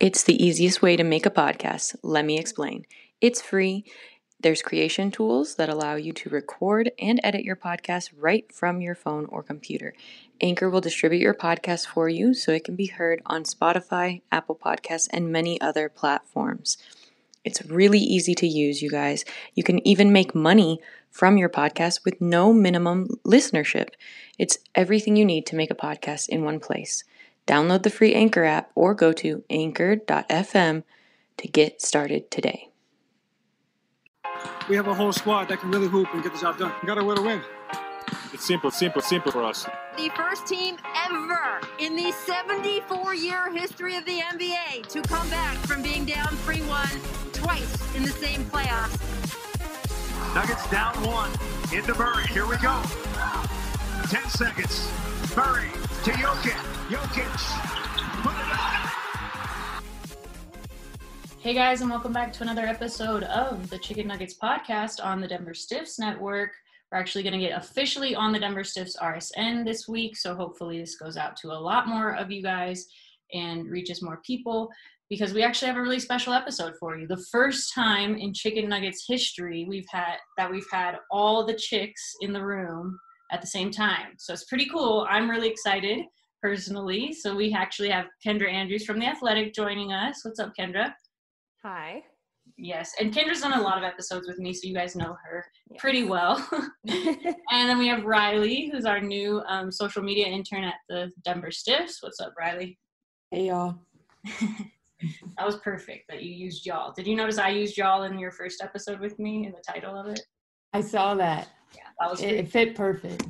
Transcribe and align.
it's 0.00 0.22
the 0.22 0.42
easiest 0.42 0.80
way 0.80 0.96
to 0.96 1.04
make 1.04 1.26
a 1.26 1.30
podcast. 1.30 1.94
Let 2.02 2.24
me 2.24 2.38
explain. 2.38 2.86
It's 3.20 3.42
free. 3.42 3.84
There's 4.40 4.62
creation 4.62 5.10
tools 5.10 5.56
that 5.56 5.68
allow 5.68 5.96
you 5.96 6.14
to 6.14 6.30
record 6.30 6.90
and 6.98 7.20
edit 7.22 7.44
your 7.44 7.54
podcast 7.54 8.08
right 8.16 8.50
from 8.50 8.80
your 8.80 8.94
phone 8.94 9.26
or 9.26 9.42
computer. 9.42 9.92
Anchor 10.40 10.70
will 10.70 10.80
distribute 10.80 11.20
your 11.20 11.34
podcast 11.34 11.86
for 11.86 12.08
you 12.08 12.32
so 12.32 12.50
it 12.50 12.64
can 12.64 12.76
be 12.76 12.86
heard 12.86 13.20
on 13.26 13.42
Spotify, 13.42 14.22
Apple 14.32 14.56
Podcasts, 14.56 15.06
and 15.12 15.30
many 15.30 15.60
other 15.60 15.90
platforms. 15.90 16.78
It's 17.44 17.62
really 17.66 17.98
easy 17.98 18.34
to 18.36 18.46
use, 18.46 18.80
you 18.80 18.88
guys. 18.88 19.26
You 19.54 19.62
can 19.62 19.86
even 19.86 20.14
make 20.14 20.34
money 20.34 20.80
from 21.10 21.36
your 21.36 21.50
podcast 21.50 22.06
with 22.06 22.22
no 22.22 22.54
minimum 22.54 23.08
listenership. 23.26 23.90
It's 24.38 24.56
everything 24.74 25.16
you 25.16 25.26
need 25.26 25.44
to 25.46 25.56
make 25.56 25.70
a 25.70 25.74
podcast 25.74 26.30
in 26.30 26.42
one 26.42 26.60
place. 26.60 27.04
Download 27.50 27.82
the 27.82 27.90
free 27.90 28.14
Anchor 28.14 28.44
app 28.44 28.70
or 28.76 28.94
go 28.94 29.12
to 29.14 29.42
anchor.fm 29.50 30.84
to 31.36 31.48
get 31.48 31.82
started 31.82 32.30
today. 32.30 32.68
We 34.68 34.76
have 34.76 34.86
a 34.86 34.94
whole 34.94 35.12
squad 35.12 35.48
that 35.48 35.58
can 35.58 35.72
really 35.72 35.88
hoop 35.88 36.06
and 36.14 36.22
get 36.22 36.32
the 36.32 36.38
job 36.38 36.58
done. 36.58 36.72
We 36.80 36.86
got 36.86 36.94
to 36.94 37.04
win 37.04 37.16
to 37.16 37.22
win. 37.22 37.42
It's 38.32 38.46
simple, 38.46 38.70
simple, 38.70 39.02
simple 39.02 39.32
for 39.32 39.42
us. 39.42 39.66
The 39.96 40.10
first 40.10 40.46
team 40.46 40.76
ever 40.94 41.60
in 41.80 41.96
the 41.96 42.12
74 42.12 43.16
year 43.16 43.50
history 43.50 43.96
of 43.96 44.04
the 44.04 44.20
NBA 44.20 44.86
to 44.86 45.02
come 45.02 45.28
back 45.28 45.56
from 45.66 45.82
being 45.82 46.04
down 46.04 46.28
3 46.28 46.60
1 46.62 46.88
twice 47.32 47.96
in 47.96 48.04
the 48.04 48.12
same 48.12 48.44
playoffs. 48.44 48.96
Nuggets 50.36 50.70
down 50.70 50.94
one. 51.04 51.32
Into 51.76 51.98
Murray. 51.98 52.28
Here 52.28 52.46
we 52.46 52.56
go. 52.58 52.80
10 54.08 54.28
seconds. 54.28 54.88
Murray 55.36 55.68
to 56.04 56.10
Jokic. 56.12 56.56
Jokic. 56.88 57.40
Hey 61.40 61.52
guys, 61.52 61.82
and 61.82 61.90
welcome 61.90 62.14
back 62.14 62.32
to 62.32 62.42
another 62.42 62.64
episode 62.64 63.24
of 63.24 63.68
the 63.68 63.76
Chicken 63.76 64.06
Nuggets 64.06 64.34
podcast 64.42 65.04
on 65.04 65.20
the 65.20 65.28
Denver 65.28 65.52
Stiffs 65.52 65.98
Network. 65.98 66.52
We're 66.90 66.96
actually 66.96 67.22
going 67.22 67.38
to 67.38 67.46
get 67.46 67.58
officially 67.58 68.14
on 68.14 68.32
the 68.32 68.38
Denver 68.38 68.64
Stiffs 68.64 68.96
RSN 68.96 69.66
this 69.66 69.88
week, 69.88 70.16
so 70.16 70.34
hopefully 70.34 70.80
this 70.80 70.96
goes 70.96 71.18
out 71.18 71.36
to 71.42 71.48
a 71.48 71.60
lot 71.60 71.86
more 71.86 72.16
of 72.16 72.30
you 72.30 72.42
guys 72.42 72.86
and 73.34 73.66
reaches 73.66 74.00
more 74.00 74.22
people 74.24 74.70
because 75.10 75.34
we 75.34 75.42
actually 75.42 75.68
have 75.68 75.76
a 75.76 75.82
really 75.82 76.00
special 76.00 76.32
episode 76.32 76.72
for 76.80 76.96
you. 76.96 77.06
The 77.08 77.22
first 77.30 77.74
time 77.74 78.16
in 78.16 78.32
Chicken 78.32 78.70
Nuggets 78.70 79.04
history 79.06 79.66
we've 79.68 79.88
had 79.90 80.16
that 80.38 80.50
we've 80.50 80.70
had 80.72 80.96
all 81.10 81.44
the 81.44 81.52
chicks 81.52 82.14
in 82.22 82.32
the 82.32 82.42
room 82.42 82.98
at 83.30 83.40
the 83.40 83.46
same 83.46 83.70
time. 83.70 84.14
So 84.18 84.32
it's 84.32 84.44
pretty 84.44 84.66
cool. 84.66 85.06
I'm 85.08 85.30
really 85.30 85.48
excited 85.48 86.04
personally. 86.42 87.12
So 87.12 87.34
we 87.34 87.52
actually 87.52 87.90
have 87.90 88.06
Kendra 88.24 88.50
Andrews 88.50 88.84
from 88.84 88.98
The 88.98 89.06
Athletic 89.06 89.54
joining 89.54 89.92
us. 89.92 90.24
What's 90.24 90.40
up, 90.40 90.52
Kendra? 90.58 90.92
Hi. 91.62 92.02
Yes, 92.56 92.92
and 93.00 93.12
Kendra's 93.14 93.40
done 93.40 93.58
a 93.58 93.62
lot 93.62 93.78
of 93.78 93.84
episodes 93.84 94.26
with 94.26 94.38
me, 94.38 94.52
so 94.52 94.66
you 94.66 94.74
guys 94.74 94.96
know 94.96 95.16
her 95.24 95.44
yes. 95.70 95.80
pretty 95.80 96.04
well. 96.04 96.46
and 96.86 97.36
then 97.50 97.78
we 97.78 97.88
have 97.88 98.04
Reilly, 98.04 98.70
who's 98.70 98.84
our 98.84 99.00
new 99.00 99.40
um, 99.46 99.70
social 99.70 100.02
media 100.02 100.26
intern 100.26 100.64
at 100.64 100.74
the 100.88 101.10
Denver 101.24 101.50
Stiffs. 101.50 102.02
What's 102.02 102.20
up, 102.20 102.34
Reilly? 102.38 102.78
Hey, 103.30 103.46
y'all. 103.46 103.78
that 104.24 105.46
was 105.46 105.56
perfect 105.58 106.04
that 106.08 106.22
you 106.22 106.34
used 106.34 106.66
y'all. 106.66 106.92
Did 106.92 107.06
you 107.06 107.16
notice 107.16 107.38
I 107.38 107.50
used 107.50 107.76
y'all 107.76 108.02
in 108.02 108.18
your 108.18 108.32
first 108.32 108.62
episode 108.62 109.00
with 109.00 109.18
me 109.18 109.46
in 109.46 109.52
the 109.52 109.62
title 109.66 109.96
of 109.98 110.08
it? 110.08 110.20
I 110.72 110.80
saw 110.82 111.14
that. 111.14 111.48
Yeah, 112.00 112.06
that 112.06 112.10
was 112.10 112.20
it, 112.22 112.34
it 112.34 112.50
fit 112.50 112.74
perfect. 112.74 113.24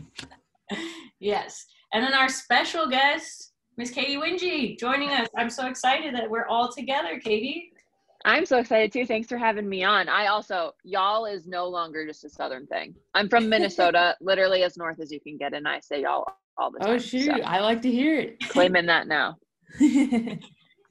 yes, 1.20 1.66
and 1.92 2.04
then 2.04 2.14
our 2.14 2.28
special 2.28 2.88
guest, 2.88 3.52
Miss 3.76 3.90
Katy 3.90 4.16
Winge, 4.16 4.78
joining 4.78 5.10
us. 5.10 5.28
I'm 5.36 5.50
so 5.50 5.66
excited 5.66 6.14
that 6.14 6.28
we're 6.28 6.46
all 6.46 6.72
together, 6.72 7.18
Katie. 7.18 7.72
I'm 8.24 8.44
so 8.44 8.58
excited 8.58 8.92
too. 8.92 9.06
Thanks 9.06 9.28
for 9.28 9.38
having 9.38 9.68
me 9.68 9.82
on. 9.82 10.08
I 10.08 10.26
also, 10.26 10.72
y'all 10.84 11.24
is 11.24 11.46
no 11.46 11.66
longer 11.66 12.06
just 12.06 12.24
a 12.24 12.28
Southern 12.28 12.66
thing. 12.66 12.94
I'm 13.14 13.28
from 13.28 13.48
Minnesota, 13.48 14.14
literally 14.20 14.62
as 14.62 14.76
north 14.76 15.00
as 15.00 15.10
you 15.10 15.20
can 15.20 15.38
get, 15.38 15.54
and 15.54 15.66
I 15.66 15.80
say 15.80 16.02
y'all 16.02 16.26
all 16.58 16.70
the 16.70 16.78
oh, 16.82 16.86
time. 16.86 16.94
Oh, 16.94 16.98
shoot. 16.98 17.26
So. 17.26 17.42
I 17.42 17.60
like 17.60 17.80
to 17.82 17.90
hear 17.90 18.18
it. 18.18 18.38
Claiming 18.40 18.86
that 18.86 19.06
now. 19.06 19.38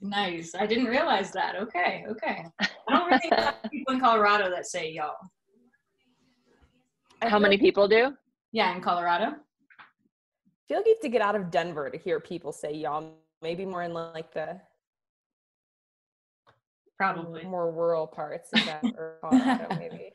nice. 0.01 0.55
I 0.55 0.65
didn't 0.65 0.85
realize 0.85 1.31
that. 1.33 1.55
Okay. 1.55 2.05
Okay. 2.09 2.45
I 2.61 2.67
don't 2.89 3.11
really 3.11 3.29
know 3.29 3.53
people 3.71 3.93
in 3.93 3.99
Colorado 3.99 4.49
that 4.49 4.65
say 4.65 4.91
y'all. 4.91 5.15
How 7.21 7.39
many 7.39 7.57
people 7.57 7.87
do? 7.87 8.13
Yeah, 8.51 8.73
in 8.75 8.81
Colorado. 8.81 9.25
I 9.25 10.67
feel 10.67 10.77
like 10.77 10.85
you 10.85 10.93
have 10.93 11.01
to 11.01 11.09
get 11.09 11.21
out 11.21 11.35
of 11.35 11.51
Denver 11.51 11.89
to 11.89 11.97
hear 11.97 12.19
people 12.19 12.51
say 12.51 12.73
y'all. 12.73 13.13
Maybe 13.41 13.65
more 13.65 13.83
in 13.83 13.93
like 13.93 14.33
the 14.33 14.59
Probably 16.99 17.43
more 17.45 17.71
rural 17.71 18.05
parts 18.05 18.49
of 18.51 18.61
Denver, 18.65 19.19
Colorado, 19.21 19.73
maybe. 19.75 20.11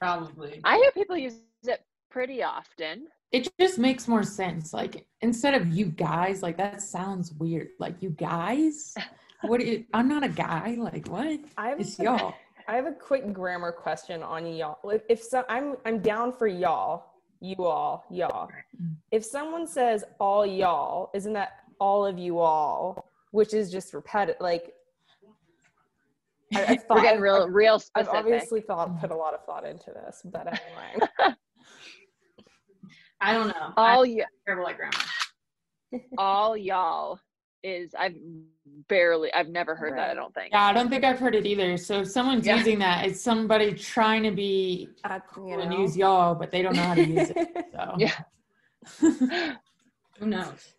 Probably. 0.00 0.60
I 0.64 0.76
hear 0.76 0.90
people 0.90 1.16
use 1.16 1.36
it 1.62 1.84
pretty 2.10 2.42
often. 2.42 3.06
It 3.30 3.48
just 3.60 3.78
makes 3.78 4.08
more 4.08 4.24
sense. 4.24 4.72
Like 4.72 5.06
instead 5.20 5.54
of 5.54 5.68
you 5.68 5.86
guys, 5.86 6.42
like 6.42 6.56
that 6.56 6.82
sounds 6.82 7.32
weird. 7.34 7.68
Like 7.78 8.02
you 8.02 8.10
guys, 8.10 8.94
what? 9.42 9.64
You, 9.64 9.84
I'm 9.94 10.08
not 10.08 10.24
a 10.24 10.28
guy. 10.28 10.76
Like 10.76 11.06
what? 11.06 11.38
I 11.56 11.68
have 11.68 11.80
it's 11.80 11.96
y'all. 12.00 12.34
I 12.68 12.76
have 12.76 12.86
a 12.86 12.92
quick 12.92 13.32
grammar 13.32 13.72
question 13.72 14.22
on 14.22 14.46
y'all. 14.46 14.78
If 15.08 15.22
so, 15.22 15.44
I'm 15.48 15.76
I'm 15.84 16.00
down 16.00 16.32
for 16.32 16.46
y'all, 16.46 17.06
you 17.40 17.64
all, 17.64 18.04
y'all. 18.10 18.48
If 19.10 19.24
someone 19.24 19.66
says 19.66 20.04
all 20.20 20.46
y'all, 20.46 21.10
isn't 21.14 21.32
that 21.32 21.60
all 21.78 22.06
of 22.06 22.18
you 22.18 22.38
all? 22.38 23.10
Which 23.30 23.54
is 23.54 23.70
just 23.70 23.94
repetitive. 23.94 24.40
Like 24.40 24.72
I, 26.54 26.64
I 26.64 26.76
thought, 26.76 26.84
We're 26.96 27.02
getting 27.02 27.20
real, 27.20 27.44
I've, 27.44 27.52
real 27.52 27.78
specific. 27.78 28.14
I've 28.14 28.24
obviously 28.24 28.60
thought, 28.60 29.00
put 29.00 29.10
a 29.10 29.16
lot 29.16 29.34
of 29.34 29.44
thought 29.44 29.66
into 29.66 29.90
this, 29.90 30.22
but 30.24 30.46
anyway. 30.46 31.08
I 33.20 33.32
don't 33.34 33.48
know. 33.48 33.72
All 33.76 34.04
yeah, 34.04 34.24
terrible 34.46 34.68
at 34.68 34.76
grammar. 34.76 36.02
all 36.18 36.56
y'all 36.56 37.18
is 37.62 37.94
I've 37.98 38.14
barely 38.88 39.32
I've 39.32 39.48
never 39.48 39.74
heard 39.74 39.92
right. 39.92 40.08
that. 40.08 40.10
I 40.10 40.14
don't 40.14 40.34
think. 40.34 40.50
Yeah, 40.52 40.64
I 40.64 40.72
don't 40.72 40.88
think 40.88 41.04
I've 41.04 41.18
heard 41.18 41.34
it 41.34 41.46
either. 41.46 41.76
So 41.76 42.00
if 42.00 42.08
someone's 42.08 42.46
yeah. 42.46 42.56
using 42.56 42.78
that, 42.80 43.06
it's 43.06 43.20
somebody 43.20 43.72
trying 43.74 44.22
to 44.24 44.30
be 44.30 44.88
uh, 45.04 45.20
you 45.36 45.56
know. 45.56 45.60
and 45.60 45.74
use 45.74 45.96
y'all, 45.96 46.34
but 46.34 46.50
they 46.50 46.62
don't 46.62 46.76
know 46.76 46.82
how 46.82 46.94
to 46.94 47.04
use 47.04 47.30
it. 47.30 47.48
So 47.72 47.94
yeah. 47.98 48.18
Who 50.18 50.26
knows? 50.26 50.74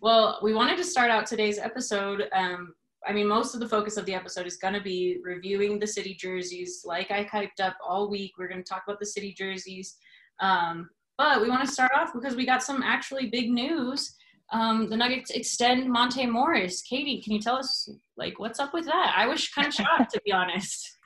Well, 0.00 0.38
we 0.42 0.52
wanted 0.52 0.76
to 0.76 0.84
start 0.84 1.10
out 1.10 1.26
today's 1.26 1.58
episode. 1.58 2.28
Um, 2.34 2.74
I 3.06 3.12
mean, 3.12 3.26
most 3.26 3.54
of 3.54 3.60
the 3.60 3.68
focus 3.68 3.96
of 3.96 4.06
the 4.06 4.14
episode 4.14 4.46
is 4.46 4.56
going 4.56 4.74
to 4.74 4.80
be 4.80 5.18
reviewing 5.22 5.78
the 5.78 5.86
city 5.86 6.14
jerseys. 6.14 6.82
Like 6.84 7.10
I 7.10 7.24
hyped 7.24 7.60
up 7.62 7.76
all 7.84 8.10
week, 8.10 8.32
we're 8.38 8.48
going 8.48 8.62
to 8.62 8.68
talk 8.68 8.82
about 8.86 9.00
the 9.00 9.06
city 9.06 9.32
jerseys. 9.32 9.96
Um, 10.40 10.90
but 11.16 11.40
we 11.40 11.48
want 11.48 11.64
to 11.64 11.72
start 11.72 11.92
off 11.94 12.12
because 12.12 12.34
we 12.34 12.44
got 12.44 12.62
some 12.62 12.82
actually 12.82 13.28
big 13.28 13.50
news. 13.50 14.16
Um, 14.52 14.88
the 14.88 14.96
Nuggets 14.96 15.30
extend 15.30 15.90
Monte 15.90 16.26
Morris. 16.26 16.82
Katy, 16.82 17.22
can 17.22 17.32
you 17.32 17.40
tell 17.40 17.56
us 17.56 17.88
like 18.16 18.38
what's 18.38 18.60
up 18.60 18.74
with 18.74 18.84
that? 18.86 19.14
I 19.16 19.26
was 19.26 19.48
kind 19.48 19.68
of 19.68 19.74
shocked 19.74 20.12
to 20.12 20.20
be 20.24 20.32
honest. 20.32 20.98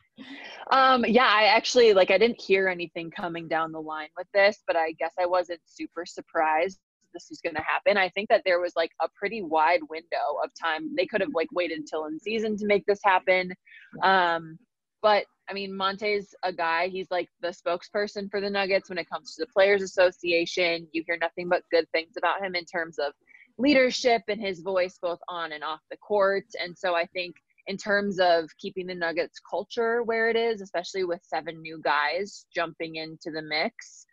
Um, 0.73 1.05
yeah, 1.07 1.31
I 1.33 1.45
actually 1.45 1.95
like 1.95 2.11
I 2.11 2.19
didn't 2.19 2.41
hear 2.41 2.69
anything 2.69 3.11
coming 3.11 3.49
down 3.49 3.73
the 3.73 3.81
line 3.81 4.09
with 4.17 4.27
this, 4.35 4.59
but 4.67 4.77
I 4.77 4.93
guess 4.99 5.13
I 5.19 5.27
wasn't 5.27 5.61
super 5.67 6.05
surprised 6.05 6.81
this 7.15 7.29
was 7.31 7.41
going 7.41 7.57
to 7.57 7.63
happen. 7.63 7.97
I 7.97 8.09
think 8.11 8.29
that 8.29 8.43
there 8.45 8.61
was 8.61 8.73
like 8.77 8.91
a 9.01 9.09
pretty 9.17 9.43
wide 9.43 9.81
window 9.89 10.39
of 10.43 10.51
time. 10.61 10.95
They 10.97 11.07
could 11.07 11.21
have 11.21 11.35
like 11.35 11.49
waited 11.53 11.79
until 11.79 12.07
in 12.07 12.19
season 12.19 12.57
to 12.59 12.67
make 12.67 12.85
this 12.87 13.01
happen. 13.05 13.53
Um, 14.03 14.59
but 15.03 15.25
I 15.49 15.55
mean, 15.55 15.75
Monte's 15.75 16.35
a 16.43 16.53
guy, 16.53 16.89
he's 16.89 17.11
like 17.11 17.29
the 17.41 17.49
spokesperson 17.49 18.31
for 18.31 18.41
the 18.41 18.51
Nuggets 18.51 18.89
when 18.89 18.99
it 18.99 19.09
comes 19.09 19.35
to 19.35 19.45
the 19.45 19.53
Players 19.53 19.83
Association. 19.83 20.87
You 20.93 21.03
hear 21.07 21.17
nothing 21.21 21.49
but 21.49 21.63
good 21.71 21.87
things 21.93 22.15
about 22.19 22.43
him 22.45 22.55
in 22.55 22.65
terms 22.65 22.99
of 22.99 23.13
leadership 23.57 24.23
and 24.29 24.41
his 24.41 24.61
voice 24.61 24.99
both 25.01 25.21
on 25.29 25.53
and 25.53 25.65
off 25.65 25.81
the 25.91 25.97
court. 25.97 26.45
And 26.63 26.77
so 26.77 26.95
I 26.95 27.07
think 27.07 27.35
in 27.67 27.77
terms 27.77 28.19
of 28.21 28.49
keeping 28.59 28.87
the 28.87 28.95
Nuggets 28.95 29.41
culture 29.49 30.03
where 30.03 30.29
it 30.31 30.37
is, 30.37 30.61
especially 30.61 31.05
with 31.05 31.21
seven 31.23 31.61
new 31.61 31.81
guys 31.83 32.47
jumping 32.55 32.97
into 32.97 33.31
the 33.31 33.43
mix, 33.43 34.07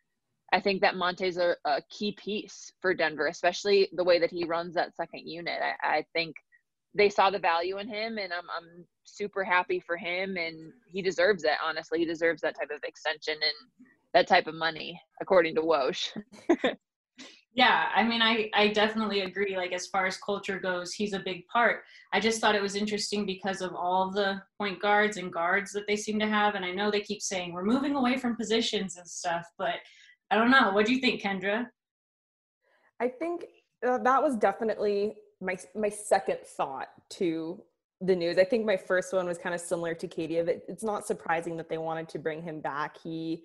I 0.53 0.59
think 0.59 0.81
that 0.81 0.95
Monte's 0.95 1.37
a, 1.37 1.55
a 1.65 1.81
key 1.89 2.13
piece 2.13 2.71
for 2.81 2.93
Denver, 2.93 3.27
especially 3.27 3.89
the 3.93 4.03
way 4.03 4.19
that 4.19 4.31
he 4.31 4.45
runs 4.45 4.75
that 4.75 4.95
second 4.95 5.27
unit. 5.27 5.59
I, 5.61 5.97
I 5.97 6.05
think 6.13 6.35
they 6.95 7.09
saw 7.09 7.29
the 7.29 7.39
value 7.39 7.77
in 7.77 7.87
him, 7.87 8.17
and 8.17 8.31
I'm, 8.33 8.45
I'm 8.55 8.85
super 9.03 9.43
happy 9.43 9.79
for 9.79 9.97
him, 9.97 10.37
and 10.37 10.71
he 10.91 11.01
deserves 11.01 11.43
it. 11.43 11.51
Honestly, 11.63 11.99
he 11.99 12.05
deserves 12.05 12.41
that 12.41 12.55
type 12.57 12.71
of 12.73 12.83
extension 12.83 13.35
and 13.35 13.87
that 14.13 14.27
type 14.27 14.47
of 14.47 14.55
money, 14.55 14.99
according 15.21 15.55
to 15.55 15.61
Woj. 15.61 16.07
yeah, 17.53 17.89
I 17.93 18.03
mean, 18.03 18.21
I 18.21 18.49
I 18.53 18.69
definitely 18.69 19.21
agree. 19.21 19.57
Like 19.57 19.73
as 19.73 19.87
far 19.87 20.05
as 20.05 20.17
culture 20.17 20.57
goes, 20.57 20.93
he's 20.93 21.13
a 21.13 21.19
big 21.19 21.45
part. 21.47 21.83
I 22.13 22.21
just 22.21 22.39
thought 22.39 22.55
it 22.55 22.61
was 22.61 22.75
interesting 22.75 23.25
because 23.25 23.61
of 23.61 23.75
all 23.75 24.09
the 24.09 24.41
point 24.57 24.81
guards 24.81 25.17
and 25.17 25.31
guards 25.31 25.73
that 25.73 25.87
they 25.87 25.97
seem 25.97 26.17
to 26.19 26.27
have, 26.27 26.55
and 26.55 26.63
I 26.63 26.71
know 26.71 26.89
they 26.89 27.01
keep 27.01 27.21
saying 27.21 27.51
we're 27.51 27.65
moving 27.65 27.95
away 27.95 28.17
from 28.17 28.37
positions 28.37 28.95
and 28.95 29.07
stuff, 29.07 29.45
but 29.57 29.75
I 30.31 30.35
don't 30.35 30.51
know. 30.51 30.71
What 30.71 30.85
do 30.85 30.93
you 30.93 31.01
think, 31.01 31.21
Kendra? 31.21 31.67
I 33.01 33.09
think 33.09 33.45
uh, 33.85 33.97
that 33.97 34.23
was 34.23 34.37
definitely 34.37 35.15
my 35.41 35.57
my 35.75 35.89
second 35.89 36.39
thought 36.45 36.89
to 37.11 37.61
the 38.01 38.15
news. 38.15 38.37
I 38.37 38.43
think 38.43 38.65
my 38.65 38.77
first 38.77 39.13
one 39.13 39.25
was 39.25 39.37
kind 39.37 39.55
of 39.55 39.61
similar 39.61 39.93
to 39.95 40.07
Katy. 40.07 40.37
It's 40.37 40.83
not 40.83 41.07
surprising 41.07 41.57
that 41.57 41.69
they 41.69 41.77
wanted 41.77 42.09
to 42.09 42.19
bring 42.19 42.41
him 42.41 42.59
back. 42.59 42.97
He 43.01 43.43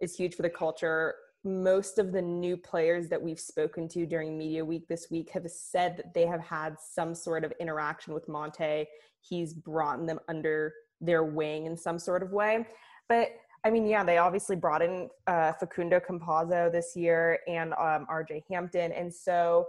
is 0.00 0.16
huge 0.16 0.34
for 0.34 0.42
the 0.42 0.50
culture. 0.50 1.14
Most 1.44 1.98
of 1.98 2.12
the 2.12 2.22
new 2.22 2.56
players 2.56 3.08
that 3.08 3.20
we've 3.20 3.40
spoken 3.40 3.88
to 3.88 4.06
during 4.06 4.36
media 4.36 4.64
week 4.64 4.88
this 4.88 5.08
week 5.10 5.30
have 5.30 5.48
said 5.50 5.96
that 5.96 6.14
they 6.14 6.26
have 6.26 6.40
had 6.40 6.76
some 6.80 7.14
sort 7.14 7.44
of 7.44 7.52
interaction 7.60 8.14
with 8.14 8.28
Monte. 8.28 8.86
He's 9.20 9.54
brought 9.54 10.04
them 10.06 10.20
under 10.28 10.72
their 11.00 11.24
wing 11.24 11.66
in 11.66 11.76
some 11.76 11.98
sort 11.98 12.22
of 12.22 12.32
way. 12.32 12.66
But 13.08 13.30
I 13.64 13.70
mean, 13.70 13.86
yeah, 13.86 14.04
they 14.04 14.18
obviously 14.18 14.56
brought 14.56 14.82
in 14.82 15.08
uh, 15.26 15.52
Facundo 15.52 16.00
Campazzo 16.00 16.70
this 16.70 16.94
year 16.94 17.40
and 17.48 17.72
um, 17.74 18.06
RJ 18.10 18.44
Hampton. 18.50 18.92
And 18.92 19.12
so 19.12 19.66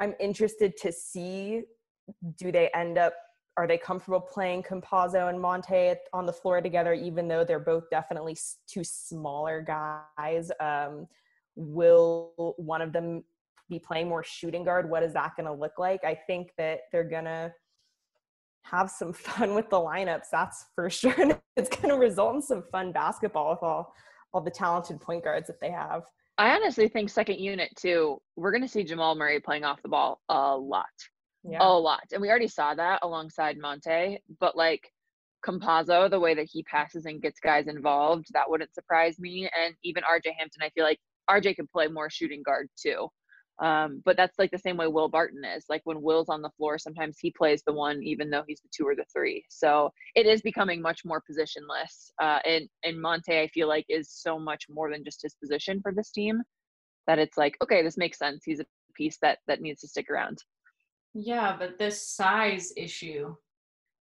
I'm 0.00 0.14
interested 0.18 0.76
to 0.78 0.92
see 0.92 1.62
do 2.36 2.50
they 2.50 2.68
end 2.74 2.98
up, 2.98 3.14
are 3.56 3.66
they 3.66 3.78
comfortable 3.78 4.20
playing 4.20 4.62
Campazzo 4.62 5.28
and 5.28 5.40
Monte 5.40 5.94
on 6.12 6.26
the 6.26 6.32
floor 6.32 6.60
together, 6.60 6.94
even 6.94 7.28
though 7.28 7.44
they're 7.44 7.58
both 7.60 7.88
definitely 7.90 8.36
two 8.66 8.82
smaller 8.82 9.60
guys? 9.60 10.50
Um, 10.60 11.06
will 11.54 12.54
one 12.56 12.80
of 12.80 12.92
them 12.92 13.22
be 13.68 13.78
playing 13.78 14.08
more 14.08 14.24
shooting 14.24 14.64
guard? 14.64 14.88
What 14.88 15.02
is 15.02 15.12
that 15.12 15.32
going 15.36 15.46
to 15.46 15.52
look 15.52 15.78
like? 15.78 16.04
I 16.04 16.14
think 16.14 16.50
that 16.58 16.80
they're 16.90 17.04
going 17.04 17.26
to 17.26 17.52
have 18.62 18.90
some 18.90 19.12
fun 19.12 19.54
with 19.54 19.68
the 19.70 19.76
lineups 19.76 20.30
that's 20.32 20.66
for 20.74 20.90
sure 20.90 21.14
it's 21.56 21.68
going 21.68 21.88
to 21.88 21.96
result 21.96 22.36
in 22.36 22.42
some 22.42 22.62
fun 22.70 22.92
basketball 22.92 23.50
with 23.50 23.62
all 23.62 23.94
all 24.32 24.40
the 24.40 24.50
talented 24.50 25.00
point 25.00 25.24
guards 25.24 25.48
that 25.48 25.60
they 25.60 25.70
have 25.70 26.04
i 26.40 26.54
honestly 26.54 26.88
think 26.88 27.08
second 27.08 27.38
unit 27.38 27.70
too 27.76 28.18
we're 28.36 28.50
going 28.50 28.62
to 28.62 28.68
see 28.68 28.82
jamal 28.82 29.14
murray 29.14 29.40
playing 29.40 29.64
off 29.64 29.82
the 29.82 29.88
ball 29.88 30.20
a 30.28 30.56
lot 30.56 30.86
yeah. 31.44 31.58
a 31.60 31.68
lot 31.68 32.02
and 32.12 32.20
we 32.20 32.28
already 32.28 32.48
saw 32.48 32.74
that 32.74 32.98
alongside 33.02 33.58
monte 33.58 34.18
but 34.40 34.56
like 34.56 34.90
Campazzo, 35.42 36.10
the 36.10 36.20
way 36.20 36.34
that 36.34 36.48
he 36.50 36.62
passes 36.64 37.06
and 37.06 37.22
gets 37.22 37.40
guys 37.40 37.66
involved, 37.66 38.26
that 38.32 38.48
wouldn't 38.48 38.74
surprise 38.74 39.18
me. 39.18 39.48
And 39.58 39.74
even 39.82 40.02
RJ 40.02 40.32
Hampton, 40.38 40.62
I 40.62 40.70
feel 40.70 40.84
like 40.84 41.00
RJ 41.30 41.56
could 41.56 41.70
play 41.70 41.88
more 41.88 42.10
shooting 42.10 42.42
guard 42.42 42.68
too. 42.80 43.08
Um, 43.60 44.02
but 44.06 44.16
that's 44.16 44.38
like 44.38 44.50
the 44.50 44.58
same 44.58 44.76
way 44.76 44.86
Will 44.86 45.08
Barton 45.08 45.44
is. 45.44 45.66
Like 45.68 45.82
when 45.84 46.00
Will's 46.00 46.30
on 46.30 46.40
the 46.40 46.50
floor, 46.56 46.78
sometimes 46.78 47.18
he 47.20 47.30
plays 47.30 47.62
the 47.66 47.72
one, 47.72 48.02
even 48.02 48.30
though 48.30 48.44
he's 48.46 48.60
the 48.60 48.70
two 48.74 48.86
or 48.86 48.96
the 48.96 49.04
three. 49.12 49.44
So 49.50 49.90
it 50.14 50.26
is 50.26 50.40
becoming 50.40 50.80
much 50.80 51.04
more 51.04 51.22
positionless. 51.30 52.10
Uh, 52.20 52.38
and 52.46 52.68
and 52.84 53.00
Monte, 53.00 53.38
I 53.38 53.48
feel 53.48 53.68
like, 53.68 53.84
is 53.88 54.10
so 54.10 54.38
much 54.38 54.64
more 54.70 54.90
than 54.90 55.04
just 55.04 55.22
his 55.22 55.34
position 55.34 55.80
for 55.82 55.92
this 55.92 56.10
team. 56.10 56.40
That 57.06 57.18
it's 57.18 57.36
like, 57.36 57.56
okay, 57.62 57.82
this 57.82 57.98
makes 57.98 58.18
sense. 58.18 58.42
He's 58.44 58.60
a 58.60 58.66
piece 58.94 59.18
that 59.20 59.38
that 59.46 59.60
needs 59.60 59.82
to 59.82 59.88
stick 59.88 60.08
around. 60.10 60.38
Yeah, 61.12 61.56
but 61.58 61.78
this 61.78 62.08
size 62.08 62.72
issue, 62.76 63.34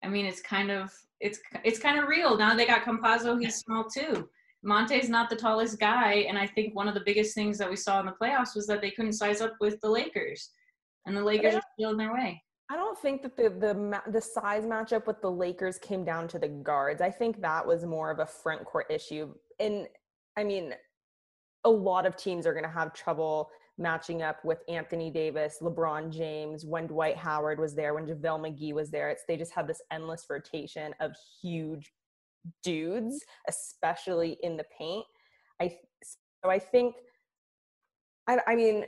I 0.03 0.09
mean, 0.09 0.27
it's 0.27 0.41
kind 0.43 0.71
of 0.71 0.91
it's 1.21 1.39
it's 1.63 1.79
kind 1.79 1.99
of 1.99 2.09
real 2.09 2.37
now. 2.37 2.57
They 2.57 2.67
got 2.67 2.85
Campazzo; 2.85 3.41
he's 3.41 3.57
small 3.57 3.85
too. 3.85 4.29
Monte's 4.65 5.09
not 5.09 5.29
the 5.29 5.37
tallest 5.37 5.79
guy, 5.79 6.25
and 6.29 6.39
I 6.39 6.47
think 6.47 6.75
one 6.75 6.89
of 6.89 6.95
the 6.95 7.03
biggest 7.05 7.35
things 7.35 7.59
that 7.59 7.69
we 7.69 7.77
saw 7.77 8.01
in 8.01 8.07
the 8.07 8.13
playoffs 8.13 8.57
was 8.57 8.67
that 8.67 8.81
they 8.81 8.91
couldn't 8.91 9.13
size 9.13 9.41
up 9.41 9.55
with 9.61 9.81
the 9.81 9.91
Lakers, 9.91 10.51
and 11.07 11.17
the 11.17 11.23
Lakers 11.23 11.55
are 11.55 11.63
still 11.79 11.91
in 11.91 11.99
their 11.99 12.13
way. 12.13 12.43
I 12.71 12.77
don't 12.77 12.99
think 12.99 13.23
that 13.23 13.37
the 13.37 13.51
the 13.51 14.01
the 14.11 14.21
size 14.21 14.65
matchup 14.65 15.07
with 15.07 15.21
the 15.21 15.31
Lakers 15.31 15.79
came 15.79 16.03
down 16.03 16.29
to 16.29 16.39
the 16.39 16.49
guards. 16.49 17.03
I 17.03 17.11
think 17.11 17.43
that 17.43 17.67
was 17.67 17.85
more 17.85 18.11
of 18.11 18.21
a 18.21 18.27
front 18.27 18.65
court 18.65 18.87
issue. 18.89 19.35
And 19.61 19.87
I 20.37 20.45
mean, 20.45 20.73
a 21.65 21.71
lot 21.71 22.07
of 22.07 22.17
teams 22.17 22.47
are 22.47 22.55
going 22.55 22.65
to 22.65 22.71
have 22.71 22.95
trouble 22.95 23.51
matching 23.77 24.23
up 24.23 24.43
with 24.45 24.59
Anthony 24.69 25.11
Davis, 25.11 25.59
LeBron 25.61 26.11
James, 26.11 26.65
when 26.65 26.87
Dwight 26.87 27.17
Howard 27.17 27.59
was 27.59 27.75
there, 27.75 27.93
when 27.93 28.07
JaVale 28.07 28.41
McGee 28.41 28.73
was 28.73 28.91
there. 28.91 29.11
It's 29.11 29.25
they 29.29 29.37
just 29.37 29.53
have 29.53 29.67
this 29.67 29.83
endless 29.91 30.27
rotation 30.31 30.95
of 31.01 31.13
huge 31.43 31.93
dudes, 32.63 33.19
especially 33.49 34.37
in 34.43 34.57
the 34.57 34.65
paint. 34.79 35.05
I 35.61 35.77
so 36.43 36.51
I 36.51 36.59
think 36.59 36.95
I, 38.29 38.39
I 38.47 38.55
mean, 38.55 38.85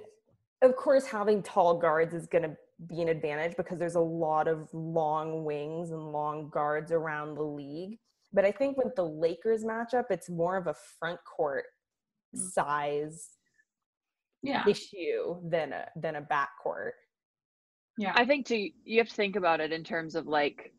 of 0.63 0.77
course, 0.77 1.07
having 1.07 1.43
tall 1.43 1.79
guards 1.79 2.15
is 2.15 2.27
going 2.27 2.45
to 2.45 2.57
be 2.89 3.03
an 3.03 3.09
advantage 3.09 3.57
because 3.57 3.79
there's 3.79 3.95
a 3.95 4.01
lot 4.01 4.49
of 4.49 4.69
long 4.73 5.45
wings 5.45 5.91
and 5.91 6.13
long 6.13 6.51
guards 6.51 6.93
around 6.93 7.35
the 7.35 7.43
league. 7.43 7.99
But 8.33 8.45
I 8.45 8.53
think 8.53 8.77
with 8.77 8.95
the 8.97 9.05
Lakers 9.05 9.65
matchup, 9.65 10.05
it's 10.11 10.29
more 10.29 10.57
of 10.57 10.67
a 10.67 10.75
front 10.99 11.21
court 11.25 11.65
mm. 12.35 12.41
size 12.51 13.31
yeah. 14.43 14.65
issue 14.69 15.37
than 15.49 15.73
a 15.73 15.87
than 15.97 16.17
a 16.17 16.21
back 16.21 16.51
court. 16.63 16.95
Yeah. 17.99 18.13
I 18.15 18.27
think 18.27 18.47
to 18.47 18.57
you 18.85 18.99
have 18.99 19.09
to 19.09 19.15
think 19.15 19.37
about 19.37 19.61
it 19.61 19.73
in 19.73 19.83
terms 19.83 20.15
of 20.15 20.27
like 20.27 20.73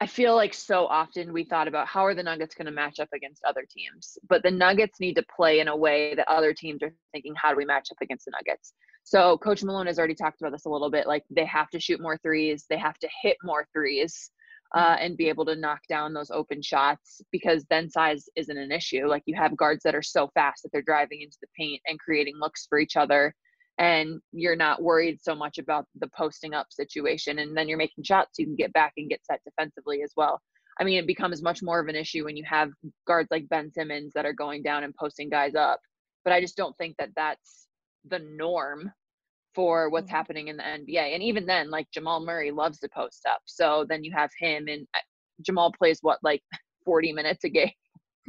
I 0.00 0.06
feel 0.06 0.36
like 0.36 0.52
so 0.52 0.86
often 0.86 1.32
we 1.32 1.44
thought 1.44 1.68
about 1.68 1.88
how 1.88 2.04
are 2.04 2.14
the 2.14 2.22
Nuggets 2.22 2.54
going 2.54 2.66
to 2.66 2.72
match 2.72 3.00
up 3.00 3.08
against 3.14 3.42
other 3.44 3.64
teams, 3.68 4.18
but 4.28 4.42
the 4.42 4.50
Nuggets 4.50 5.00
need 5.00 5.14
to 5.14 5.24
play 5.34 5.60
in 5.60 5.68
a 5.68 5.76
way 5.76 6.14
that 6.14 6.28
other 6.28 6.52
teams 6.52 6.82
are 6.82 6.92
thinking, 7.12 7.34
how 7.34 7.50
do 7.50 7.56
we 7.56 7.64
match 7.64 7.88
up 7.90 7.96
against 8.02 8.26
the 8.26 8.32
Nuggets? 8.32 8.74
So 9.04 9.38
Coach 9.38 9.62
Malone 9.62 9.86
has 9.86 9.98
already 9.98 10.14
talked 10.14 10.42
about 10.42 10.52
this 10.52 10.66
a 10.66 10.68
little 10.68 10.90
bit. 10.90 11.06
Like 11.06 11.24
they 11.30 11.46
have 11.46 11.70
to 11.70 11.80
shoot 11.80 12.00
more 12.00 12.18
threes, 12.18 12.66
they 12.68 12.76
have 12.76 12.98
to 12.98 13.08
hit 13.22 13.38
more 13.42 13.66
threes, 13.72 14.30
uh, 14.74 14.96
and 15.00 15.16
be 15.16 15.30
able 15.30 15.46
to 15.46 15.56
knock 15.56 15.80
down 15.88 16.12
those 16.12 16.30
open 16.30 16.60
shots 16.60 17.22
because 17.32 17.64
then 17.70 17.88
size 17.88 18.28
isn't 18.36 18.58
an 18.58 18.72
issue. 18.72 19.06
Like 19.06 19.22
you 19.24 19.34
have 19.36 19.56
guards 19.56 19.82
that 19.84 19.94
are 19.94 20.02
so 20.02 20.28
fast 20.34 20.62
that 20.62 20.72
they're 20.72 20.82
driving 20.82 21.22
into 21.22 21.38
the 21.40 21.48
paint 21.58 21.80
and 21.86 21.98
creating 21.98 22.34
looks 22.38 22.66
for 22.68 22.78
each 22.78 22.96
other 22.96 23.34
and 23.78 24.20
you're 24.32 24.56
not 24.56 24.82
worried 24.82 25.18
so 25.20 25.34
much 25.34 25.58
about 25.58 25.84
the 26.00 26.08
posting 26.16 26.54
up 26.54 26.66
situation 26.70 27.40
and 27.40 27.56
then 27.56 27.68
you're 27.68 27.78
making 27.78 28.04
shots 28.04 28.38
you 28.38 28.46
can 28.46 28.56
get 28.56 28.72
back 28.72 28.92
and 28.96 29.10
get 29.10 29.24
set 29.24 29.40
defensively 29.44 30.02
as 30.02 30.12
well. 30.16 30.40
I 30.78 30.84
mean 30.84 30.98
it 30.98 31.06
becomes 31.06 31.42
much 31.42 31.62
more 31.62 31.80
of 31.80 31.88
an 31.88 31.96
issue 31.96 32.24
when 32.24 32.36
you 32.36 32.44
have 32.44 32.70
guards 33.06 33.28
like 33.30 33.48
ben 33.48 33.70
simmons 33.72 34.12
that 34.14 34.26
are 34.26 34.32
going 34.32 34.62
down 34.62 34.84
and 34.84 34.94
posting 34.94 35.30
guys 35.30 35.54
up 35.54 35.80
but 36.26 36.34
i 36.34 36.40
just 36.40 36.56
don't 36.56 36.76
think 36.76 36.96
that 36.98 37.10
that's 37.16 37.68
the 38.04 38.18
norm 38.18 38.90
for 39.54 39.88
what's 39.88 40.08
mm-hmm. 40.08 40.16
happening 40.16 40.48
in 40.48 40.56
the 40.58 40.62
nba 40.62 41.14
and 41.14 41.22
even 41.22 41.46
then 41.46 41.70
like 41.70 41.86
jamal 41.94 42.22
murray 42.22 42.50
loves 42.50 42.78
to 42.78 42.88
post 42.94 43.22
up 43.26 43.40
so 43.46 43.86
then 43.88 44.04
you 44.04 44.12
have 44.14 44.30
him 44.38 44.66
and 44.68 44.86
jamal 45.40 45.72
plays 45.72 46.00
what 46.02 46.18
like 46.22 46.42
40 46.84 47.12
minutes 47.14 47.42
a 47.42 47.48
game? 47.48 47.72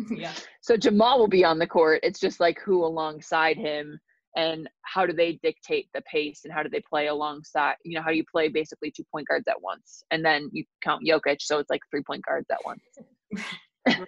Yeah. 0.10 0.34
So 0.62 0.76
jamal 0.76 1.20
will 1.20 1.28
be 1.28 1.46
on 1.46 1.60
the 1.60 1.68
court 1.68 2.02
it's 2.04 2.20
just 2.20 2.40
like 2.40 2.60
who 2.60 2.84
alongside 2.84 3.58
him 3.58 4.00
and 4.38 4.70
how 4.84 5.06
do 5.06 5.12
they 5.12 5.40
dictate 5.44 5.90
the 5.94 6.02
pace 6.02 6.42
and 6.46 6.54
how 6.54 6.62
do 6.64 6.70
they 6.70 6.82
play 6.88 7.08
alongside 7.08 7.76
you 7.84 7.96
know 7.96 8.04
how 8.04 8.12
do 8.12 8.16
you 8.16 8.24
play 8.32 8.48
basically 8.48 8.92
two 8.92 9.04
point 9.12 9.28
guards 9.28 9.48
at 9.50 9.62
once? 9.62 10.04
And 10.12 10.24
then 10.24 10.50
you 10.54 10.64
count 10.82 11.04
Jokic 11.06 11.42
so 11.42 11.60
it's 11.60 11.70
like 11.70 11.82
three 11.92 12.04
point 12.04 12.24
guards 12.26 12.48
at 12.50 12.60
once. 12.64 12.82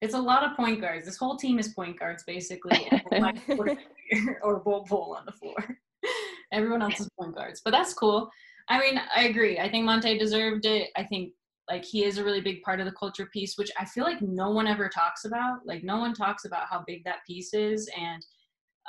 It's 0.00 0.14
a 0.14 0.18
lot 0.18 0.44
of 0.44 0.56
point 0.56 0.80
guards. 0.80 1.04
This 1.06 1.16
whole 1.16 1.36
team 1.36 1.58
is 1.58 1.68
point 1.68 1.98
guards 1.98 2.24
basically. 2.24 2.88
Or 4.42 4.60
bull 4.60 4.86
bull 4.88 5.14
on 5.18 5.26
the 5.26 5.32
floor. 5.32 5.56
Everyone 6.52 6.80
else 6.80 6.98
is 7.00 7.10
point 7.18 7.34
guards 7.34 7.60
but 7.64 7.72
that's 7.72 7.92
cool. 7.94 8.30
I 8.68 8.78
mean 8.80 9.00
I 9.14 9.24
agree. 9.24 9.58
I 9.58 9.68
think 9.68 9.84
Monte 9.84 10.18
deserved 10.18 10.66
it. 10.66 10.90
I 10.96 11.04
think 11.04 11.32
like 11.68 11.84
he 11.84 12.04
is 12.04 12.18
a 12.18 12.24
really 12.24 12.40
big 12.40 12.62
part 12.62 12.80
of 12.80 12.86
the 12.86 12.92
culture 12.92 13.26
piece 13.32 13.58
which 13.58 13.70
I 13.78 13.84
feel 13.84 14.04
like 14.04 14.22
no 14.22 14.50
one 14.50 14.66
ever 14.66 14.88
talks 14.88 15.24
about. 15.24 15.66
Like 15.66 15.84
no 15.84 15.98
one 15.98 16.14
talks 16.14 16.44
about 16.44 16.68
how 16.70 16.84
big 16.86 17.04
that 17.04 17.24
piece 17.26 17.52
is 17.52 17.90
and 17.98 18.24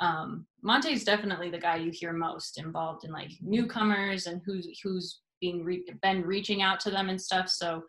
um, 0.00 0.46
Monte 0.62 0.92
is 0.92 1.04
definitely 1.04 1.50
the 1.50 1.58
guy 1.58 1.76
you 1.76 1.90
hear 1.92 2.12
most 2.12 2.58
involved 2.58 3.04
in 3.04 3.12
like 3.12 3.30
newcomers 3.42 4.26
and 4.26 4.40
who's 4.44 4.66
who's 4.82 5.20
being 5.40 5.62
re- 5.62 5.84
been 6.02 6.22
reaching 6.22 6.62
out 6.62 6.80
to 6.80 6.90
them 6.90 7.08
and 7.10 7.20
stuff. 7.20 7.48
So 7.48 7.82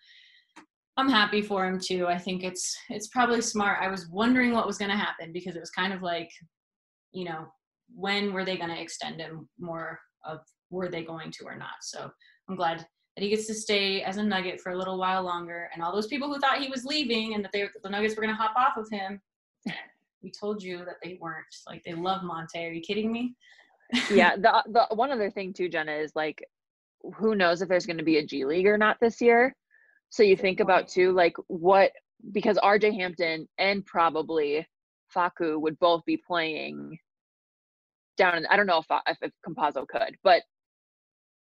I'm 0.97 1.09
happy 1.09 1.41
for 1.41 1.65
him 1.65 1.79
too. 1.79 2.07
I 2.07 2.17
think 2.17 2.43
it's 2.43 2.77
it's 2.89 3.07
probably 3.07 3.41
smart. 3.41 3.79
I 3.81 3.87
was 3.87 4.09
wondering 4.09 4.51
what 4.53 4.67
was 4.67 4.77
going 4.77 4.91
to 4.91 4.97
happen 4.97 5.31
because 5.31 5.55
it 5.55 5.61
was 5.61 5.71
kind 5.71 5.93
of 5.93 6.01
like, 6.01 6.29
you 7.13 7.23
know, 7.23 7.45
when 7.95 8.33
were 8.33 8.45
they 8.45 8.57
going 8.57 8.69
to 8.69 8.81
extend 8.81 9.21
him 9.21 9.47
more 9.57 9.99
of 10.25 10.39
were 10.69 10.89
they 10.89 11.03
going 11.03 11.31
to 11.31 11.45
or 11.45 11.57
not. 11.57 11.81
So 11.81 12.09
I'm 12.49 12.55
glad 12.55 12.85
that 13.15 13.23
he 13.23 13.29
gets 13.29 13.47
to 13.47 13.53
stay 13.53 14.01
as 14.03 14.17
a 14.17 14.23
Nugget 14.23 14.59
for 14.61 14.71
a 14.71 14.77
little 14.77 14.97
while 14.97 15.23
longer. 15.23 15.69
And 15.73 15.83
all 15.83 15.93
those 15.93 16.07
people 16.07 16.27
who 16.27 16.39
thought 16.39 16.61
he 16.61 16.69
was 16.69 16.85
leaving 16.85 17.35
and 17.35 17.43
that 17.43 17.51
they 17.53 17.67
the 17.83 17.89
Nuggets 17.89 18.15
were 18.15 18.21
going 18.21 18.35
to 18.35 18.41
hop 18.41 18.55
off 18.57 18.77
of 18.77 18.89
him, 18.89 19.21
we 20.23 20.31
told 20.31 20.63
you 20.63 20.79
that 20.79 20.97
they 21.03 21.17
weren't. 21.19 21.45
Like 21.67 21.83
they 21.83 21.93
love 21.93 22.23
Monte. 22.23 22.63
Are 22.63 22.71
you 22.71 22.81
kidding 22.81 23.11
me? 23.11 23.35
yeah. 24.09 24.35
The 24.37 24.63
the 24.67 24.95
one 24.95 25.11
other 25.11 25.29
thing 25.29 25.53
too, 25.53 25.69
Jena, 25.69 25.93
is 25.93 26.11
like 26.15 26.43
who 27.15 27.35
knows 27.35 27.61
if 27.61 27.69
there's 27.69 27.85
going 27.85 27.97
to 27.97 28.03
be 28.03 28.17
a 28.17 28.25
G 28.25 28.45
League 28.45 28.67
or 28.67 28.77
not 28.77 28.97
this 28.99 29.21
year. 29.21 29.55
So 30.09 30.23
you 30.23 30.35
think 30.35 30.59
about 30.59 30.87
too, 30.87 31.11
like 31.13 31.33
what 31.47 31.91
because 32.31 32.57
RJ 32.57 32.93
Hampton 32.95 33.47
and 33.57 33.85
probably 33.85 34.67
Facu 35.15 35.59
would 35.59 35.79
both 35.79 36.05
be 36.05 36.17
playing 36.17 36.97
down 38.17 38.37
in 38.37 38.45
I 38.47 38.57
don't 38.57 38.67
know 38.67 38.79
if 38.79 38.85
if, 39.07 39.17
if 39.21 39.31
Campazzo 39.47 39.87
could, 39.87 40.15
but 40.23 40.43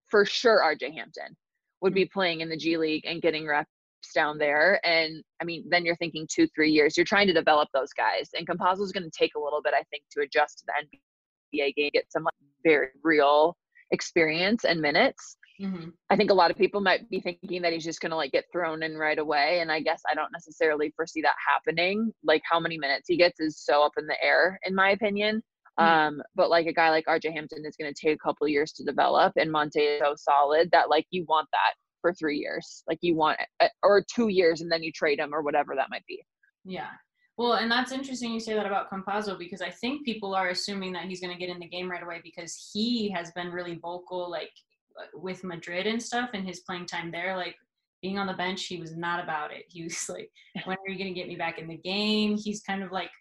for 0.10 0.26
sure 0.26 0.62
RJ 0.64 0.94
Hampton 0.94 1.36
would 1.82 1.94
be 1.94 2.04
mm-hmm. 2.04 2.14
playing 2.14 2.42
in 2.42 2.50
the 2.50 2.58
G 2.58 2.78
League 2.78 3.06
and 3.06 3.22
getting 3.22 3.48
reps 3.48 3.70
down 4.14 4.38
there. 4.38 4.80
And 4.86 5.24
I 5.42 5.46
mean, 5.46 5.66
then 5.70 5.86
you're 5.86 5.96
thinking 5.96 6.28
two, 6.32 6.48
three 6.56 6.72
years. 6.72 6.98
You're 6.98 7.06
trying 7.06 7.28
to 7.28 7.34
develop 7.34 7.70
those 7.74 7.94
guys. 7.94 8.30
And 8.34 8.48
Campazzo 8.48 8.82
is 8.82 8.92
going 8.92 9.10
to 9.10 9.18
take 9.18 9.36
a 9.36 9.40
little 9.40 9.62
bit, 9.62 9.74
I 9.74 9.84
think, 9.90 10.04
to 10.12 10.22
adjust 10.22 10.60
to 10.60 10.66
the 10.68 11.60
NBA 11.60 11.76
game, 11.76 11.90
get 11.94 12.12
some 12.12 12.24
like, 12.24 12.34
very 12.64 12.90
real 13.04 13.56
experience 13.92 14.66
and 14.66 14.82
minutes. 14.82 15.38
Mm-hmm. 15.62 15.90
I 16.10 16.16
think 16.16 16.30
a 16.30 16.36
lot 16.36 16.52
of 16.52 16.58
people 16.58 16.82
might 16.82 17.10
be 17.10 17.20
thinking 17.20 17.62
that 17.64 17.74
he's 17.74 17.84
just 17.84 18.00
going 18.00 18.12
to 18.12 18.16
like 18.16 18.32
get 18.32 18.46
thrown 18.52 18.84
in 18.84 18.96
right 18.96 19.18
away. 19.18 19.60
And 19.62 19.72
I 19.72 19.80
guess 19.80 20.02
I 20.10 20.14
don't 20.14 20.32
necessarily 20.32 20.94
foresee 20.96 21.22
that 21.22 21.36
happening. 21.48 22.12
Like 22.24 22.44
how 22.50 22.60
many 22.60 22.78
minutes 22.78 23.06
he 23.08 23.18
gets 23.18 23.40
is 23.40 23.64
so 23.64 23.84
up 23.84 23.94
in 23.98 24.06
the 24.06 24.24
air, 24.24 24.60
in 24.66 24.76
my 24.76 24.92
opinion. 24.92 25.42
Mm-hmm. 25.80 25.90
Um, 25.90 26.22
but 26.36 26.50
like 26.50 26.68
a 26.68 26.74
guy 26.74 26.90
like 26.90 27.06
RJ 27.06 27.34
Hampton 27.34 27.66
is 27.66 27.76
going 27.80 27.92
to 27.92 28.00
take 28.00 28.16
a 28.16 28.20
couple 28.20 28.48
years 28.48 28.72
to 28.74 28.84
develop, 28.84 29.34
and 29.36 29.52
Monte 29.52 29.80
is 29.80 30.00
so 30.00 30.16
solid 30.18 30.70
that 30.72 30.90
like 30.90 31.06
you 31.12 31.24
want 31.28 31.48
that 31.52 31.74
for 32.02 32.14
three 32.14 32.38
years. 32.38 32.84
Like 32.88 33.00
you 33.02 33.16
want, 33.16 33.40
uh, 33.60 33.68
or 33.84 34.04
two 34.14 34.30
years, 34.30 34.62
and 34.62 34.72
then 34.72 34.84
you 34.84 34.92
trade 34.92 35.20
him 35.20 35.34
or 35.34 35.42
whatever 35.42 35.76
that 35.76 35.90
might 35.90 36.06
be. 36.08 36.24
Yeah. 36.66 36.90
Well, 37.38 37.54
and 37.54 37.72
that's 37.72 37.92
interesting 37.92 38.34
you 38.34 38.40
say 38.40 38.56
that 38.56 38.66
about 38.66 38.90
Campazzo 38.90 39.38
because 39.38 39.62
I 39.62 39.70
think 39.70 40.04
people 40.04 40.34
are 40.34 40.50
assuming 40.50 40.92
that 40.94 41.06
he's 41.06 41.22
going 41.22 41.34
to 41.34 41.40
get 41.40 41.54
in 41.54 41.60
the 41.60 41.68
game 41.68 41.90
right 41.90 42.02
away 42.02 42.20
because 42.24 42.72
he 42.74 43.10
has 43.12 43.32
been 43.32 43.52
really 43.52 43.76
vocal, 43.76 44.30
like 44.30 44.52
uh, 45.00 45.06
with 45.14 45.44
Madrid 45.44 45.86
and 45.86 46.02
stuff, 46.02 46.32
and 46.34 46.48
his 46.48 46.62
playing 46.62 46.88
time 46.88 47.12
there. 47.12 47.38
Like 47.38 47.56
being 48.02 48.18
on 48.18 48.26
the 48.26 48.34
bench, 48.34 48.66
he 48.66 48.80
was 48.80 48.98
not 48.98 49.24
about 49.24 49.54
it. 49.54 49.66
He 49.68 49.84
was 49.84 50.04
like, 50.10 50.32
"When 50.66 50.78
are 50.78 50.90
you 50.90 50.98
going 50.98 51.14
to 51.14 51.20
get 51.20 51.28
me 51.28 51.36
back 51.36 51.60
in 51.60 51.68
the 51.68 51.78
game?" 51.78 52.38
He's 52.38 52.62
kind 52.62 52.82
of 52.82 52.92
like, 52.92 53.12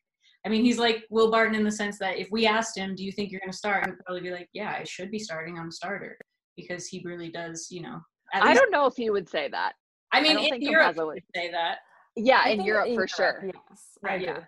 I 0.47 0.49
mean, 0.49 0.65
he's 0.65 0.79
like 0.79 1.05
Will 1.11 1.31
Barton 1.31 1.55
in 1.55 1.65
the 1.65 1.71
sense 1.71 1.99
that 1.99 2.19
if 2.19 2.29
we 2.31 2.47
asked 2.47 2.77
him, 2.77 2.95
"Do 2.95 3.05
you 3.05 3.13
think 3.13 3.31
you're 3.31 3.41
going 3.41 3.53
to 3.53 3.59
start?" 3.59 3.85
He'd 3.85 3.99
probably 4.07 4.23
be 4.23 4.31
like, 4.31 4.49
"Yeah, 4.55 4.75
I 4.81 4.85
should 4.85 5.11
be 5.11 5.19
starting. 5.19 5.59
I'm 5.59 5.69
a 5.69 5.73
starter," 5.73 6.17
because 6.57 6.87
he 6.87 7.03
really 7.05 7.31
does, 7.31 7.69
you 7.71 7.83
know, 7.83 8.01
I 8.33 8.55
don't 8.55 8.71
know 8.71 8.87
if 8.87 8.97
he 8.97 9.11
would 9.11 9.29
say 9.29 9.49
that. 9.51 9.75
I 10.13 10.21
mean, 10.21 10.39
I 10.39 10.43
in 10.43 10.63
Europe, 10.63 10.97
would 10.97 11.23
say 11.35 11.51
that. 11.51 11.79
Yeah, 12.17 12.43
I 12.45 12.51
in 12.51 12.63
Europe 12.63 12.89
for 12.95 13.07
sure. 13.07 13.45
Yes, 13.45 13.83
right. 14.03 14.21
Yeah. 14.21 14.41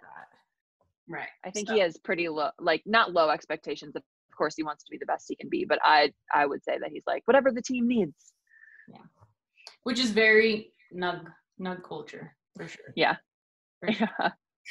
Right. 1.08 1.28
I 1.44 1.50
think 1.50 1.68
so. 1.68 1.75
he 1.75 1.80
has 1.80 1.97
pretty 1.97 2.28
low, 2.28 2.50
like 2.58 2.82
not 2.87 3.12
low 3.12 3.30
expectations. 3.30 3.97
Of 3.97 4.02
course, 4.37 4.54
he 4.56 4.62
wants 4.62 4.85
to 4.85 4.90
be 4.90 4.99
the 4.99 5.06
best 5.06 5.26
he 5.28 5.37
can 5.37 5.49
be, 5.49 5.64
but 5.64 5.78
I, 5.82 6.12
I 6.35 6.47
would 6.47 6.62
say 6.64 6.78
that 6.78 6.90
he's 6.92 7.04
like 7.06 7.23
whatever 7.26 7.50
the 7.50 7.62
team 7.62 7.88
needs. 7.88 8.14
Yeah. 8.88 8.99
Which 9.85 9.99
is 9.99 10.11
very 10.11 10.73
nug 10.94 11.25
nug 11.61 11.82
culture 11.82 12.37
for 12.56 12.68
sure. 12.68 12.92
Yeah. 12.94 13.16
For 13.80 13.92
sure. 13.92 14.08
Yeah. 14.20 14.30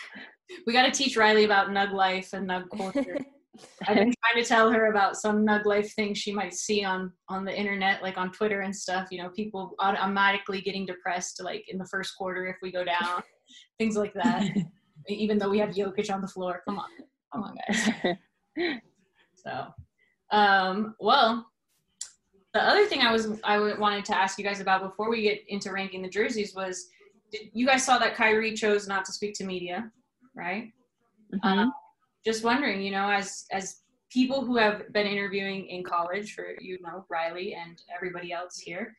we 0.68 0.74
got 0.74 0.84
to 0.86 0.92
teach 0.92 1.18
Reilly 1.18 1.44
about 1.44 1.70
nug 1.70 1.92
life 1.92 2.34
and 2.34 2.48
nug 2.48 2.66
culture. 2.76 3.18
I've 3.88 3.96
been 3.96 4.14
trying 4.24 4.44
to 4.44 4.48
tell 4.48 4.72
her 4.72 4.88
about 4.88 5.18
some 5.18 5.46
nug 5.46 5.66
life 5.66 5.94
things 5.94 6.18
she 6.18 6.32
might 6.32 6.54
see 6.54 6.84
on 6.84 7.12
on 7.30 7.46
the 7.46 7.58
internet, 7.58 8.02
like 8.02 8.18
on 8.18 8.32
Twitter 8.32 8.62
and 8.62 8.76
stuff. 8.76 9.08
You 9.12 9.24
know, 9.24 9.30
people 9.30 9.76
automatically 9.80 10.62
getting 10.62 10.86
depressed, 10.86 11.42
like 11.44 11.66
in 11.70 11.78
the 11.78 11.88
first 11.88 12.16
quarter 12.18 12.48
if 12.48 12.58
we 12.62 12.72
go 12.72 12.84
down, 12.84 13.22
things 13.80 13.96
like 13.96 14.14
that. 14.14 14.46
Even 15.08 15.38
though 15.38 15.50
we 15.50 15.60
have 15.60 15.70
Jokic 15.70 16.14
on 16.14 16.22
the 16.22 16.28
floor, 16.28 16.62
come 16.68 16.80
on, 16.80 16.90
come 17.34 17.44
on, 17.44 17.56
guys. 17.68 17.90
so, 19.36 19.68
um, 20.32 20.96
well, 21.00 21.46
the 22.54 22.62
other 22.62 22.86
thing 22.86 23.02
I 23.02 23.12
was 23.12 23.40
I 23.44 23.58
wanted 23.76 24.06
to 24.06 24.18
ask 24.18 24.38
you 24.38 24.44
guys 24.44 24.60
about 24.60 24.82
before 24.82 25.10
we 25.10 25.22
get 25.22 25.44
into 25.48 25.72
ranking 25.72 26.02
the 26.02 26.10
jerseys 26.10 26.54
was, 26.56 26.88
you 27.32 27.66
guys 27.66 27.86
saw 27.86 27.98
that 28.00 28.16
Kyrie 28.16 28.54
chose 28.54 28.88
not 28.88 29.06
to 29.06 29.12
speak 29.12 29.34
to 29.36 29.46
media, 29.46 29.92
right? 30.36 30.72
Mm-hmm. 31.34 31.48
Um, 31.48 31.74
just 32.26 32.44
wondering, 32.44 32.82
you 32.82 32.92
know, 32.92 33.10
as 33.10 33.46
as 33.52 33.82
people 34.12 34.46
who 34.46 34.58
have 34.58 34.92
been 34.94 35.08
interviewing 35.08 35.68
in 35.68 35.84
college 35.84 36.34
for 36.34 36.56
you 36.60 36.78
know 36.82 37.06
Reilly 37.10 37.54
and 37.56 37.82
everybody 37.96 38.32
else 38.32 38.58
here, 38.58 38.96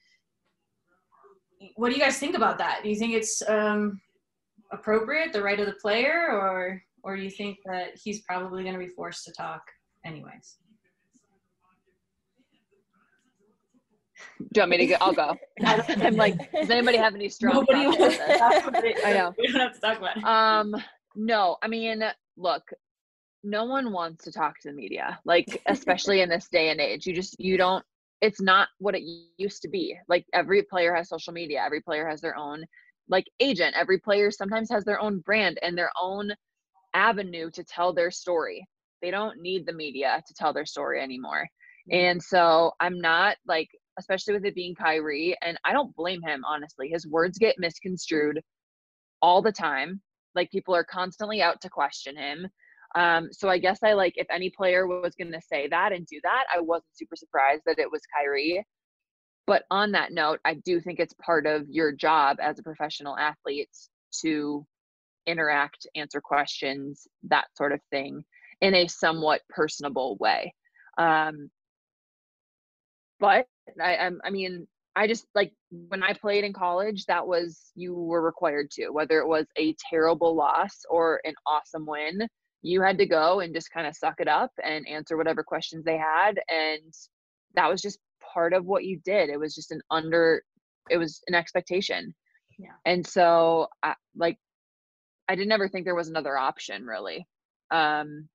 what 1.77 1.89
do 1.91 1.95
you 1.95 2.01
guys 2.01 2.19
think 2.19 2.37
about 2.37 2.59
that? 2.59 2.81
Do 2.83 2.89
you 2.89 2.97
think 2.97 3.15
it's 3.15 3.43
um, 3.49 4.01
appropriate, 4.73 5.33
the 5.33 5.43
right 5.43 5.59
of 5.59 5.67
the 5.67 5.75
player, 5.75 6.29
or 6.31 6.83
or 7.03 7.17
do 7.17 7.23
you 7.23 7.31
think 7.31 7.59
that 7.67 7.97
he's 8.03 8.21
probably 8.23 8.63
going 8.63 8.75
to 8.75 8.81
be 8.81 8.89
forced 8.89 9.25
to 9.25 9.33
talk 9.33 9.63
anyways? 10.05 10.57
Do 14.39 14.47
you 14.55 14.63
want 14.63 14.71
me 14.71 14.77
to 14.79 14.87
go? 14.87 14.97
I'll 15.01 15.13
go. 15.13 15.37
I'm 15.65 16.17
like, 16.17 16.53
does 16.53 16.71
anybody 16.71 16.99
have 16.99 17.15
any 17.15 17.29
strong 17.29 17.55
Nobody 17.55 17.87
wants 17.87 18.19
I 19.05 19.13
know. 19.13 19.35
We 19.39 19.49
don't 19.49 19.61
have 19.61 19.75
to 19.75 19.81
talk 19.81 19.99
about 19.99 20.17
it. 20.17 20.25
Um, 20.25 20.75
no, 21.15 21.57
I 21.63 21.69
mean, 21.69 22.03
look, 22.37 22.63
no 23.49 23.65
one 23.65 23.93
wants 23.93 24.25
to 24.25 24.33
talk 24.33 24.59
to 24.61 24.69
the 24.69 24.75
media 24.75 25.19
like 25.25 25.63
especially 25.67 26.21
in 26.21 26.29
this 26.29 26.49
day 26.49 26.71
and 26.71 26.81
age. 26.81 27.07
You 27.07 27.15
just 27.15 27.37
you 27.39 27.57
don't 27.57 27.85
it's 28.21 28.41
not 28.41 28.69
what 28.79 28.95
it 28.95 29.05
used 29.37 29.63
to 29.63 29.69
be. 29.69 29.97
Like 30.09 30.27
every 30.33 30.63
player 30.63 30.95
has 30.95 31.09
social 31.09 31.33
media 31.33 31.63
every 31.65 31.81
player 31.81 32.09
has 32.09 32.21
their 32.21 32.37
own 32.37 32.65
like 33.09 33.27
agent 33.41 33.75
every 33.79 33.99
player 33.99 34.31
sometimes 34.31 34.71
has 34.71 34.85
their 34.85 35.01
own 35.01 35.21
brand 35.21 35.59
and 35.63 35.77
their 35.77 35.91
own 36.01 36.31
avenue 36.95 37.51
to 37.53 37.65
tell 37.65 37.93
their 37.93 38.11
story. 38.11 38.67
They 39.01 39.11
don't 39.11 39.41
need 39.41 39.67
the 39.67 39.73
media 39.73 40.23
to 40.27 40.35
tell 40.35 40.53
their 40.53 40.67
story 40.67 41.01
anymore. 41.01 41.49
Mm-hmm. 41.91 42.07
and 42.07 42.23
so 42.23 42.73
i'm 42.81 43.01
not 43.01 43.37
like 43.47 43.69
especially 43.99 44.35
with 44.35 44.45
it 44.45 44.55
being 44.55 44.75
Kyrie 44.75 45.37
and 45.43 45.59
I 45.65 45.73
don't 45.73 45.95
blame 45.97 46.23
him 46.23 46.45
honestly. 46.45 46.89
His 46.89 47.07
words 47.07 47.37
get 47.37 47.57
misconstrued 47.59 48.41
all 49.21 49.43
the 49.43 49.53
time. 49.53 50.01
Like 50.35 50.51
people 50.51 50.75
are 50.75 50.85
constantly 50.85 51.43
out 51.43 51.61
to 51.63 51.69
question 51.69 52.17
him 52.17 52.47
um, 52.99 53.29
so 53.31 53.49
I 53.49 53.59
guess 53.59 53.79
I 53.85 53.93
like 53.93 54.15
if 54.17 54.27
any 54.29 54.51
player 54.51 54.89
was 54.89 55.15
going 55.15 55.31
to 55.31 55.41
say 55.41 55.69
that 55.69 55.93
and 55.93 56.05
do 56.05 56.19
that, 56.25 56.47
I 56.53 56.61
wasn't 56.61 56.97
super 56.97 57.15
surprised 57.15 57.63
that 57.67 57.79
it 57.79 57.89
was 57.89 58.03
Kyrie. 58.13 58.67
But 59.47 59.63
on 59.71 59.93
that 59.93 60.11
note, 60.11 60.41
I 60.45 60.55
do 60.55 60.81
think 60.81 60.99
it's 60.99 61.15
part 61.25 61.47
of 61.47 61.69
your 61.69 61.93
job 61.93 62.39
as 62.43 62.59
a 62.59 62.65
professional 62.65 63.17
athlete 63.17 63.71
to 64.23 64.67
interact, 65.29 65.87
answer 65.95 66.21
questions, 66.21 67.07
that 67.29 67.47
sort 67.57 67.71
of 67.71 67.81
thing 67.93 68.25
in 68.61 68.75
a 68.75 68.89
somewhat 68.89 69.43
personable 69.49 70.17
way. 70.19 70.53
Um, 70.99 71.51
but 73.21 73.47
I, 73.81 73.95
I, 73.95 74.11
I 74.25 74.31
mean, 74.31 74.67
I 74.97 75.07
just 75.07 75.25
like 75.37 75.53
when 75.71 76.03
I 76.03 76.15
played 76.15 76.43
in 76.43 76.53
college, 76.53 77.07
that 77.07 77.29
was 77.29 77.71
you 77.77 77.95
were 77.95 78.23
required 78.23 78.73
to, 78.73 78.91
whether 78.91 79.21
it 79.21 79.29
was 79.29 79.47
a 79.57 79.77
terrible 79.89 80.35
loss 80.35 80.81
or 80.91 81.21
an 81.23 81.35
awesome 81.47 81.87
win 81.87 82.27
you 82.63 82.83
had 82.83 82.99
to 82.99 83.07
go 83.07 83.41
and 83.41 83.55
just 83.55 83.71
kind 83.73 83.87
of 83.87 83.97
suck 83.97 84.17
it 84.19 84.29
up 84.29 84.51
and 84.65 84.87
answer 84.89 85.17
whatever 85.17 85.43
questions 85.43 85.85
they 85.85 85.97
had 85.97 86.41
and 86.49 86.93
that 87.55 87.69
was 87.69 87.81
just 87.81 87.99
part 88.33 88.53
of 88.53 88.67
what 88.67 88.85
you 88.85 89.01
did. 89.05 89.31
It 89.31 89.39
was 89.39 89.55
just 89.55 89.73
an 89.73 89.81
under 89.91 90.43
it 90.91 90.97
was 90.97 91.21
an 91.27 91.35
expectation. 91.35 92.15
Yeah. 92.59 92.73
And 92.87 93.07
so 93.07 93.69
I, 93.83 93.95
like 94.17 94.39
i 95.29 95.35
didn't 95.37 95.53
ever 95.53 95.69
think 95.69 95.85
there 95.85 95.95
was 95.95 96.09
another 96.09 96.37
option 96.37 96.85
really. 96.85 97.27
Um 97.71 98.29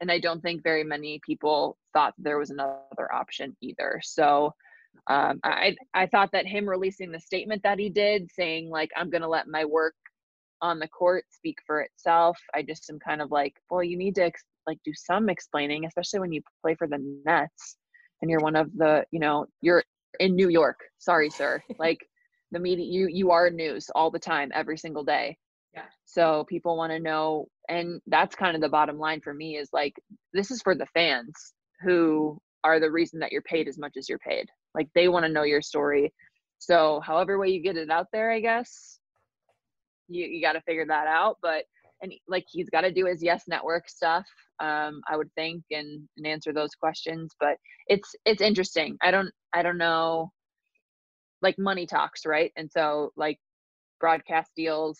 and 0.00 0.10
I 0.10 0.18
don't 0.18 0.40
think 0.40 0.62
very 0.62 0.82
many 0.82 1.20
people 1.24 1.76
thought 1.92 2.14
there 2.18 2.38
was 2.38 2.50
another 2.50 3.12
option 3.12 3.54
either. 3.60 4.00
So 4.02 4.54
um, 5.08 5.40
I 5.44 5.76
I 5.94 6.06
thought 6.06 6.30
that 6.32 6.46
him 6.46 6.68
releasing 6.68 7.12
the 7.12 7.20
statement 7.20 7.62
that 7.62 7.78
he 7.78 7.90
did, 7.90 8.30
saying 8.32 8.70
like 8.70 8.90
I'm 8.96 9.10
going 9.10 9.22
to 9.22 9.28
let 9.28 9.46
my 9.46 9.64
work 9.64 9.94
on 10.62 10.78
the 10.78 10.88
court 10.88 11.24
speak 11.30 11.58
for 11.66 11.80
itself. 11.80 12.38
I 12.54 12.62
just 12.62 12.88
am 12.90 12.98
kind 12.98 13.22
of 13.22 13.30
like, 13.30 13.54
well, 13.70 13.82
you 13.82 13.96
need 13.96 14.14
to 14.16 14.24
ex- 14.24 14.44
like 14.66 14.78
do 14.84 14.92
some 14.94 15.28
explaining, 15.28 15.84
especially 15.84 16.20
when 16.20 16.32
you 16.32 16.42
play 16.62 16.74
for 16.74 16.86
the 16.86 16.98
Nets 17.24 17.76
and 18.20 18.30
you're 18.30 18.40
one 18.40 18.56
of 18.56 18.70
the, 18.76 19.04
you 19.10 19.20
know, 19.20 19.46
you're 19.60 19.82
in 20.18 20.36
New 20.36 20.48
York. 20.48 20.78
Sorry, 20.98 21.30
sir. 21.30 21.62
like 21.78 21.98
the 22.52 22.58
media, 22.58 22.84
you 22.84 23.08
you 23.08 23.30
are 23.30 23.50
news 23.50 23.88
all 23.94 24.10
the 24.10 24.18
time, 24.18 24.50
every 24.54 24.76
single 24.76 25.04
day. 25.04 25.36
Yeah. 25.74 25.84
So 26.04 26.44
people 26.48 26.76
want 26.76 26.92
to 26.92 26.98
know, 26.98 27.46
and 27.68 28.00
that's 28.06 28.34
kind 28.34 28.56
of 28.56 28.60
the 28.60 28.68
bottom 28.68 28.98
line 28.98 29.20
for 29.20 29.32
me 29.32 29.56
is 29.56 29.68
like 29.72 29.94
this 30.32 30.50
is 30.50 30.60
for 30.62 30.74
the 30.74 30.86
fans 30.86 31.32
who 31.82 32.38
are 32.64 32.80
the 32.80 32.90
reason 32.90 33.20
that 33.20 33.32
you're 33.32 33.42
paid 33.42 33.68
as 33.68 33.78
much 33.78 33.96
as 33.96 34.08
you're 34.08 34.18
paid. 34.18 34.48
Like 34.74 34.88
they 34.94 35.08
want 35.08 35.24
to 35.24 35.32
know 35.32 35.44
your 35.44 35.62
story. 35.62 36.12
So 36.58 37.00
however 37.04 37.38
way 37.38 37.48
you 37.48 37.62
get 37.62 37.76
it 37.76 37.90
out 37.90 38.08
there, 38.12 38.30
I 38.30 38.40
guess 38.40 38.99
you 40.10 40.26
you 40.26 40.42
got 40.42 40.52
to 40.52 40.60
figure 40.62 40.86
that 40.86 41.06
out. 41.06 41.38
But 41.40 41.64
and 42.02 42.12
like 42.28 42.44
he's 42.50 42.70
got 42.70 42.82
to 42.82 42.92
do 42.92 43.06
his 43.06 43.22
yes 43.22 43.44
network 43.48 43.88
stuff 43.88 44.26
um 44.60 45.00
i 45.08 45.16
would 45.16 45.32
think 45.34 45.62
and, 45.70 46.00
and 46.16 46.26
answer 46.26 46.52
those 46.52 46.74
questions 46.74 47.34
but 47.40 47.56
it's 47.86 48.14
it's 48.24 48.42
interesting 48.42 48.96
i 49.02 49.10
don't 49.10 49.30
i 49.52 49.62
don't 49.62 49.78
know 49.78 50.30
like 51.42 51.58
money 51.58 51.86
talks 51.86 52.26
right 52.26 52.52
and 52.56 52.70
so 52.70 53.10
like 53.16 53.38
broadcast 53.98 54.50
deals 54.56 54.98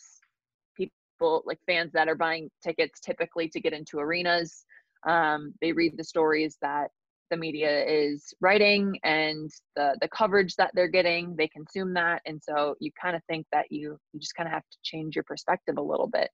people 0.76 1.42
like 1.44 1.58
fans 1.66 1.92
that 1.92 2.08
are 2.08 2.14
buying 2.14 2.50
tickets 2.62 3.00
typically 3.00 3.48
to 3.48 3.60
get 3.60 3.72
into 3.72 3.98
arenas 3.98 4.64
um 5.08 5.52
they 5.60 5.72
read 5.72 5.94
the 5.96 6.04
stories 6.04 6.56
that 6.62 6.88
the 7.30 7.36
media 7.36 7.84
is 7.86 8.34
writing 8.40 8.98
and 9.04 9.50
the 9.76 9.96
the 10.00 10.08
coverage 10.08 10.54
that 10.56 10.70
they're 10.74 10.88
getting 10.88 11.34
they 11.36 11.48
consume 11.48 11.94
that. 11.94 12.22
And 12.26 12.40
so 12.42 12.74
you 12.80 12.90
kind 13.00 13.16
of 13.16 13.22
think 13.28 13.46
that 13.52 13.66
you 13.70 13.98
you 14.12 14.20
just 14.20 14.34
kind 14.34 14.48
of 14.48 14.52
have 14.52 14.68
to 14.70 14.78
change 14.82 15.14
your 15.16 15.24
perspective 15.24 15.76
a 15.78 15.82
little 15.82 16.08
bit 16.08 16.30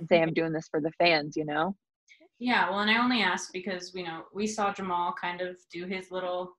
and 0.00 0.08
say 0.08 0.16
i'm 0.20 0.28
mm-hmm. 0.28 0.34
doing 0.34 0.52
this 0.52 0.68
for 0.68 0.80
the 0.80 0.90
fans 0.98 1.36
you 1.36 1.44
know? 1.44 1.76
Yeah 2.40 2.68
well 2.68 2.80
and 2.80 2.90
i 2.90 2.98
only 2.98 3.22
asked 3.22 3.52
because 3.52 3.92
you 3.94 4.02
know 4.02 4.22
we 4.34 4.46
saw 4.46 4.72
jamal 4.72 5.14
kind 5.20 5.40
of 5.40 5.56
do 5.72 5.86
his 5.86 6.10
little 6.10 6.56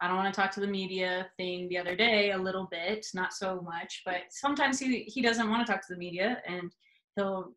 i 0.00 0.06
don't 0.06 0.16
want 0.16 0.32
to 0.32 0.38
talk 0.38 0.50
to 0.52 0.60
the 0.60 0.66
media 0.66 1.26
thing 1.36 1.68
the 1.68 1.78
other 1.78 1.96
day 1.96 2.32
a 2.32 2.38
little 2.38 2.68
bit 2.70 3.06
not 3.14 3.32
so 3.32 3.60
much 3.62 4.02
but 4.04 4.22
sometimes 4.30 4.78
he 4.78 5.00
he 5.04 5.22
doesn't 5.22 5.48
want 5.48 5.66
to 5.66 5.72
talk 5.72 5.80
to 5.80 5.94
the 5.94 5.98
media 5.98 6.42
and 6.46 6.70
he'll 7.16 7.52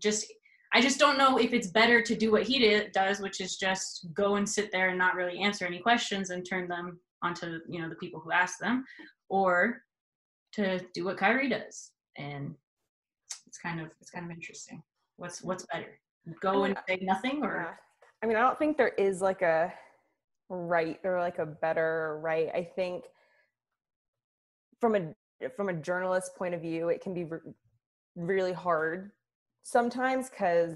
just 0.00 0.26
I 0.74 0.80
just 0.80 0.98
don't 0.98 1.18
know 1.18 1.38
if 1.38 1.52
it's 1.52 1.68
better 1.68 2.02
to 2.02 2.14
do 2.14 2.32
what 2.32 2.44
he 2.44 2.58
did, 2.58 2.92
does, 2.92 3.20
which 3.20 3.40
is 3.40 3.56
just 3.56 4.06
go 4.14 4.36
and 4.36 4.48
sit 4.48 4.72
there 4.72 4.88
and 4.88 4.98
not 4.98 5.14
really 5.14 5.38
answer 5.40 5.66
any 5.66 5.78
questions 5.78 6.30
and 6.30 6.46
turn 6.46 6.66
them 6.66 6.98
onto 7.22 7.58
you 7.68 7.80
know 7.80 7.88
the 7.88 7.94
people 7.96 8.20
who 8.20 8.32
ask 8.32 8.58
them, 8.58 8.84
or 9.28 9.82
to 10.52 10.80
do 10.94 11.04
what 11.04 11.18
Kyrie 11.18 11.48
does. 11.48 11.92
And 12.16 12.54
it's 13.46 13.58
kind 13.58 13.80
of 13.80 13.88
it's 14.00 14.10
kind 14.10 14.24
of 14.24 14.30
interesting. 14.30 14.82
What's 15.16 15.42
what's 15.42 15.66
better? 15.66 15.98
Go 16.40 16.64
and 16.64 16.76
say 16.88 16.98
nothing, 17.02 17.42
or. 17.42 17.78
I 18.22 18.26
mean, 18.26 18.36
I 18.36 18.40
don't 18.40 18.58
think 18.58 18.76
there 18.76 18.94
is 18.98 19.20
like 19.20 19.42
a 19.42 19.72
right 20.48 21.00
or 21.04 21.20
like 21.20 21.38
a 21.38 21.46
better 21.46 22.20
right. 22.22 22.48
I 22.54 22.62
think 22.62 23.04
from 24.80 24.94
a 24.94 25.14
from 25.56 25.68
a 25.68 25.74
journalist 25.74 26.34
point 26.36 26.54
of 26.54 26.62
view, 26.62 26.88
it 26.88 27.02
can 27.02 27.14
be 27.14 27.24
re- 27.24 27.40
really 28.16 28.52
hard 28.52 29.10
sometimes 29.62 30.30
because 30.30 30.74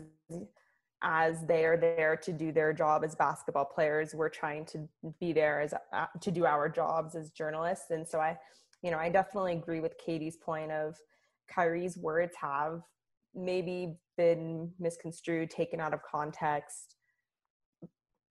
as 1.03 1.45
they 1.47 1.65
are 1.65 1.77
there 1.77 2.17
to 2.17 2.33
do 2.33 2.53
their 2.53 2.73
job 2.73 3.05
as 3.05 3.15
basketball 3.15 3.65
players 3.65 4.15
we're 4.15 4.29
trying 4.29 4.65
to 4.65 4.89
be 5.21 5.33
there 5.33 5.61
as 5.61 5.75
uh, 5.93 6.07
to 6.21 6.31
do 6.31 6.47
our 6.47 6.69
jobs 6.69 7.15
as 7.15 7.31
journalists. 7.31 7.91
And 7.91 8.07
so 8.07 8.19
i 8.19 8.37
you 8.83 8.91
know 8.91 8.99
i 8.99 9.09
definitely 9.09 9.55
agree 9.55 9.81
with 9.81 9.99
katy's 9.99 10.37
point 10.37 10.71
of 10.71 10.97
kyrie's 11.49 11.97
words 11.97 12.35
have 12.41 12.83
maybe 13.35 13.99
been 14.17 14.71
misconstrued 14.79 15.51
taken 15.51 15.81
out 15.81 15.93
of 15.93 16.01
context 16.03 16.97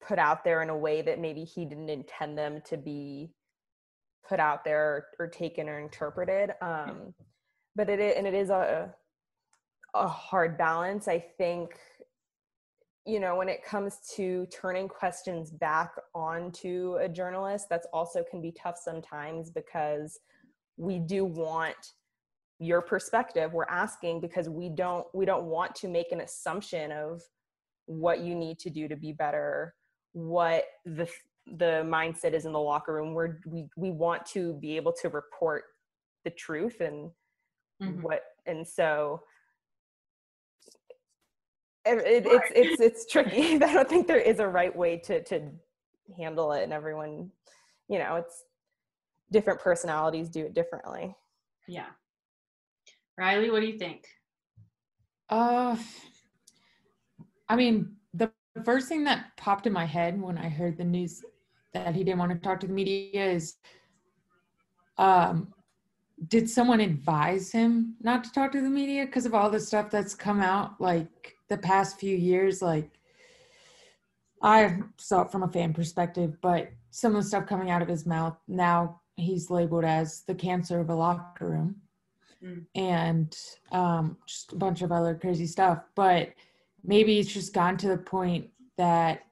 put 0.01 0.19
out 0.19 0.43
there 0.43 0.61
in 0.61 0.69
a 0.69 0.77
way 0.77 1.01
that 1.01 1.19
maybe 1.19 1.43
he 1.43 1.65
didn't 1.65 1.89
intend 1.89 2.37
them 2.37 2.61
to 2.65 2.77
be 2.77 3.31
put 4.27 4.39
out 4.39 4.63
there 4.63 5.07
or, 5.19 5.27
taken 5.27 5.69
or 5.69 5.79
interpreted. 5.79 6.51
Um 6.61 7.13
but 7.75 7.89
it 7.89 7.99
and 8.17 8.25
it 8.25 8.33
is 8.33 8.49
a 8.49 8.93
a 9.95 10.07
hard 10.07 10.57
balance. 10.57 11.07
I 11.07 11.19
think, 11.19 11.79
you 13.05 13.19
know, 13.19 13.35
when 13.37 13.49
it 13.49 13.63
comes 13.63 13.99
to 14.15 14.45
turning 14.47 14.87
questions 14.87 15.51
back 15.51 15.91
onto 16.13 16.97
a 16.99 17.09
journalist, 17.09 17.67
that's 17.69 17.87
also 17.93 18.23
can 18.29 18.41
be 18.41 18.51
tough 18.51 18.77
sometimes 18.77 19.49
because 19.49 20.19
we 20.77 20.99
do 20.99 21.25
want 21.25 21.93
your 22.59 22.81
perspective 22.81 23.51
we're 23.51 23.65
asking 23.65 24.21
because 24.21 24.47
we 24.47 24.69
don't 24.69 25.05
we 25.13 25.25
don't 25.25 25.43
want 25.43 25.75
to 25.75 25.87
make 25.89 26.11
an 26.11 26.21
assumption 26.21 26.91
of 26.91 27.21
what 27.85 28.21
you 28.21 28.33
need 28.33 28.57
to 28.57 28.69
do 28.69 28.87
to 28.87 28.95
be 28.95 29.11
better 29.11 29.75
what 30.13 30.63
the 30.85 31.07
the 31.57 31.83
mindset 31.85 32.33
is 32.33 32.45
in 32.45 32.53
the 32.53 32.59
locker 32.59 32.93
room 32.93 33.13
where 33.13 33.39
we 33.45 33.67
we 33.75 33.91
want 33.91 34.25
to 34.25 34.53
be 34.53 34.77
able 34.77 34.93
to 34.93 35.09
report 35.09 35.65
the 36.23 36.29
truth 36.31 36.79
and 36.79 37.11
mm-hmm. 37.83 38.01
what 38.01 38.23
and 38.45 38.65
so 38.65 39.21
it, 41.85 42.25
it's 42.25 42.51
it's 42.55 42.81
it's 42.81 43.11
tricky. 43.11 43.55
I 43.63 43.73
don't 43.73 43.87
think 43.87 44.07
there 44.07 44.17
is 44.17 44.39
a 44.39 44.47
right 44.47 44.75
way 44.75 44.97
to 45.05 45.23
to 45.23 45.41
handle 46.17 46.51
it, 46.53 46.63
and 46.63 46.73
everyone, 46.73 47.31
you 47.87 47.99
know, 47.99 48.15
it's 48.15 48.43
different 49.31 49.59
personalities 49.59 50.29
do 50.29 50.45
it 50.45 50.53
differently. 50.53 51.15
Yeah. 51.67 51.87
Reilly, 53.17 53.49
what 53.49 53.61
do 53.61 53.67
you 53.67 53.77
think? 53.77 54.05
Uh, 55.29 55.75
I 57.49 57.55
mean, 57.55 57.95
the 58.13 58.31
first 58.63 58.87
thing 58.87 59.03
that 59.05 59.35
popped 59.37 59.67
in 59.67 59.73
my 59.73 59.85
head 59.85 60.21
when 60.21 60.37
I 60.37 60.49
heard 60.49 60.77
the 60.77 60.83
news 60.83 61.23
that 61.73 61.95
he 61.95 62.03
didn't 62.03 62.19
want 62.19 62.31
to 62.31 62.37
talk 62.37 62.59
to 62.61 62.67
the 62.67 62.73
media 62.73 63.25
is, 63.25 63.55
um, 64.97 65.53
did 66.27 66.49
someone 66.49 66.79
advise 66.79 67.51
him 67.51 67.95
not 68.01 68.23
to 68.23 68.31
talk 68.31 68.51
to 68.53 68.61
the 68.61 68.69
media 68.69 69.05
because 69.05 69.25
of 69.25 69.33
all 69.33 69.49
the 69.49 69.59
stuff 69.59 69.89
that's 69.89 70.15
come 70.15 70.39
out? 70.39 70.79
Like, 70.79 71.34
the 71.49 71.57
past 71.57 71.99
few 71.99 72.15
years, 72.15 72.61
like 72.61 72.91
I 74.41 74.79
saw 74.97 75.21
it 75.21 75.31
from 75.31 75.43
a 75.43 75.47
fan 75.47 75.73
perspective, 75.73 76.37
but 76.41 76.69
some 76.91 77.15
of 77.15 77.23
the 77.23 77.27
stuff 77.27 77.47
coming 77.47 77.69
out 77.69 77.81
of 77.81 77.87
his 77.87 78.05
mouth 78.05 78.37
now 78.47 79.01
he's 79.17 79.49
labeled 79.49 79.85
as 79.85 80.21
the 80.21 80.35
cancer 80.35 80.79
of 80.79 80.89
a 80.89 80.95
locker 80.95 81.49
room 81.49 81.75
mm. 82.43 82.65
and 82.75 83.35
um, 83.71 84.17
just 84.25 84.51
a 84.53 84.55
bunch 84.55 84.81
of 84.81 84.91
other 84.91 85.15
crazy 85.15 85.47
stuff. 85.47 85.83
But 85.95 86.33
maybe 86.83 87.19
it's 87.19 87.33
just 87.33 87.53
gotten 87.53 87.77
to 87.77 87.87
the 87.87 87.97
point 87.97 88.49
that 88.77 89.23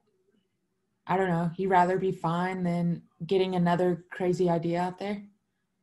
I 1.06 1.18
don't 1.18 1.30
know, 1.30 1.52
he'd 1.56 1.68
rather 1.68 1.98
be 1.98 2.14
fine 2.14 2.64
than 2.64 3.02
getting 3.28 3.56
another 3.56 4.06
crazy 4.10 4.50
idea 4.50 4.82
out 4.82 5.00
there. 5.00 5.22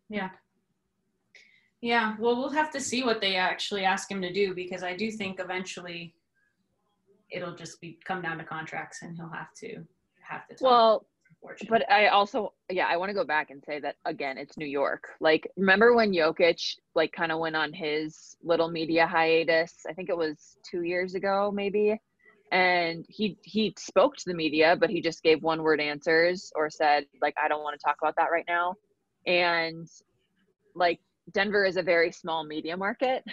Yeah. 0.08 0.30
Yeah, 1.82 2.16
well, 2.18 2.36
we'll 2.36 2.50
have 2.50 2.70
to 2.72 2.80
see 2.80 3.02
what 3.02 3.20
they 3.20 3.36
actually 3.36 3.84
ask 3.84 4.10
him 4.10 4.20
to 4.22 4.32
do 4.32 4.54
because 4.54 4.82
I 4.82 4.96
do 4.96 5.10
think 5.10 5.40
eventually 5.40 6.14
it'll 7.30 7.54
just 7.54 7.80
be 7.80 7.98
come 8.04 8.22
down 8.22 8.38
to 8.38 8.44
contracts 8.44 9.02
and 9.02 9.16
he'll 9.16 9.30
have 9.30 9.52
to 9.54 9.84
have 10.28 10.46
to 10.48 10.54
talk, 10.54 10.62
well 10.62 11.06
but 11.68 11.90
I 11.90 12.08
also 12.08 12.52
yeah, 12.70 12.86
I 12.86 12.96
want 12.98 13.08
to 13.08 13.14
go 13.14 13.24
back 13.24 13.50
and 13.50 13.62
say 13.64 13.80
that 13.80 13.96
again, 14.04 14.36
it's 14.36 14.58
New 14.58 14.66
York. 14.66 15.04
Like 15.20 15.50
remember 15.56 15.94
when 15.94 16.12
Jokic 16.12 16.60
like 16.94 17.12
kind 17.12 17.32
of 17.32 17.38
went 17.38 17.56
on 17.56 17.72
his 17.72 18.36
little 18.42 18.70
media 18.70 19.06
hiatus? 19.06 19.74
I 19.88 19.94
think 19.94 20.10
it 20.10 20.16
was 20.16 20.58
2 20.70 20.82
years 20.82 21.14
ago 21.14 21.50
maybe. 21.52 21.98
And 22.52 23.06
he 23.08 23.38
he 23.42 23.74
spoke 23.78 24.16
to 24.16 24.24
the 24.26 24.34
media, 24.34 24.76
but 24.78 24.90
he 24.90 25.00
just 25.00 25.22
gave 25.22 25.42
one 25.42 25.62
word 25.62 25.80
answers 25.80 26.52
or 26.56 26.68
said 26.68 27.06
like 27.22 27.34
I 27.42 27.48
don't 27.48 27.62
want 27.62 27.78
to 27.78 27.82
talk 27.82 27.96
about 28.02 28.16
that 28.16 28.30
right 28.30 28.46
now. 28.46 28.74
And 29.26 29.88
like 30.74 31.00
Denver 31.32 31.64
is 31.64 31.76
a 31.76 31.82
very 31.82 32.12
small 32.12 32.44
media 32.44 32.76
market. 32.76 33.24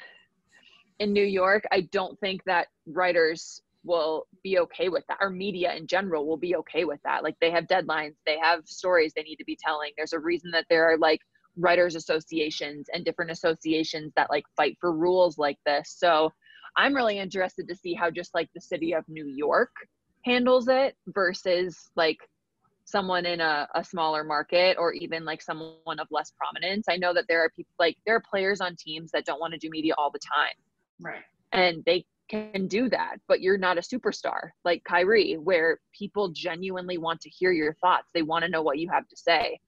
In 0.99 1.11
New 1.11 1.25
York, 1.25 1.63
I 1.71 1.81
don't 1.91 2.17
think 2.19 2.43
that 2.45 2.67
writers 2.85 3.61
will 3.87 4.27
be 4.43 4.59
okay 4.59 4.89
with 4.89 5.03
that 5.07 5.17
or 5.21 5.29
media 5.29 5.73
in 5.73 5.87
general 5.87 6.27
will 6.27 6.37
be 6.37 6.55
okay 6.55 6.85
with 6.85 6.99
that. 7.03 7.23
Like 7.23 7.35
they 7.41 7.51
have 7.51 7.65
deadlines 7.65 8.15
they 8.25 8.37
have 8.37 8.67
stories 8.67 9.13
they 9.15 9.23
need 9.23 9.37
to 9.37 9.45
be 9.45 9.57
telling. 9.59 9.91
There's 9.97 10.13
a 10.13 10.19
reason 10.19 10.51
that 10.51 10.65
there 10.69 10.85
are 10.85 10.97
like 10.97 11.21
writers 11.55 11.95
associations 11.95 12.87
and 12.93 13.03
different 13.03 13.31
associations 13.31 14.13
that 14.15 14.29
like 14.29 14.45
fight 14.55 14.77
for 14.79 14.91
rules 14.91 15.37
like 15.37 15.57
this. 15.65 15.95
So 15.97 16.31
i'm 16.75 16.93
really 16.93 17.17
interested 17.17 17.67
to 17.67 17.75
see 17.75 17.93
how 17.95 18.11
just 18.11 18.35
like 18.35 18.49
the 18.53 18.61
city 18.61 18.93
of 18.93 19.03
new 19.07 19.25
york 19.25 19.71
handles 20.23 20.67
it 20.67 20.95
versus 21.07 21.89
like 21.95 22.19
someone 22.87 23.25
in 23.25 23.41
a, 23.41 23.67
a 23.75 23.83
smaller 23.83 24.23
market 24.23 24.77
or 24.79 24.93
even 24.93 25.25
like 25.25 25.41
someone 25.41 25.99
of 25.99 26.07
less 26.09 26.31
prominence. 26.31 26.85
I 26.89 26.95
know 26.95 27.13
that 27.13 27.25
there 27.27 27.43
are 27.43 27.49
people 27.49 27.73
like 27.79 27.97
there 28.05 28.15
are 28.15 28.23
players 28.29 28.61
on 28.61 28.75
teams 28.77 29.11
that 29.11 29.25
don't 29.25 29.41
want 29.41 29.53
to 29.53 29.59
do 29.59 29.69
media 29.69 29.93
all 29.97 30.09
the 30.09 30.19
time. 30.19 30.55
Right. 31.01 31.23
And 31.51 31.83
they 31.85 32.05
can 32.29 32.67
do 32.67 32.89
that, 32.89 33.17
but 33.27 33.41
you're 33.41 33.57
not 33.57 33.77
a 33.77 33.81
superstar 33.81 34.49
like 34.65 34.83
Kyrie, 34.83 35.35
where 35.35 35.79
people 35.97 36.29
genuinely 36.29 36.97
want 36.97 37.21
to 37.21 37.29
hear 37.29 37.51
your 37.51 37.73
thoughts. 37.75 38.09
They 38.13 38.21
want 38.21 38.43
to 38.43 38.49
know 38.49 38.61
what 38.61 38.79
you 38.79 38.89
have 38.89 39.07
to 39.07 39.15
say. 39.17 39.59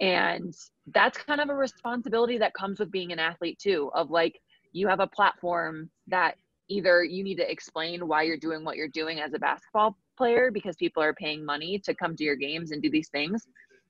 And 0.00 0.54
that's 0.94 1.18
kind 1.18 1.40
of 1.40 1.48
a 1.48 1.54
responsibility 1.54 2.38
that 2.38 2.54
comes 2.54 2.78
with 2.78 2.90
being 2.90 3.12
an 3.12 3.18
athlete, 3.18 3.58
too, 3.58 3.90
of 3.94 4.10
like, 4.10 4.38
you 4.72 4.88
have 4.88 5.00
a 5.00 5.06
platform 5.06 5.90
that 6.08 6.36
either 6.68 7.02
you 7.04 7.22
need 7.22 7.36
to 7.36 7.50
explain 7.50 8.06
why 8.06 8.22
you're 8.22 8.36
doing 8.36 8.64
what 8.64 8.76
you're 8.76 8.88
doing 8.88 9.20
as 9.20 9.32
a 9.32 9.38
basketball 9.38 9.96
player 10.16 10.50
because 10.50 10.76
people 10.76 11.02
are 11.02 11.14
paying 11.14 11.44
money 11.44 11.78
to 11.78 11.94
come 11.94 12.16
to 12.16 12.24
your 12.24 12.36
games 12.36 12.72
and 12.72 12.82
do 12.82 12.90
these 12.90 13.08
things 13.08 13.46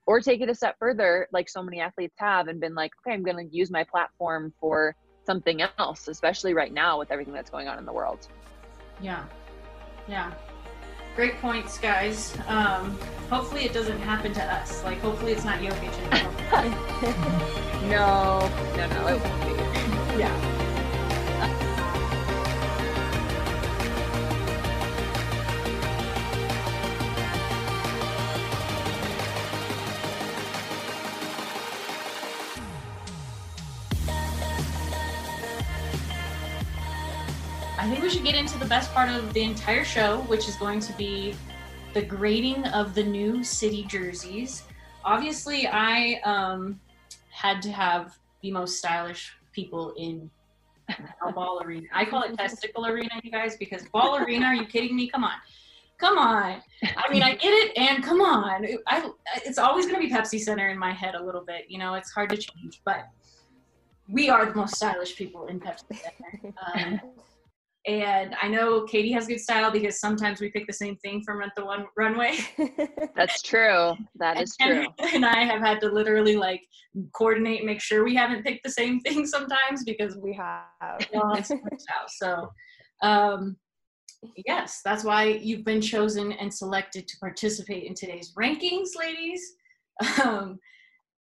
or 0.06 0.20
take 0.20 0.40
it 0.40 0.48
a 0.48 0.54
step 0.54 0.76
further 0.78 1.26
like 1.32 1.48
so 1.48 1.62
many 1.62 1.80
athletes 1.80 2.14
have 2.18 2.48
and 2.48 2.60
been 2.60 2.74
like 2.74 2.90
okay 3.00 3.14
i'm 3.14 3.22
going 3.22 3.36
to 3.36 3.56
use 3.56 3.70
my 3.70 3.84
platform 3.84 4.52
for 4.60 4.94
something 5.26 5.62
else 5.78 6.08
especially 6.08 6.54
right 6.54 6.72
now 6.72 6.98
with 6.98 7.10
everything 7.10 7.34
that's 7.34 7.50
going 7.50 7.68
on 7.68 7.78
in 7.78 7.84
the 7.84 7.92
world. 7.92 8.28
Yeah. 9.00 9.24
Yeah. 10.08 10.32
Great 11.14 11.40
points 11.40 11.78
guys. 11.78 12.36
Um 12.46 12.98
hopefully 13.28 13.64
it 13.64 13.72
doesn't 13.72 13.98
happen 14.00 14.32
to 14.34 14.44
us. 14.44 14.84
Like 14.84 14.98
hopefully 15.00 15.32
it's 15.32 15.44
not 15.44 15.58
Jokic 15.60 15.92
no. 17.90 18.48
No 18.76 18.88
no 18.88 19.06
it 19.08 19.20
won't 19.20 19.40
be. 19.42 19.56
Yeah 20.20 20.55
we 38.06 38.12
should 38.12 38.22
get 38.22 38.36
into 38.36 38.56
the 38.58 38.66
best 38.66 38.94
part 38.94 39.08
of 39.08 39.34
the 39.34 39.42
entire 39.42 39.82
show, 39.82 40.20
which 40.28 40.48
is 40.48 40.54
going 40.54 40.78
to 40.78 40.92
be 40.92 41.34
the 41.92 42.00
grading 42.00 42.64
of 42.66 42.94
the 42.94 43.02
new 43.02 43.42
city 43.42 43.82
jerseys. 43.82 44.62
Obviously, 45.04 45.66
I 45.66 46.20
um, 46.22 46.78
had 47.30 47.60
to 47.62 47.72
have 47.72 48.16
the 48.42 48.52
most 48.52 48.78
stylish 48.78 49.36
people 49.50 49.92
in 49.98 50.30
ball 51.34 51.60
arena. 51.64 51.88
I 51.92 52.04
call 52.04 52.22
it 52.22 52.38
testicle 52.38 52.86
arena, 52.86 53.10
you 53.24 53.32
guys, 53.32 53.56
because 53.56 53.82
ball 53.92 54.18
arena. 54.18 54.46
Are 54.46 54.54
you 54.54 54.66
kidding 54.66 54.94
me? 54.94 55.08
Come 55.08 55.24
on, 55.24 55.38
come 55.98 56.16
on. 56.16 56.62
I 56.84 57.10
mean, 57.12 57.24
I 57.24 57.34
get 57.34 57.50
it, 57.50 57.76
and 57.76 58.04
come 58.04 58.20
on. 58.20 58.68
I, 58.86 59.10
it's 59.44 59.58
always 59.58 59.86
going 59.86 60.00
to 60.00 60.08
be 60.08 60.14
Pepsi 60.14 60.38
Center 60.38 60.68
in 60.68 60.78
my 60.78 60.92
head 60.92 61.16
a 61.16 61.24
little 61.24 61.42
bit. 61.42 61.64
You 61.66 61.80
know, 61.80 61.94
it's 61.94 62.12
hard 62.12 62.30
to 62.30 62.36
change, 62.36 62.82
but 62.84 63.08
we 64.08 64.30
are 64.30 64.46
the 64.46 64.54
most 64.54 64.76
stylish 64.76 65.16
people 65.16 65.46
in 65.46 65.58
Pepsi 65.58 65.98
Center. 65.98 66.54
Um, 66.72 67.00
and 67.86 68.34
I 68.42 68.48
know 68.48 68.82
Katy 68.82 69.12
has 69.12 69.28
good 69.28 69.40
style 69.40 69.70
because 69.70 70.00
sometimes 70.00 70.40
we 70.40 70.50
pick 70.50 70.66
the 70.66 70.72
same 70.72 70.96
thing 70.96 71.22
from 71.24 71.38
Rent 71.38 71.52
the 71.56 71.64
One 71.64 71.86
Runway. 71.96 72.36
That's 73.16 73.42
true. 73.42 73.92
That 74.16 74.40
is 74.40 74.56
and, 74.58 74.88
true. 74.98 75.08
And 75.14 75.24
I 75.24 75.44
have 75.44 75.60
had 75.60 75.80
to 75.82 75.88
literally 75.88 76.36
like 76.36 76.62
coordinate, 77.14 77.64
make 77.64 77.80
sure 77.80 78.02
we 78.02 78.16
haven't 78.16 78.44
picked 78.44 78.64
the 78.64 78.70
same 78.70 79.00
thing 79.00 79.24
sometimes 79.24 79.84
because 79.84 80.16
we 80.16 80.34
have. 80.34 81.06
so, 82.08 82.48
um, 83.02 83.56
yes, 84.46 84.80
that's 84.84 85.04
why 85.04 85.24
you've 85.24 85.64
been 85.64 85.80
chosen 85.80 86.32
and 86.32 86.52
selected 86.52 87.06
to 87.06 87.16
participate 87.20 87.84
in 87.84 87.94
today's 87.94 88.32
rankings, 88.36 88.96
ladies. 88.98 89.42
Um, 90.24 90.58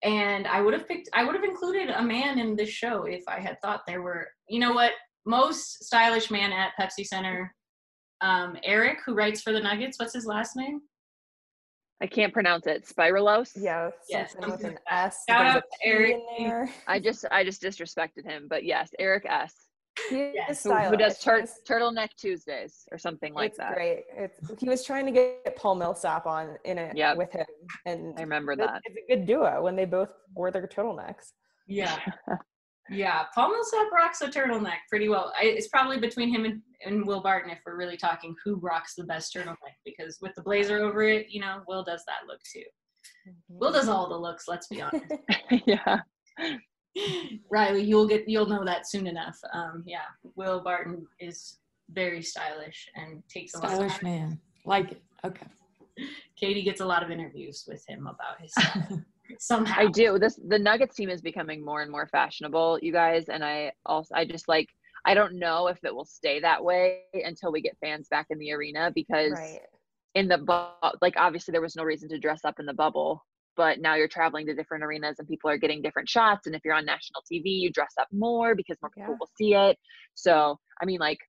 and 0.03 0.45
I 0.45 0.61
would 0.61 0.73
have 0.73 0.87
picked, 0.87 1.09
I 1.13 1.23
would 1.23 1.33
have 1.33 1.43
included 1.43 1.89
a 1.89 2.03
man 2.03 2.37
in 2.37 2.55
this 2.55 2.69
show 2.69 3.05
if 3.05 3.23
I 3.27 3.39
had 3.39 3.59
thought 3.61 3.81
there 3.87 4.03
were, 4.03 4.27
you 4.47 4.59
know 4.59 4.73
what, 4.73 4.91
most 5.25 5.83
stylish 5.83 6.29
man 6.31 6.51
at 6.51 6.71
Pepsi 6.79 7.05
Center, 7.05 7.53
um, 8.21 8.57
Eric, 8.63 8.99
who 9.05 9.13
writes 9.13 9.41
for 9.41 9.51
the 9.51 9.59
Nuggets. 9.59 9.99
What's 9.99 10.13
his 10.13 10.25
last 10.25 10.55
name? 10.55 10.81
I 12.01 12.07
can't 12.07 12.33
pronounce 12.33 12.67
it. 12.67 12.85
Spiralos. 12.85 13.51
Yeah, 13.55 13.89
yes, 14.09 14.35
with 14.37 14.63
an 14.65 14.77
S. 14.89 15.23
Shout 15.29 15.45
out 15.45 15.63
to 15.63 15.87
Eric. 15.87 16.69
I 16.87 16.99
just 16.99 17.25
I 17.31 17.43
just 17.43 17.61
disrespected 17.61 18.25
him, 18.25 18.47
but 18.49 18.65
yes, 18.65 18.89
Eric 18.99 19.25
S. 19.25 19.53
He 20.09 20.31
yes. 20.33 20.63
who, 20.63 20.73
who, 20.73 20.97
does 20.97 21.19
tur- 21.19 21.45
turtleneck 21.69 22.09
Tuesdays 22.17 22.87
or 22.91 22.97
something 22.97 23.33
like 23.33 23.51
it's 23.51 23.59
that. 23.59 23.75
Great. 23.75 24.03
It's 24.17 24.39
he 24.59 24.67
was 24.67 24.83
trying 24.83 25.05
to 25.05 25.11
get 25.11 25.55
Paul 25.55 25.75
Millsap 25.75 26.25
on 26.25 26.57
in 26.65 26.77
it 26.77 26.97
yep. 26.97 27.15
with 27.15 27.31
him, 27.31 27.45
and 27.85 28.13
I 28.17 28.21
remember 28.21 28.55
that. 28.55 28.81
It's 28.85 28.97
a 28.97 29.15
good 29.15 29.27
duo 29.27 29.61
when 29.61 29.75
they 29.75 29.85
both 29.85 30.09
wore 30.35 30.51
their 30.51 30.67
turtlenecks. 30.67 31.31
Yeah. 31.67 31.97
Yeah, 32.89 33.23
Paul 33.33 33.51
Millsap 33.51 33.91
rocks 33.93 34.21
a 34.21 34.27
turtleneck 34.27 34.79
pretty 34.89 35.07
well. 35.07 35.33
I, 35.39 35.45
it's 35.45 35.69
probably 35.69 35.99
between 35.99 36.33
him 36.33 36.45
and, 36.45 36.61
and 36.85 37.07
Will 37.07 37.21
Barton 37.21 37.49
if 37.49 37.59
we're 37.65 37.77
really 37.77 37.97
talking 37.97 38.35
who 38.43 38.55
rocks 38.55 38.95
the 38.95 39.05
best 39.05 39.33
turtleneck 39.33 39.55
because 39.85 40.17
with 40.21 40.35
the 40.35 40.41
blazer 40.41 40.83
over 40.83 41.03
it, 41.03 41.29
you 41.29 41.39
know, 41.39 41.61
Will 41.67 41.83
does 41.83 42.03
that 42.07 42.27
look 42.27 42.39
too. 42.43 42.63
Mm-hmm. 43.27 43.59
Will 43.59 43.71
does 43.71 43.87
all 43.87 44.09
the 44.09 44.17
looks. 44.17 44.47
Let's 44.47 44.67
be 44.67 44.81
honest. 44.81 45.05
yeah. 45.65 45.99
Reilly, 47.49 47.83
you'll 47.83 48.07
get 48.07 48.27
you'll 48.27 48.45
know 48.45 48.63
that 48.65 48.87
soon 48.87 49.07
enough. 49.07 49.39
Um, 49.53 49.83
yeah, 49.85 50.05
Will 50.35 50.61
Barton 50.61 51.07
is 51.19 51.57
very 51.89 52.21
stylish 52.21 52.87
and 52.95 53.23
takes 53.29 53.53
a 53.55 53.57
stylish 53.57 53.91
lot 53.91 53.97
of 53.97 54.03
man. 54.03 54.39
Like 54.65 54.91
it. 54.91 55.01
Okay. 55.25 55.47
Katy 56.39 56.63
gets 56.63 56.81
a 56.81 56.85
lot 56.85 57.03
of 57.03 57.11
interviews 57.11 57.65
with 57.67 57.87
him 57.87 58.07
about 58.07 58.41
his 58.41 58.53
somehow. 59.39 59.81
I 59.81 59.87
do. 59.87 60.17
This 60.19 60.39
the 60.47 60.59
Nuggets 60.59 60.95
team 60.95 61.09
is 61.09 61.21
becoming 61.21 61.63
more 61.63 61.81
and 61.81 61.91
more 61.91 62.07
fashionable, 62.07 62.79
you 62.81 62.91
guys, 62.91 63.29
and 63.29 63.43
I 63.43 63.71
also 63.85 64.13
I 64.15 64.25
just 64.25 64.47
like 64.47 64.67
I 65.05 65.13
don't 65.13 65.37
know 65.37 65.67
if 65.67 65.77
it 65.83 65.93
will 65.93 66.05
stay 66.05 66.39
that 66.39 66.63
way 66.63 67.01
until 67.13 67.51
we 67.51 67.61
get 67.61 67.77
fans 67.81 68.07
back 68.07 68.27
in 68.29 68.39
the 68.39 68.51
arena 68.53 68.91
because 68.93 69.33
right. 69.33 69.59
in 70.15 70.27
the 70.27 70.37
bu- 70.37 70.97
like 71.01 71.15
obviously 71.17 71.51
there 71.51 71.61
was 71.61 71.75
no 71.75 71.83
reason 71.83 72.07
to 72.09 72.19
dress 72.19 72.41
up 72.45 72.59
in 72.59 72.65
the 72.65 72.73
bubble, 72.73 73.21
but 73.57 73.79
now 73.79 73.95
you're 73.95 74.07
traveling 74.07 74.45
to 74.45 74.53
different 74.53 74.83
arenas 74.83 75.19
and 75.19 75.27
people 75.27 75.49
are 75.49 75.57
getting 75.57 75.81
different 75.81 76.07
shots 76.07 76.47
and 76.47 76.55
if 76.55 76.61
you're 76.63 76.73
on 76.73 76.85
national 76.85 77.21
TV, 77.31 77.43
you 77.45 77.71
dress 77.71 77.93
up 77.99 78.07
more 78.11 78.55
because 78.55 78.77
more 78.81 78.91
people 78.91 79.13
yeah. 79.13 79.17
will 79.19 79.29
see 79.37 79.53
it. 79.55 79.77
So, 80.13 80.57
I 80.81 80.85
mean 80.85 80.99
like 80.99 81.19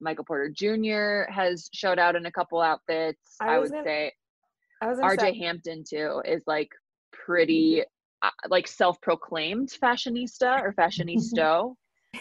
Michael 0.00 0.24
Porter 0.24 0.50
Jr. 0.54 1.30
has 1.30 1.68
showed 1.74 1.98
out 1.98 2.16
in 2.16 2.26
a 2.26 2.32
couple 2.32 2.60
outfits. 2.60 3.36
I, 3.40 3.56
I 3.56 3.58
would 3.58 3.70
gonna, 3.70 3.84
say 3.84 4.12
I 4.80 4.86
was 4.88 4.98
RJ 4.98 5.20
say, 5.20 5.38
Hampton 5.38 5.84
too 5.88 6.22
is 6.24 6.42
like 6.46 6.70
pretty 7.28 7.82
uh, 8.22 8.30
like 8.48 8.66
self-proclaimed 8.66 9.68
fashionista 9.68 10.62
or 10.62 10.72
fashionista. 10.72 11.74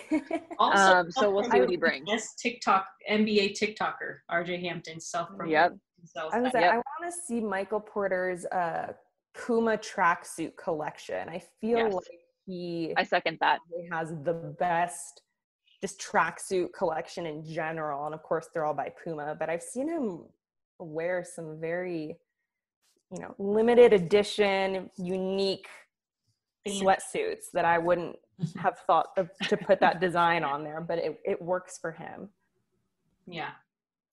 also, 0.59 0.95
um, 0.95 1.11
so 1.11 1.31
we'll 1.31 1.49
see 1.49 1.61
what 1.61 1.69
he 1.69 1.77
brings. 1.77 2.05
Yes, 2.07 2.35
TikTok 2.35 2.85
NBA 3.09 3.57
TikToker 3.57 4.17
RJ 4.29 4.61
Hampton 4.61 4.99
self-proclaimed. 4.99 5.51
Yep. 5.51 5.77
I, 6.33 6.41
was 6.41 6.51
say, 6.51 6.61
yep. 6.61 6.73
I 6.73 6.75
want 6.75 6.85
to 7.05 7.11
see 7.25 7.39
Michael 7.39 7.79
Porter's 7.79 8.45
uh, 8.47 8.93
Puma 9.33 9.77
tracksuit 9.77 10.57
collection. 10.61 11.29
I 11.29 11.41
feel 11.61 11.77
yes. 11.77 11.93
like 11.93 12.03
he. 12.45 12.93
I 12.97 13.03
second 13.03 13.37
that. 13.39 13.59
He 13.75 13.87
has 13.89 14.09
the 14.23 14.33
best 14.59 15.21
just 15.81 16.01
tracksuit 16.01 16.73
collection 16.77 17.25
in 17.25 17.45
general, 17.45 18.05
and 18.05 18.13
of 18.13 18.23
course 18.23 18.49
they're 18.53 18.65
all 18.65 18.73
by 18.73 18.91
Puma. 19.03 19.37
But 19.39 19.49
I've 19.49 19.63
seen 19.63 19.87
him 19.87 20.25
wear 20.79 21.23
some 21.23 21.59
very 21.59 22.17
you 23.11 23.19
know 23.19 23.33
limited 23.37 23.93
edition 23.93 24.89
unique 24.97 25.67
sweatsuits 26.67 27.45
that 27.53 27.63
i 27.63 27.77
wouldn't 27.77 28.15
mm-hmm. 28.41 28.59
have 28.59 28.79
thought 28.85 29.07
of, 29.17 29.29
to 29.47 29.55
put 29.55 29.79
that 29.79 30.01
design 30.01 30.43
on 30.43 30.63
there 30.63 30.81
but 30.81 30.97
it, 30.99 31.19
it 31.25 31.41
works 31.41 31.77
for 31.77 31.91
him. 31.91 32.29
Yeah. 33.27 33.51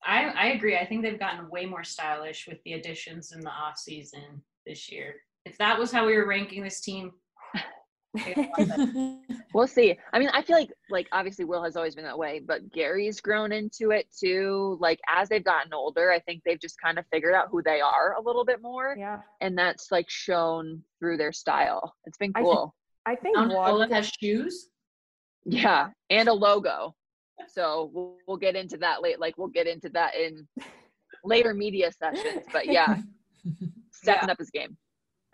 I, 0.03 0.25
I 0.25 0.45
agree. 0.47 0.77
I 0.77 0.85
think 0.85 1.01
they've 1.01 1.19
gotten 1.19 1.49
way 1.49 1.65
more 1.65 1.83
stylish 1.83 2.47
with 2.47 2.61
the 2.63 2.73
additions 2.73 3.31
in 3.31 3.41
the 3.41 3.49
off 3.49 3.77
season 3.77 4.43
this 4.65 4.91
year. 4.91 5.15
If 5.45 5.57
that 5.57 5.79
was 5.79 5.91
how 5.91 6.05
we 6.05 6.15
were 6.15 6.27
ranking 6.27 6.63
this 6.63 6.81
team 6.81 7.11
we'll 9.53 9.67
see. 9.67 9.97
I 10.13 10.19
mean, 10.19 10.29
I 10.29 10.41
feel 10.41 10.57
like 10.57 10.71
like 10.89 11.07
obviously 11.11 11.45
Will 11.45 11.63
has 11.63 11.75
always 11.75 11.95
been 11.95 12.05
that 12.05 12.17
way, 12.17 12.39
but 12.39 12.71
Gary's 12.71 13.21
grown 13.21 13.51
into 13.51 13.91
it 13.91 14.07
too. 14.17 14.77
Like 14.79 14.99
as 15.07 15.29
they've 15.29 15.43
gotten 15.43 15.73
older, 15.73 16.11
I 16.11 16.19
think 16.19 16.41
they've 16.45 16.59
just 16.59 16.79
kind 16.81 16.97
of 16.97 17.05
figured 17.11 17.33
out 17.33 17.49
who 17.49 17.61
they 17.61 17.81
are 17.81 18.15
a 18.17 18.21
little 18.21 18.45
bit 18.45 18.61
more. 18.61 18.95
Yeah. 18.97 19.19
And 19.41 19.57
that's 19.57 19.91
like 19.91 20.09
shown 20.09 20.81
through 20.99 21.17
their 21.17 21.31
style. 21.31 21.93
It's 22.05 22.17
been 22.17 22.33
cool. 22.33 22.75
I 23.05 23.15
think, 23.15 23.37
I 23.37 23.47
think 23.77 23.91
has 23.91 24.07
shoes. 24.07 24.69
Yeah, 25.45 25.89
and 26.09 26.27
a 26.27 26.33
logo. 26.33 26.95
So 27.49 27.91
we'll, 27.93 28.17
we'll 28.27 28.37
get 28.37 28.55
into 28.55 28.77
that 28.77 29.03
late. 29.03 29.19
Like 29.19 29.37
we'll 29.37 29.47
get 29.47 29.67
into 29.67 29.89
that 29.89 30.15
in 30.15 30.47
later 31.23 31.53
media 31.53 31.91
sessions. 31.91 32.45
But 32.51 32.65
yeah, 32.65 32.97
stepping 33.91 34.27
yeah. 34.27 34.31
up 34.31 34.39
his 34.39 34.49
game 34.49 34.75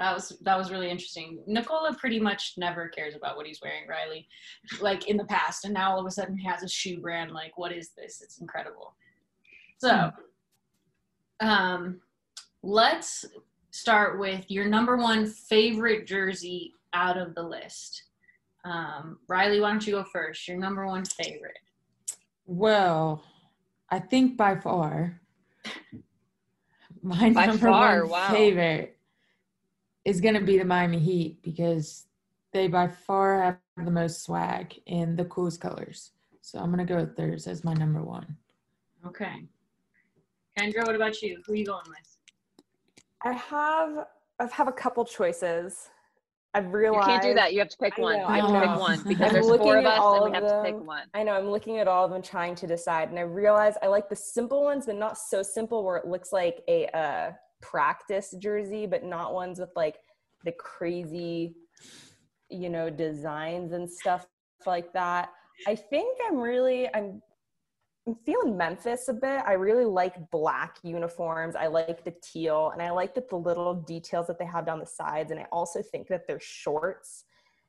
that 0.02 0.16
was 0.16 0.34
that 0.42 0.58
was 0.58 0.72
really 0.72 0.90
interesting. 0.90 1.40
Nikola 1.46 1.94
pretty 1.94 2.20
much 2.20 2.56
never 2.58 2.90
cares 2.90 3.16
about 3.16 3.38
what 3.38 3.46
he's 3.46 3.62
wearing, 3.62 3.88
Reilly, 3.88 4.28
like 4.82 5.08
in 5.08 5.16
the 5.16 5.26
past, 5.26 5.64
and 5.64 5.74
now 5.74 5.92
all 5.92 6.00
of 6.00 6.06
a 6.08 6.12
sudden 6.12 6.36
he 6.36 6.48
has 6.48 6.64
a 6.64 6.68
shoe 6.68 7.00
brand. 7.00 7.32
Like, 7.32 7.56
what 7.58 7.72
is 7.72 7.92
this? 7.96 8.20
It's 8.22 8.40
incredible. 8.40 8.96
So, 9.78 10.12
um, 11.40 12.02
let's 12.64 13.26
start 13.70 14.20
with 14.20 14.50
your 14.50 14.66
number 14.66 14.98
one 14.98 15.28
favorite 15.28 16.08
jersey 16.08 16.74
out 16.94 17.18
of 17.18 17.36
the 17.36 17.44
list. 17.44 18.04
Um, 18.66 19.20
Reilly, 19.28 19.62
why 19.62 19.70
don't 19.70 19.86
you 19.86 19.94
go 19.94 20.06
first? 20.12 20.48
Your 20.48 20.58
number 20.58 20.88
one 20.88 21.06
favorite. 21.06 21.60
Well, 22.48 23.24
I 23.92 24.00
think 24.00 24.36
by 24.36 24.56
far 24.56 25.22
my 27.04 27.30
By 27.30 27.46
number 27.46 27.68
far, 27.68 28.02
one 28.02 28.12
wow. 28.12 28.30
favorite 28.32 28.98
is 30.06 30.22
going 30.22 30.36
to 30.36 30.42
be 30.42 30.58
the 30.58 30.66
Miami 30.66 31.00
Heat 31.00 31.42
because 31.44 32.06
they 32.54 32.68
by 32.68 32.88
far 32.88 33.42
have 33.44 33.86
the 33.86 33.92
most 33.92 34.24
swag 34.24 34.80
and 34.88 35.18
the 35.18 35.26
coolest 35.26 35.62
colors. 35.62 36.12
So 36.42 36.60
I'm 36.60 36.74
going 36.74 36.86
to 36.86 36.92
go 36.92 37.00
with 37.00 37.16
theirs 37.16 37.48
as 37.48 37.64
my 37.64 37.74
number 37.74 38.02
one. 38.02 38.36
Okay. 39.06 39.46
Kendra, 40.60 40.86
what 40.86 40.96
about 40.96 41.22
you? 41.22 41.42
Who 41.46 41.54
are 41.54 41.56
you 41.56 41.66
going 41.66 41.84
with? 41.88 42.18
I 43.24 43.34
have 43.34 44.08
I 44.40 44.48
have 44.48 44.68
a 44.68 44.72
couple 44.72 45.06
choices. 45.06 45.90
I've 46.54 46.66
You 46.66 47.00
can't 47.06 47.22
do 47.24 47.34
that. 47.36 47.54
You 47.54 47.60
have 47.60 47.70
to 47.70 47.78
pick 47.78 47.94
I 47.98 48.02
one. 48.02 48.18
know, 48.18 48.28
you 48.28 48.42
have 48.42 48.50
to 48.50 48.58
I 48.58 48.60
pick 48.60 48.70
know. 48.72 48.80
one 48.80 49.04
because 49.08 49.28
I'm 49.28 49.34
there's 49.34 49.46
looking 49.46 49.68
four 49.68 49.78
of 49.78 49.86
at 49.86 49.94
us 49.94 50.00
all 50.00 50.26
and 50.26 50.34
we 50.34 50.38
of 50.38 50.44
have 50.44 50.52
to 50.52 50.64
pick 50.64 50.76
them. 50.76 50.86
one. 50.86 51.04
I 51.14 51.24
know 51.24 51.34
I'm 51.34 51.50
looking 51.50 51.78
at 51.78 51.88
all 51.88 52.06
of 52.06 52.12
them 52.12 52.22
trying 52.22 52.56
to 52.56 52.68
decide, 52.68 53.10
and 53.10 53.18
I 53.18 53.22
realize 53.22 53.76
I 53.82 53.88
like 53.88 54.10
the 54.10 54.16
simple 54.16 54.64
ones, 54.64 54.88
but 54.88 54.96
not 54.96 55.18
so 55.18 55.42
simple 55.44 55.86
where 55.86 55.96
it 55.98 56.06
looks 56.08 56.34
like 56.34 56.62
a 56.68 56.88
uh, 56.88 57.32
practice 57.71 58.36
jersey, 58.38 58.86
but 58.86 59.03
not 59.03 59.34
ones 59.34 59.60
with 59.60 59.71
like 59.75 59.97
the 60.43 60.51
crazy, 60.51 61.55
you 62.49 62.69
know, 62.69 62.89
designs 62.89 63.71
and 63.71 63.89
stuff 63.89 64.27
like 64.65 64.91
that. 64.93 65.29
I 65.67 65.75
think 65.75 66.17
I'm 66.27 66.38
really 66.38 66.89
I'm 66.93 67.21
I'm 68.07 68.15
feeling 68.25 68.57
Memphis 68.57 69.07
a 69.10 69.13
bit. 69.13 69.43
I 69.45 69.53
really 69.53 69.86
like 69.86 70.15
black 70.31 70.77
uniforms. 70.84 71.55
I 71.55 71.67
like 71.67 72.03
the 72.03 72.13
teal, 72.23 72.71
and 72.71 72.81
I 72.81 72.89
like 72.89 73.13
that 73.15 73.29
the 73.29 73.36
little 73.38 73.75
details 73.75 74.27
that 74.27 74.39
they 74.39 74.45
have 74.45 74.65
down 74.65 74.79
the 74.79 74.86
sides. 74.88 75.31
And 75.31 75.39
I 75.39 75.45
also 75.51 75.81
think 75.84 76.07
that 76.07 76.27
their 76.27 76.39
shorts 76.39 77.25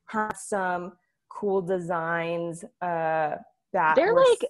have 0.06 0.36
some 0.36 0.94
cool 1.28 1.60
designs. 1.60 2.64
Uh, 2.80 3.36
that 3.74 3.94
They're 3.94 4.14
were 4.14 4.20
like 4.20 4.46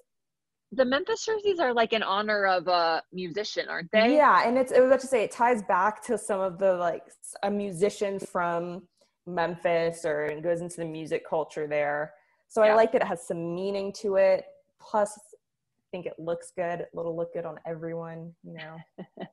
the 0.75 0.85
Memphis 0.85 1.25
jerseys 1.27 1.59
are 1.61 1.75
like 1.75 1.93
in 1.93 2.03
honor 2.03 2.47
of 2.47 2.67
a 2.67 3.03
musician, 3.13 3.69
aren't 3.69 3.91
they? 3.93 4.17
Yeah, 4.17 4.49
and 4.49 4.57
it's 4.57 4.73
I 4.73 4.81
was 4.81 4.87
about 4.89 5.01
to 5.01 5.07
say 5.07 5.23
it 5.23 5.31
ties 5.31 5.63
back 5.63 6.03
to 6.07 6.17
some 6.17 6.41
of 6.41 6.59
the 6.59 6.75
like 6.75 7.03
a 7.43 7.51
musician 7.51 8.19
from 8.19 8.83
Memphis 9.27 10.05
or 10.05 10.25
it 10.25 10.43
goes 10.43 10.63
into 10.63 10.77
the 10.79 10.85
music 10.87 11.29
culture 11.29 11.67
there. 11.67 12.15
So 12.49 12.63
I 12.63 12.75
like 12.75 12.93
that 12.93 13.03
it 13.03 13.09
has 13.09 13.27
some 13.27 13.55
meaning 13.55 13.93
to 14.01 14.17
it. 14.17 14.45
Plus, 14.81 15.17
I 15.19 15.85
think 15.91 16.07
it 16.07 16.15
looks 16.19 16.53
good. 16.57 16.87
It'll 16.93 17.17
look 17.17 17.33
good 17.35 17.45
on 17.47 17.59
everyone, 17.67 18.33
you 18.43 18.55
know. 18.55 18.77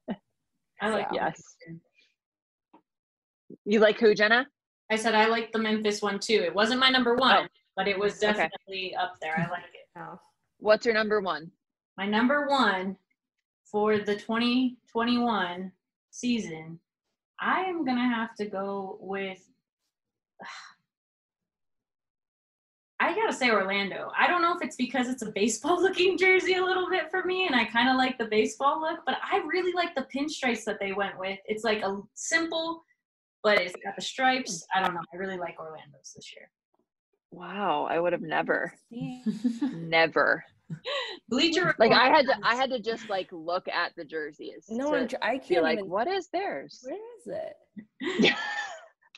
I 0.82 0.90
like 0.90 1.10
So- 1.10 1.16
Yes. 1.16 1.42
You 3.66 3.80
like 3.80 4.00
who, 4.00 4.14
Jena? 4.14 4.46
I 4.92 4.96
said 4.96 5.16
I 5.16 5.26
like 5.28 5.52
the 5.52 5.60
Memphis 5.60 6.02
one 6.02 6.20
too. 6.20 6.42
It 6.46 6.54
wasn't 6.54 6.80
my 6.80 6.90
number 6.90 7.16
one, 7.16 7.46
Oh. 7.46 7.48
but 7.76 7.88
it 7.88 7.98
was 7.98 8.16
Okay. 8.24 8.34
definitely 8.34 8.96
up 8.96 9.16
there. 9.22 9.36
I 9.38 9.50
like 9.50 9.64
it. 9.74 9.88
Oh. 9.98 10.20
What's 10.60 10.86
your 10.86 10.94
number 10.94 11.22
one? 11.22 11.52
My 11.98 12.06
number 12.06 12.48
one 12.48 12.98
for 13.64 13.98
the 13.98 14.16
2021 14.16 15.72
season, 16.12 16.80
I 17.40 17.62
am 17.62 17.86
gonna 17.86 18.14
have 18.14 18.36
to 18.36 18.46
go 18.46 18.98
with. 19.00 19.40
I 23.02 23.16
gotta 23.16 23.32
say 23.32 23.50
Orlando. 23.50 24.12
I 24.20 24.28
don't 24.28 24.42
know 24.42 24.54
if 24.54 24.62
it's 24.62 24.76
because 24.76 25.08
it's 25.08 25.22
a 25.22 25.32
baseball 25.32 25.82
looking 25.82 26.18
jersey 26.18 26.56
a 26.56 26.64
little 26.64 26.90
bit 26.90 27.10
for 27.10 27.24
me, 27.24 27.48
and 27.48 27.56
I 27.56 27.64
kind 27.64 27.88
of 27.88 27.96
like 27.96 28.18
the 28.18 28.26
baseball 28.26 28.82
look, 28.82 29.00
but 29.06 29.16
I 29.24 29.38
really 29.48 29.72
like 29.72 29.96
the 29.96 30.08
pinstripes 30.14 30.66
that 30.66 30.82
they 30.82 30.92
went 30.92 31.18
with. 31.18 31.40
It's 31.46 31.64
like 31.64 31.82
a 31.84 32.02
simple, 32.16 32.84
but 33.44 33.62
it's 33.62 33.74
got 33.82 33.96
the 33.96 34.02
stripes. 34.02 34.66
I 34.76 34.82
don't 34.82 34.94
know. 34.94 35.04
I 35.14 35.16
really 35.16 35.38
like 35.38 35.58
Orlando's 35.58 36.12
this 36.14 36.34
year. 36.36 36.52
Wow, 37.32 37.88
I 37.90 38.00
would 38.00 38.14
have 38.14 38.22
never, 38.22 38.74
never. 39.62 40.44
Bleacher 41.30 41.76
Like 41.80 41.92
I 41.92 42.10
had 42.10 42.26
to, 42.28 42.36
I 42.44 42.56
had 42.56 42.70
to 42.72 42.80
just 42.80 43.10
like 43.10 43.28
look 43.32 43.68
at 43.68 43.92
the 43.96 44.04
jerseys. 44.06 44.66
No, 44.70 44.92
to 44.92 44.98
I'm 44.98 45.08
tr- 45.08 45.16
I 45.22 45.38
be 45.38 45.40
can't 45.40 45.64
like, 45.64 45.80
even. 45.80 45.90
what 45.90 46.08
is 46.08 46.28
theirs? 46.32 46.84
Where 46.84 46.96
is 47.18 47.42
it? 48.22 48.36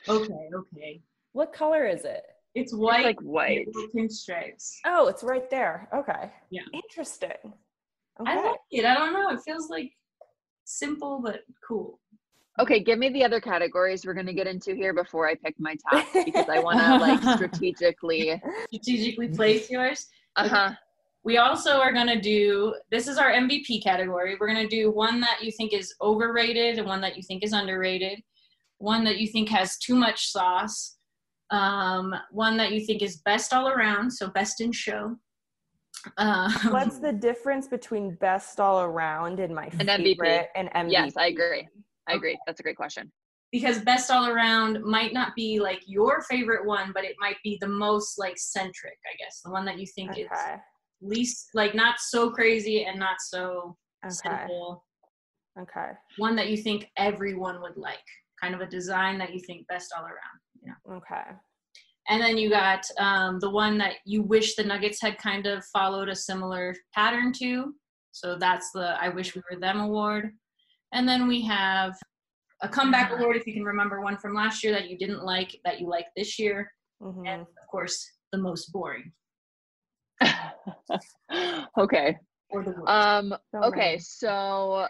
Okay, 0.08 0.48
okay. 0.52 1.00
What 1.32 1.52
color 1.52 1.86
is 1.86 2.04
it? 2.04 2.22
It's 2.54 2.74
white. 2.74 3.04
like 3.04 3.20
white. 3.20 3.66
with 3.72 3.94
pinstripes. 3.94 4.72
Oh, 4.84 5.06
it's 5.06 5.22
right 5.22 5.48
there. 5.48 5.88
Okay. 5.94 6.30
Yeah. 6.50 6.62
Interesting. 6.74 7.52
I 8.26 8.34
like 8.44 8.56
it. 8.70 8.84
I 8.84 8.94
don't 8.94 9.12
know. 9.12 9.30
It 9.30 9.40
feels 9.44 9.70
like 9.70 9.92
simple 10.64 11.20
but 11.22 11.40
cool. 11.66 11.98
Okay, 12.60 12.80
give 12.80 12.98
me 12.98 13.08
the 13.08 13.24
other 13.24 13.40
categories 13.40 14.04
we're 14.04 14.14
gonna 14.14 14.32
get 14.32 14.46
into 14.46 14.74
here 14.74 14.92
before 14.92 15.28
I 15.28 15.34
pick 15.34 15.54
my 15.58 15.76
top 15.90 16.06
because 16.12 16.48
I 16.48 16.58
want 16.58 16.78
to 16.80 16.96
like 16.98 17.22
strategically. 17.36 18.40
Strategically 18.68 19.28
place 19.28 19.70
yours. 19.70 20.06
Uh 20.36 20.48
huh. 20.48 20.70
We 21.24 21.38
also 21.38 21.78
are 21.78 21.92
going 21.92 22.08
to 22.08 22.20
do 22.20 22.74
this 22.90 23.06
is 23.06 23.16
our 23.16 23.30
MVP 23.30 23.82
category. 23.84 24.36
We're 24.40 24.52
going 24.52 24.68
to 24.68 24.76
do 24.76 24.90
one 24.90 25.20
that 25.20 25.38
you 25.40 25.52
think 25.52 25.72
is 25.72 25.94
overrated 26.02 26.78
and 26.78 26.86
one 26.86 27.00
that 27.02 27.16
you 27.16 27.22
think 27.22 27.44
is 27.44 27.52
underrated, 27.52 28.20
one 28.78 29.04
that 29.04 29.18
you 29.18 29.28
think 29.28 29.48
has 29.50 29.78
too 29.78 29.94
much 29.94 30.26
sauce, 30.32 30.96
um, 31.50 32.12
one 32.32 32.56
that 32.56 32.72
you 32.72 32.84
think 32.84 33.02
is 33.02 33.18
best 33.18 33.52
all 33.52 33.68
around, 33.68 34.10
so 34.10 34.30
best 34.30 34.60
in 34.60 34.72
show. 34.72 35.16
Um, 36.16 36.52
What's 36.70 36.98
the 36.98 37.12
difference 37.12 37.68
between 37.68 38.16
best 38.16 38.58
all 38.58 38.80
around 38.80 39.38
and 39.38 39.54
my 39.54 39.66
And 39.78 39.88
MVP. 39.88 40.02
favorite 40.02 40.48
and 40.56 40.68
MVP? 40.70 40.90
Yes, 40.90 41.16
I 41.16 41.26
agree. 41.26 41.68
I 42.08 42.14
agree. 42.14 42.38
That's 42.46 42.60
a 42.60 42.62
great 42.62 42.76
question. 42.76 43.10
because 43.52 43.80
best 43.80 44.10
all 44.10 44.26
around 44.28 44.82
might 44.82 45.12
not 45.12 45.34
be 45.36 45.60
like 45.60 45.82
your 45.86 46.22
favorite 46.22 46.66
one, 46.66 46.90
but 46.94 47.04
it 47.04 47.16
might 47.20 47.36
be 47.44 47.58
the 47.60 47.68
most 47.68 48.18
like 48.18 48.38
centric, 48.38 48.98
I 49.06 49.14
guess. 49.18 49.40
The 49.44 49.50
one 49.50 49.64
that 49.66 49.78
you 49.78 49.86
think 49.86 50.18
is 50.18 50.28
least 51.02 51.50
like 51.54 51.74
not 51.74 51.96
so 51.98 52.30
crazy 52.30 52.84
and 52.84 52.98
not 52.98 53.16
so 53.20 53.76
Okay. 54.04 54.12
simple. 54.12 54.84
Okay. 55.60 55.90
One 56.16 56.34
that 56.36 56.48
you 56.48 56.56
think 56.56 56.88
everyone 56.96 57.60
would 57.60 57.76
like. 57.76 57.98
Kind 58.40 58.54
of 58.54 58.60
a 58.60 58.66
design 58.66 59.18
that 59.18 59.32
you 59.32 59.40
think 59.46 59.66
best 59.68 59.92
all 59.96 60.04
around. 60.04 60.38
You 60.60 60.68
know. 60.70 60.96
Okay. 60.96 61.30
And 62.08 62.20
then 62.20 62.36
you 62.36 62.50
got 62.50 62.84
um, 62.98 63.38
the 63.38 63.50
one 63.50 63.78
that 63.78 63.96
you 64.04 64.22
wish 64.22 64.56
the 64.56 64.64
Nuggets 64.64 65.00
had 65.00 65.18
kind 65.18 65.46
of 65.46 65.64
followed 65.66 66.08
a 66.08 66.16
similar 66.16 66.74
pattern 66.94 67.32
to. 67.34 67.74
So 68.10 68.36
that's 68.36 68.70
the 68.72 68.96
I 69.00 69.08
wish 69.08 69.36
we 69.36 69.42
were 69.50 69.60
them 69.60 69.78
award. 69.80 70.32
And 70.92 71.08
then 71.08 71.26
we 71.26 71.42
have 71.42 71.94
a 72.60 72.68
comeback 72.68 73.12
award 73.12 73.36
if 73.36 73.46
you 73.46 73.52
can 73.52 73.64
remember 73.64 74.00
one 74.00 74.16
from 74.18 74.34
last 74.34 74.62
year 74.62 74.72
that 74.72 74.88
you 74.88 74.96
didn't 74.98 75.24
like 75.24 75.58
that 75.64 75.80
you 75.80 75.88
like 75.88 76.06
this 76.16 76.38
year. 76.38 76.70
Mhm. 77.02 77.26
And 77.26 77.42
of 77.42 77.66
course, 77.70 78.12
the 78.30 78.38
most 78.38 78.72
boring 78.72 79.12
okay. 81.78 82.18
or 82.50 82.62
the 82.62 82.70
worst. 82.70 82.88
Um. 82.88 83.34
Okay. 83.54 83.98
So, 83.98 84.86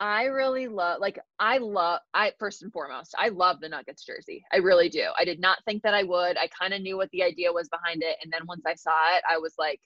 I 0.00 0.24
really 0.24 0.68
love. 0.68 1.00
Like, 1.00 1.18
I 1.38 1.58
love. 1.58 2.00
I 2.14 2.32
first 2.38 2.62
and 2.62 2.72
foremost, 2.72 3.14
I 3.18 3.28
love 3.28 3.60
the 3.60 3.68
Nuggets 3.68 4.04
jersey. 4.04 4.42
I 4.52 4.56
really 4.58 4.88
do. 4.88 5.08
I 5.18 5.24
did 5.24 5.40
not 5.40 5.58
think 5.64 5.82
that 5.82 5.94
I 5.94 6.02
would. 6.02 6.36
I 6.38 6.48
kind 6.58 6.72
of 6.74 6.80
knew 6.80 6.96
what 6.96 7.10
the 7.10 7.22
idea 7.22 7.52
was 7.52 7.68
behind 7.68 8.02
it, 8.02 8.16
and 8.22 8.32
then 8.32 8.42
once 8.46 8.62
I 8.66 8.74
saw 8.74 9.16
it, 9.16 9.22
I 9.28 9.38
was 9.38 9.54
like, 9.58 9.80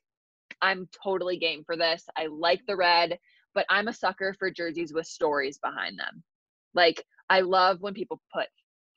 I'm 0.62 0.88
totally 1.02 1.38
game 1.38 1.62
for 1.64 1.76
this. 1.76 2.04
I 2.16 2.26
like 2.26 2.60
the 2.66 2.76
red, 2.76 3.18
but 3.54 3.66
I'm 3.68 3.88
a 3.88 3.92
sucker 3.92 4.34
for 4.38 4.50
jerseys 4.50 4.92
with 4.92 5.06
stories 5.06 5.58
behind 5.58 5.98
them. 5.98 6.22
Like, 6.74 7.04
I 7.30 7.40
love 7.40 7.80
when 7.80 7.94
people 7.94 8.20
put 8.32 8.46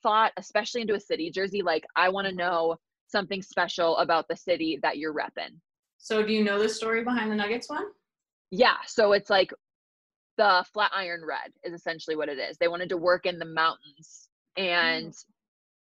thought, 0.03 0.31
especially 0.37 0.81
into 0.81 0.95
a 0.95 0.99
city 0.99 1.31
jersey. 1.31 1.61
Like, 1.61 1.85
I 1.95 2.09
want 2.09 2.25
to 2.25 2.31
mm-hmm. 2.31 2.39
know 2.39 2.75
something 3.07 3.41
special 3.41 3.97
about 3.97 4.27
the 4.27 4.35
city 4.35 4.79
that 4.81 4.97
you're 4.97 5.13
repping. 5.13 5.59
so 5.97 6.23
do 6.23 6.33
you 6.33 6.43
know 6.43 6.59
the 6.59 6.69
story 6.69 7.03
behind 7.03 7.31
the 7.31 7.35
Nuggets 7.35 7.69
one? 7.69 7.85
Yeah, 8.49 8.77
so 8.85 9.13
it's 9.13 9.29
like 9.29 9.53
the 10.37 10.65
Flatiron 10.73 11.21
Red 11.25 11.51
is 11.63 11.73
essentially 11.73 12.15
what 12.15 12.29
it 12.29 12.39
is. 12.39 12.57
They 12.57 12.67
wanted 12.67 12.89
to 12.89 12.97
work 12.97 13.25
in 13.25 13.37
the 13.37 13.45
mountains 13.45 14.29
mm-hmm. 14.57 14.63
and 14.63 15.13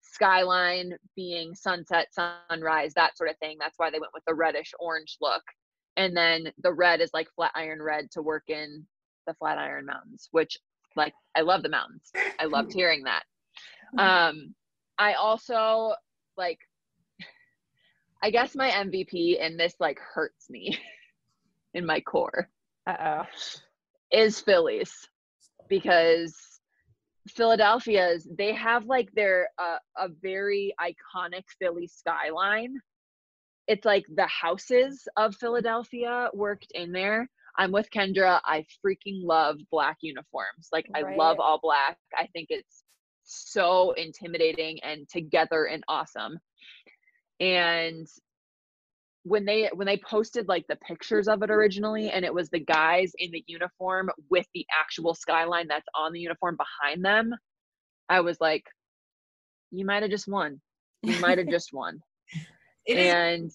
skyline 0.01 0.93
being 1.15 1.53
sunset, 1.55 2.07
sunrise, 2.13 2.93
that 2.95 3.17
sort 3.17 3.29
of 3.29 3.37
thing. 3.37 3.57
That's 3.59 3.77
why 3.77 3.89
they 3.89 3.99
went 3.99 4.13
with 4.13 4.23
the 4.27 4.33
reddish 4.33 4.73
orange 4.79 5.17
look. 5.21 5.43
And 5.99 6.15
then 6.15 6.53
the 6.63 6.71
red 6.71 7.01
is 7.01 7.11
like 7.13 7.27
flat 7.35 7.51
iron 7.55 7.81
Red 7.81 8.09
to 8.11 8.21
work 8.21 8.43
in 8.47 8.85
the 9.27 9.33
flat 9.33 9.57
iron 9.57 9.85
Mountains, 9.85 10.29
which 10.31 10.57
like 10.95 11.13
I 11.35 11.41
love 11.41 11.61
the 11.61 11.69
mountains. 11.69 12.09
I 12.39 12.45
loved 12.45 12.73
hearing 12.73 13.03
that. 13.03 13.23
Um 13.97 14.55
I 14.97 15.13
also 15.13 15.93
like 16.37 16.59
I 18.23 18.29
guess 18.31 18.55
my 18.55 18.69
MVP 18.69 19.43
and 19.43 19.59
this 19.59 19.75
like 19.81 19.99
hurts 19.99 20.49
me 20.49 20.79
in 21.73 21.85
my 21.85 21.99
core 21.99 22.49
Uh 22.87 22.95
oh. 22.99 23.25
is 24.09 24.39
Phillies 24.39 25.09
because 25.67 26.33
Philadelphia's 27.27 28.25
they 28.37 28.53
have 28.53 28.85
like 28.85 29.11
their 29.11 29.49
uh, 29.57 29.77
a 29.97 30.07
very 30.21 30.73
iconic 30.79 31.43
Philly 31.59 31.87
skyline. 31.87 32.79
It's 33.69 33.85
like 33.85 34.03
the 34.13 34.25
houses 34.25 35.07
of 35.15 35.35
Philadelphia 35.35 36.29
worked 36.33 36.71
in 36.73 36.91
there. 36.91 37.29
I'm 37.55 37.71
with 37.71 37.87
Kendra. 37.91 38.39
I 38.43 38.65
freaking 38.83 39.21
love 39.23 39.57
black 39.69 39.97
uniforms. 40.01 40.69
Like 40.73 40.87
I 40.95 41.15
love 41.15 41.39
all 41.39 41.59
black. 41.61 41.97
I 42.17 42.25
think 42.33 42.47
it's 42.49 42.83
so 43.25 43.91
intimidating 43.91 44.79
and 44.81 45.07
together 45.07 45.65
and 45.65 45.83
awesome. 45.87 46.39
And 47.39 48.07
when 49.21 49.45
they 49.45 49.69
when 49.73 49.85
they 49.85 49.97
posted 49.97 50.47
like 50.47 50.65
the 50.67 50.75
pictures 50.77 51.27
of 51.27 51.43
it 51.43 51.51
originally 51.51 52.09
and 52.09 52.25
it 52.25 52.33
was 52.33 52.49
the 52.49 52.59
guys 52.59 53.11
in 53.19 53.29
the 53.31 53.43
uniform 53.45 54.09
with 54.31 54.47
the 54.55 54.65
actual 54.81 55.13
skyline 55.13 55.67
that's 55.67 55.87
on 55.93 56.13
the 56.13 56.19
uniform 56.19 56.57
behind 56.57 57.03
them 57.03 57.35
i 58.07 58.21
was 58.21 58.39
like 58.39 58.63
you 59.71 59.85
might 59.85 60.01
have 60.01 60.11
just 60.11 60.27
won 60.27 60.59
you 61.03 61.19
might 61.19 61.37
have 61.37 61.47
just 61.51 61.73
won 61.73 61.99
and 62.97 63.51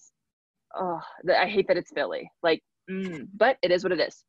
oh 0.75 0.99
i 1.37 1.47
hate 1.47 1.67
that 1.67 1.77
it's 1.77 1.91
philly 1.91 2.29
like 2.43 2.63
mm, 2.89 3.27
but 3.35 3.57
it 3.61 3.71
is 3.71 3.83
what 3.83 3.91
it 3.91 3.99
is 3.99 4.23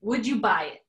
would 0.00 0.26
you 0.26 0.40
buy 0.40 0.64
it 0.64 0.80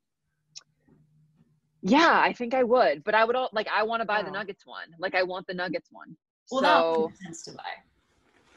yeah 1.81 2.19
i 2.21 2.31
think 2.33 2.53
i 2.53 2.63
would 2.63 3.03
but 3.03 3.15
i 3.15 3.23
would 3.23 3.35
all 3.35 3.49
like 3.53 3.67
i 3.73 3.83
want 3.83 4.01
to 4.01 4.05
buy 4.05 4.21
oh. 4.21 4.23
the 4.23 4.31
nuggets 4.31 4.65
one 4.65 4.87
like 4.99 5.15
i 5.15 5.23
want 5.23 5.45
the 5.47 5.53
nuggets 5.53 5.89
one 5.91 6.15
well 6.51 6.61
so, 6.61 6.93
that 6.93 7.07
makes 7.07 7.23
sense 7.23 7.43
to 7.43 7.51
buy 7.51 7.63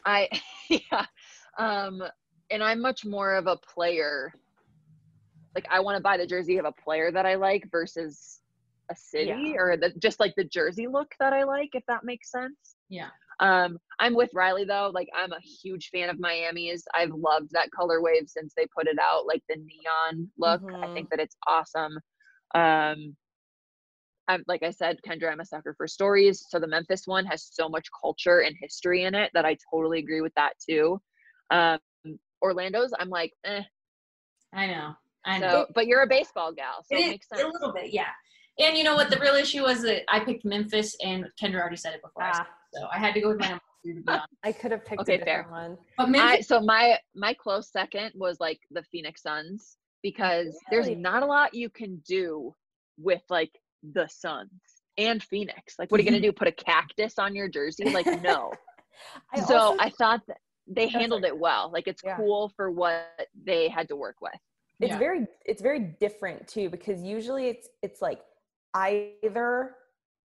I 0.06 0.28
yeah. 0.70 1.04
Um 1.58 2.02
and 2.50 2.62
I'm 2.62 2.80
much 2.80 3.04
more 3.04 3.34
of 3.34 3.48
a 3.48 3.56
player. 3.56 4.32
Like 5.54 5.66
I 5.70 5.80
want 5.80 5.96
to 5.96 6.02
buy 6.02 6.16
the 6.16 6.26
jersey 6.26 6.58
of 6.58 6.64
a 6.64 6.72
player 6.72 7.10
that 7.10 7.26
I 7.26 7.34
like 7.34 7.68
versus 7.70 8.40
a 8.88 8.94
city 8.94 9.54
yeah. 9.54 9.56
or 9.58 9.76
the 9.76 9.92
just 9.98 10.20
like 10.20 10.34
the 10.36 10.44
jersey 10.44 10.86
look 10.86 11.12
that 11.18 11.32
I 11.32 11.42
like, 11.42 11.70
if 11.72 11.84
that 11.88 12.04
makes 12.04 12.30
sense. 12.30 12.76
Yeah. 12.88 13.08
Um, 13.40 13.78
I'm 13.98 14.14
with 14.14 14.30
Reilly 14.34 14.64
though. 14.64 14.90
Like 14.94 15.08
I'm 15.14 15.32
a 15.32 15.40
huge 15.40 15.90
fan 15.92 16.08
of 16.08 16.18
Miami's. 16.18 16.84
I've 16.94 17.12
loved 17.12 17.50
that 17.52 17.70
color 17.70 18.00
wave 18.00 18.24
since 18.26 18.52
they 18.56 18.66
put 18.76 18.86
it 18.86 18.98
out, 18.98 19.26
like 19.26 19.42
the 19.48 19.56
neon 19.56 20.28
look. 20.38 20.62
Mm-hmm. 20.62 20.84
I 20.84 20.94
think 20.94 21.10
that 21.10 21.20
it's 21.20 21.36
awesome. 21.46 21.98
Um, 22.54 23.16
I'm 24.28 24.42
like 24.48 24.62
I 24.62 24.70
said, 24.70 24.98
Kendra, 25.06 25.30
I'm 25.30 25.40
a 25.40 25.44
sucker 25.44 25.74
for 25.76 25.86
stories. 25.86 26.44
So 26.48 26.58
the 26.58 26.66
Memphis 26.66 27.02
one 27.06 27.26
has 27.26 27.48
so 27.52 27.68
much 27.68 27.86
culture 28.00 28.40
and 28.40 28.56
history 28.60 29.04
in 29.04 29.14
it 29.14 29.30
that 29.34 29.44
I 29.44 29.56
totally 29.72 29.98
agree 29.98 30.20
with 30.20 30.32
that 30.36 30.54
too. 30.68 31.00
Um, 31.50 31.78
Orlando's, 32.42 32.92
I'm 32.98 33.08
like, 33.08 33.32
eh. 33.44 33.62
I 34.52 34.66
know. 34.66 34.94
I 35.24 35.38
know. 35.38 35.48
So, 35.48 35.66
but 35.74 35.86
you're 35.86 36.02
a 36.02 36.06
baseball 36.06 36.52
gal, 36.52 36.84
so 36.84 36.96
it, 36.96 37.00
it 37.00 37.08
makes 37.08 37.28
sense. 37.28 37.42
A 37.42 37.46
little 37.46 37.72
bit, 37.72 37.92
yeah. 37.92 38.10
And 38.58 38.76
you 38.76 38.84
know 38.84 38.94
what? 38.94 39.10
The 39.10 39.18
real 39.18 39.34
issue 39.34 39.62
was 39.62 39.82
that 39.82 40.02
I 40.08 40.20
picked 40.20 40.44
Memphis, 40.44 40.96
and 41.02 41.26
Kendra 41.40 41.60
already 41.60 41.76
said 41.76 41.94
it 41.94 42.02
before. 42.02 42.22
Ah. 42.24 42.42
I 42.42 42.78
so 42.78 42.88
I 42.92 42.98
had 42.98 43.14
to 43.14 43.20
go 43.20 43.28
with 43.28 43.38
my 43.38 43.58
number. 43.84 44.22
I 44.42 44.52
could 44.52 44.70
have 44.72 44.84
picked 44.84 45.02
okay, 45.02 45.14
a 45.14 45.18
different 45.18 45.48
fair. 45.48 45.50
one. 45.50 45.78
But 45.96 46.10
Memphis- 46.10 46.30
I, 46.30 46.40
so 46.40 46.60
my 46.60 46.98
my 47.14 47.34
close 47.34 47.70
second 47.70 48.12
was 48.14 48.40
like 48.40 48.60
the 48.70 48.82
Phoenix 48.84 49.22
Suns 49.22 49.76
because 50.02 50.58
really? 50.70 50.84
there's 50.84 50.96
not 50.98 51.22
a 51.22 51.26
lot 51.26 51.54
you 51.54 51.70
can 51.70 52.02
do 52.06 52.54
with 52.98 53.22
like 53.30 53.52
the 53.82 54.08
Suns 54.08 54.50
and 54.98 55.22
Phoenix. 55.22 55.74
Like, 55.78 55.90
what 55.90 56.00
are 56.00 56.04
you 56.04 56.10
gonna 56.10 56.20
do? 56.22 56.32
Put 56.32 56.48
a 56.48 56.52
cactus 56.52 57.18
on 57.18 57.34
your 57.34 57.48
jersey? 57.48 57.90
Like, 57.90 58.06
no. 58.22 58.52
I 59.32 59.40
so 59.40 59.56
also, 59.56 59.78
I 59.78 59.90
thought 59.90 60.22
that 60.28 60.38
they 60.66 60.88
handled 60.88 61.24
it 61.24 61.36
well. 61.36 61.70
Like, 61.72 61.86
it's 61.86 62.02
yeah. 62.04 62.16
cool 62.16 62.50
for 62.56 62.70
what 62.70 63.28
they 63.44 63.68
had 63.68 63.88
to 63.88 63.96
work 63.96 64.16
with. 64.20 64.32
It's 64.80 64.90
yeah. 64.90 64.98
very 64.98 65.26
it's 65.44 65.62
very 65.62 65.80
different 66.00 66.46
too 66.48 66.68
because 66.68 67.02
usually 67.02 67.48
it's 67.48 67.68
it's 67.82 68.02
like 68.02 68.20
either 68.76 69.72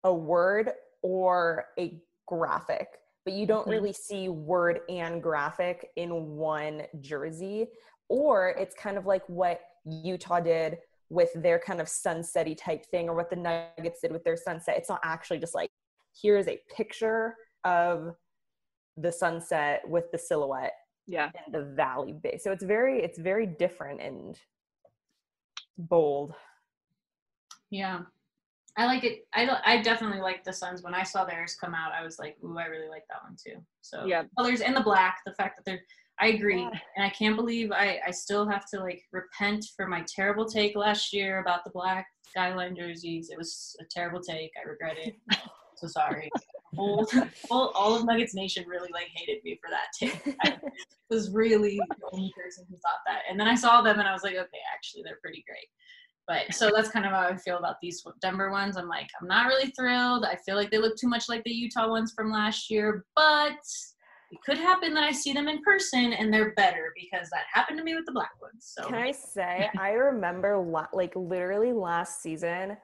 a 0.03 0.13
word 0.13 0.71
or 1.01 1.65
a 1.79 2.01
graphic 2.27 2.87
but 3.23 3.33
you 3.33 3.45
don't 3.45 3.61
mm-hmm. 3.61 3.71
really 3.71 3.93
see 3.93 4.29
word 4.29 4.81
and 4.89 5.21
graphic 5.21 5.89
in 5.95 6.35
one 6.35 6.83
jersey 6.99 7.67
or 8.09 8.49
it's 8.49 8.75
kind 8.75 8.97
of 8.97 9.05
like 9.05 9.23
what 9.27 9.61
Utah 9.85 10.41
did 10.41 10.77
with 11.09 11.29
their 11.35 11.59
kind 11.59 11.79
of 11.79 11.87
sunsetty 11.87 12.57
type 12.57 12.85
thing 12.85 13.09
or 13.09 13.15
what 13.15 13.29
the 13.29 13.35
Nuggets 13.35 14.01
did 14.01 14.11
with 14.11 14.23
their 14.23 14.37
sunset. 14.37 14.75
It's 14.77 14.89
not 14.89 14.99
actually 15.03 15.39
just 15.39 15.55
like 15.55 15.69
here's 16.21 16.47
a 16.47 16.59
picture 16.75 17.35
of 17.63 18.15
the 18.97 19.11
sunset 19.11 19.81
with 19.87 20.11
the 20.11 20.17
silhouette 20.17 20.73
yeah 21.07 21.29
and 21.45 21.53
the 21.53 21.73
valley 21.73 22.13
base. 22.13 22.43
So 22.43 22.51
it's 22.51 22.63
very 22.63 23.01
it's 23.01 23.19
very 23.19 23.45
different 23.45 24.01
and 24.01 24.37
bold. 25.77 26.33
Yeah. 27.69 28.01
I 28.77 28.85
like 28.85 29.03
it. 29.03 29.27
I 29.33 29.49
I 29.65 29.81
definitely 29.81 30.21
like 30.21 30.43
the 30.43 30.53
Suns. 30.53 30.81
When 30.81 30.93
I 30.93 31.03
saw 31.03 31.25
theirs 31.25 31.57
come 31.59 31.75
out, 31.75 31.91
I 31.91 32.03
was 32.03 32.19
like, 32.19 32.37
"Ooh, 32.43 32.57
I 32.57 32.65
really 32.65 32.87
like 32.87 33.03
that 33.09 33.23
one 33.23 33.35
too." 33.35 33.61
So 33.81 34.05
yeah, 34.05 34.23
colors 34.37 34.61
and 34.61 34.75
the 34.75 34.81
black, 34.81 35.19
the 35.25 35.33
fact 35.33 35.57
that 35.57 35.65
they're 35.65 35.81
I 36.21 36.27
agree. 36.27 36.61
And 36.61 37.03
I 37.03 37.09
can't 37.09 37.35
believe 37.35 37.71
I, 37.71 37.99
I 38.05 38.11
still 38.11 38.47
have 38.47 38.69
to 38.69 38.79
like 38.79 39.01
repent 39.11 39.65
for 39.75 39.87
my 39.87 40.05
terrible 40.07 40.45
take 40.45 40.75
last 40.75 41.11
year 41.13 41.39
about 41.39 41.63
the 41.63 41.71
black 41.71 42.05
skyline 42.29 42.75
jerseys. 42.75 43.29
It 43.31 43.37
was 43.39 43.75
a 43.81 43.85
terrible 43.89 44.21
take. 44.21 44.51
I 44.63 44.69
regret 44.69 44.97
it. 44.99 45.15
so 45.77 45.87
sorry. 45.87 46.29
All, 46.77 47.07
all, 47.49 47.69
all 47.69 47.95
of 47.95 48.05
Nuggets 48.05 48.35
Nation 48.35 48.65
really 48.67 48.89
like 48.93 49.09
hated 49.15 49.43
me 49.43 49.59
for 49.59 49.71
that 49.71 49.87
take. 49.99 50.37
I 50.45 50.59
was 51.09 51.31
really 51.31 51.77
the 51.77 52.09
only 52.13 52.31
person 52.37 52.65
who 52.69 52.75
thought 52.77 53.01
that. 53.07 53.21
And 53.27 53.39
then 53.39 53.47
I 53.47 53.55
saw 53.55 53.81
them 53.81 53.97
and 53.97 54.07
I 54.07 54.13
was 54.13 54.21
like, 54.21 54.35
okay, 54.35 54.59
actually 54.73 55.01
they're 55.03 55.19
pretty 55.23 55.43
great. 55.47 55.67
But 56.27 56.53
so 56.53 56.71
that's 56.73 56.89
kind 56.89 57.05
of 57.05 57.11
how 57.11 57.21
I 57.21 57.35
feel 57.35 57.57
about 57.57 57.75
these 57.81 58.03
Denver 58.21 58.51
ones. 58.51 58.77
I'm 58.77 58.87
like, 58.87 59.09
I'm 59.19 59.27
not 59.27 59.47
really 59.47 59.71
thrilled. 59.71 60.23
I 60.23 60.35
feel 60.35 60.55
like 60.55 60.71
they 60.71 60.77
look 60.77 60.95
too 60.95 61.07
much 61.07 61.27
like 61.27 61.43
the 61.43 61.51
Utah 61.51 61.89
ones 61.89 62.13
from 62.13 62.31
last 62.31 62.69
year, 62.69 63.05
but 63.15 63.57
it 64.31 64.41
could 64.45 64.57
happen 64.57 64.93
that 64.93 65.03
I 65.03 65.11
see 65.11 65.33
them 65.33 65.47
in 65.47 65.61
person 65.61 66.13
and 66.13 66.33
they're 66.33 66.53
better 66.53 66.93
because 66.95 67.29
that 67.31 67.43
happened 67.51 67.77
to 67.79 67.83
me 67.83 67.95
with 67.95 68.05
the 68.05 68.13
black 68.13 68.31
ones. 68.41 68.73
So 68.77 68.85
can 68.85 68.95
I 68.95 69.11
say 69.11 69.69
I 69.77 69.91
remember 69.91 70.57
like 70.93 71.13
literally 71.15 71.73
last 71.73 72.21
season. 72.21 72.77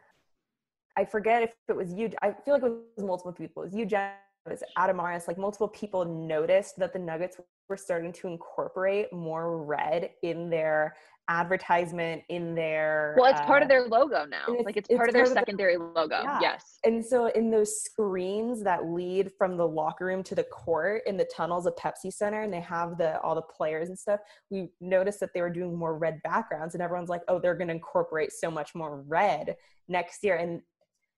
I 0.97 1.05
forget 1.05 1.43
if 1.43 1.51
it 1.69 1.75
was 1.75 1.93
you. 1.93 2.11
I 2.21 2.31
feel 2.31 2.55
like 2.55 2.63
it 2.63 2.71
was 2.97 3.05
multiple 3.05 3.31
people. 3.31 3.63
It 3.63 3.67
was 3.67 3.75
you, 3.75 3.85
Jen. 3.85 4.11
It 4.45 4.49
was 4.49 4.63
Adam 4.75 4.97
Mares. 4.97 5.27
Like 5.27 5.37
multiple 5.37 5.67
people 5.67 6.03
noticed 6.03 6.77
that 6.79 6.91
the 6.91 6.99
Nuggets 6.99 7.37
were 7.69 7.77
starting 7.77 8.11
to 8.13 8.27
incorporate 8.27 9.13
more 9.13 9.63
red 9.63 10.11
in 10.23 10.49
their 10.49 10.95
advertisement 11.29 12.23
in 12.29 12.55
their 12.55 13.15
well 13.17 13.29
it's 13.29 13.39
uh, 13.41 13.45
part 13.45 13.61
of 13.61 13.67
uh, 13.67 13.69
their 13.69 13.87
logo 13.87 14.25
now 14.25 14.45
it's, 14.47 14.65
like 14.65 14.77
it's, 14.77 14.89
it's 14.89 14.97
part 14.97 15.09
of 15.09 15.13
their 15.13 15.25
part 15.25 15.35
secondary 15.35 15.75
of 15.75 15.81
the, 15.81 15.87
logo 15.87 16.21
yeah. 16.21 16.39
yes. 16.41 16.79
And 16.83 17.05
so 17.05 17.27
in 17.27 17.51
those 17.51 17.81
screens 17.81 18.63
that 18.63 18.85
lead 18.85 19.31
from 19.37 19.57
the 19.57 19.67
locker 19.67 20.05
room 20.05 20.23
to 20.23 20.35
the 20.35 20.45
court 20.45 21.01
in 21.05 21.17
the 21.17 21.25
tunnels 21.25 21.65
of 21.65 21.75
pepsi 21.75 22.13
center 22.13 22.43
and 22.43 22.53
they 22.53 22.61
have 22.61 22.97
the 22.97 23.19
all 23.21 23.35
the 23.35 23.41
players 23.41 23.89
and 23.89 23.99
stuff 23.99 24.19
we 24.49 24.69
noticed 24.79 25.19
that 25.19 25.33
they 25.33 25.41
were 25.41 25.49
doing 25.49 25.75
more 25.75 25.97
red 25.97 26.21
backgrounds 26.23 26.75
and 26.75 26.81
everyone's 26.81 27.09
like 27.09 27.23
oh 27.27 27.39
they're 27.39 27.55
going 27.55 27.67
to 27.67 27.73
incorporate 27.73 28.31
so 28.31 28.49
much 28.49 28.73
more 28.73 29.01
red 29.07 29.55
next 29.87 30.23
year. 30.23 30.37
And 30.37 30.61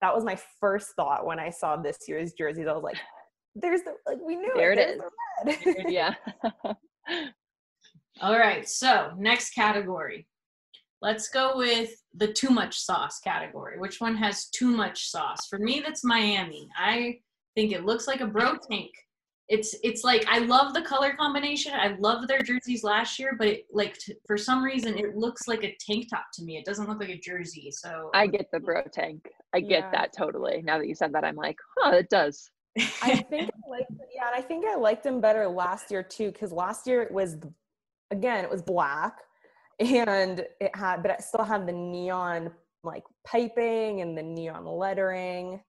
that 0.01 0.15
was 0.15 0.23
my 0.23 0.39
first 0.59 0.95
thought 0.95 1.25
when 1.25 1.39
i 1.39 1.49
saw 1.49 1.75
this 1.75 1.97
year's 2.07 2.33
jerseys. 2.33 2.67
I 2.67 2.73
was 2.73 2.83
like 2.83 2.97
there's 3.55 3.81
the 3.81 3.95
like 4.07 4.19
we 4.25 4.35
knew 4.35 4.51
there 4.55 4.71
it, 4.71 4.79
it 4.79 5.01
is. 5.45 5.63
the 5.63 5.91
yeah 5.91 6.13
All 8.21 8.37
right, 8.37 8.67
so 8.67 9.11
next 9.17 9.51
category. 9.51 10.27
Let's 11.01 11.29
go 11.29 11.55
with 11.55 11.91
the 12.13 12.33
too 12.33 12.49
much 12.49 12.77
sauce 12.77 13.19
category. 13.19 13.79
Which 13.79 14.01
one 14.01 14.15
has 14.17 14.47
too 14.47 14.67
much 14.67 15.09
sauce? 15.09 15.47
For 15.49 15.57
me, 15.57 15.81
that's 15.83 16.03
Miami. 16.03 16.67
I 16.77 17.19
think 17.55 17.71
it 17.71 17.85
looks 17.85 18.07
like 18.07 18.19
a 18.19 18.27
bro 18.27 18.57
tank. 18.69 18.91
It's 19.47 19.75
it's 19.83 20.03
like 20.03 20.25
I 20.27 20.39
love 20.39 20.73
the 20.73 20.81
color 20.81 21.13
combination. 21.15 21.73
I 21.73 21.95
love 21.99 22.27
their 22.27 22.41
jerseys 22.41 22.83
last 22.83 23.17
year, 23.17 23.35
but 23.39 23.47
it, 23.47 23.65
like 23.71 23.97
t- 23.97 24.15
for 24.27 24.37
some 24.37 24.63
reason 24.63 24.97
it 24.99 25.15
looks 25.15 25.47
like 25.47 25.63
a 25.63 25.75
tank 25.79 26.07
top 26.09 26.25
to 26.33 26.43
me. 26.43 26.57
It 26.57 26.65
doesn't 26.65 26.87
look 26.87 26.99
like 26.99 27.09
a 27.09 27.17
jersey. 27.17 27.71
So 27.71 28.11
I 28.13 28.27
get 28.27 28.47
the 28.51 28.59
bro 28.59 28.83
tank. 28.91 29.27
I 29.53 29.61
get 29.61 29.85
yeah. 29.85 29.91
that 29.91 30.11
totally. 30.15 30.61
Now 30.61 30.77
that 30.77 30.87
you 30.87 30.93
said 30.93 31.13
that, 31.13 31.23
I'm 31.23 31.35
like, 31.35 31.57
oh, 31.79 31.91
it 31.93 32.09
does. 32.09 32.51
I 33.01 33.15
think 33.29 33.49
I 33.49 33.69
liked, 33.69 33.91
yeah, 34.13 34.27
and 34.27 34.35
I 34.35 34.41
think 34.41 34.65
I 34.65 34.75
liked 34.75 35.03
them 35.03 35.19
better 35.21 35.47
last 35.47 35.89
year 35.89 36.03
too, 36.03 36.31
because 36.31 36.51
last 36.51 36.85
year 36.85 37.01
it 37.01 37.11
was 37.11 37.37
again, 38.11 38.43
it 38.43 38.49
was 38.49 38.61
black 38.61 39.17
and 39.79 40.45
it 40.59 40.75
had, 40.75 41.01
but 41.01 41.11
it 41.11 41.21
still 41.21 41.45
had 41.45 41.67
the 41.67 41.73
neon 41.73 42.51
like 42.83 43.03
piping 43.25 44.01
and 44.01 44.17
the 44.17 44.23
neon 44.23 44.65
lettering. 44.65 45.61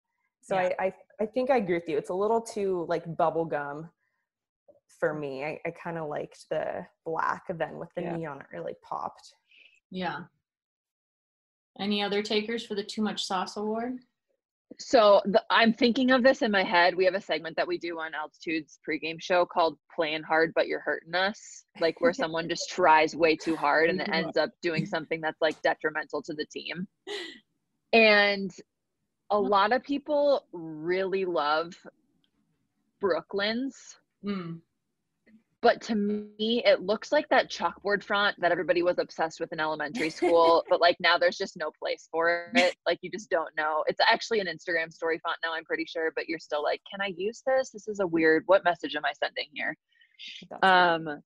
So 0.42 0.54
yeah. 0.54 0.70
I, 0.78 0.86
I, 0.86 0.94
I 1.22 1.26
think 1.26 1.50
I 1.50 1.56
agree 1.56 1.74
with 1.74 1.88
you. 1.88 1.98
It's 1.98 2.10
a 2.10 2.14
little 2.14 2.40
too 2.40 2.86
like 2.88 3.04
bubblegum 3.04 3.88
for 4.98 5.14
me. 5.14 5.44
I, 5.44 5.60
I 5.66 5.70
kind 5.70 5.98
of 5.98 6.08
liked 6.08 6.46
the 6.50 6.86
black 7.04 7.44
then 7.48 7.78
with 7.78 7.90
the 7.96 8.02
yeah. 8.02 8.16
neon, 8.16 8.40
it 8.40 8.46
really 8.52 8.74
popped. 8.88 9.34
Yeah. 9.90 10.20
Any 11.78 12.02
other 12.02 12.22
takers 12.22 12.66
for 12.66 12.74
the 12.74 12.82
Too 12.84 13.02
Much 13.02 13.24
Sauce 13.24 13.56
Award? 13.56 13.98
So 14.80 15.20
the, 15.26 15.42
I'm 15.50 15.74
thinking 15.74 16.10
of 16.10 16.22
this 16.22 16.42
in 16.42 16.50
my 16.50 16.64
head. 16.64 16.94
We 16.94 17.04
have 17.04 17.14
a 17.14 17.20
segment 17.20 17.56
that 17.56 17.68
we 17.68 17.78
do 17.78 17.98
on 17.98 18.12
Altitude's 18.14 18.78
pregame 18.88 19.20
show 19.20 19.44
called 19.44 19.76
"Playing 19.94 20.22
Hard 20.22 20.52
but 20.54 20.66
You're 20.66 20.80
Hurting 20.80 21.14
Us," 21.14 21.64
like 21.80 22.00
where 22.00 22.12
someone 22.14 22.48
just 22.48 22.70
tries 22.70 23.14
way 23.14 23.36
too 23.36 23.56
hard 23.56 23.90
and 23.90 24.00
then 24.00 24.12
ends 24.12 24.36
up 24.36 24.50
doing 24.62 24.86
something 24.86 25.20
that's 25.20 25.40
like 25.40 25.60
detrimental 25.62 26.22
to 26.22 26.34
the 26.34 26.46
team. 26.46 26.88
And 27.92 28.50
a 29.30 29.38
lot 29.38 29.72
of 29.72 29.82
people 29.82 30.46
really 30.52 31.24
love 31.24 31.74
Brooklyn's. 33.00 33.76
Mm 34.24 34.60
but 35.62 35.80
to 35.80 35.94
me 35.94 36.62
it 36.64 36.80
looks 36.80 37.12
like 37.12 37.28
that 37.28 37.50
chalkboard 37.50 38.02
font 38.02 38.34
that 38.40 38.52
everybody 38.52 38.82
was 38.82 38.98
obsessed 38.98 39.40
with 39.40 39.52
in 39.52 39.60
elementary 39.60 40.10
school 40.10 40.64
but 40.70 40.80
like 40.80 40.96
now 41.00 41.18
there's 41.18 41.36
just 41.36 41.56
no 41.56 41.70
place 41.78 42.08
for 42.10 42.50
it 42.54 42.74
like 42.86 42.98
you 43.02 43.10
just 43.10 43.30
don't 43.30 43.54
know 43.56 43.84
it's 43.86 44.00
actually 44.08 44.40
an 44.40 44.46
instagram 44.46 44.92
story 44.92 45.18
font 45.22 45.36
now 45.44 45.52
i'm 45.54 45.64
pretty 45.64 45.84
sure 45.86 46.12
but 46.16 46.28
you're 46.28 46.38
still 46.38 46.62
like 46.62 46.80
can 46.90 47.00
i 47.00 47.12
use 47.16 47.42
this 47.46 47.70
this 47.70 47.88
is 47.88 48.00
a 48.00 48.06
weird 48.06 48.42
what 48.46 48.64
message 48.64 48.94
am 48.96 49.04
i 49.04 49.12
sending 49.22 49.46
here 49.52 49.76
Um, 50.62 51.22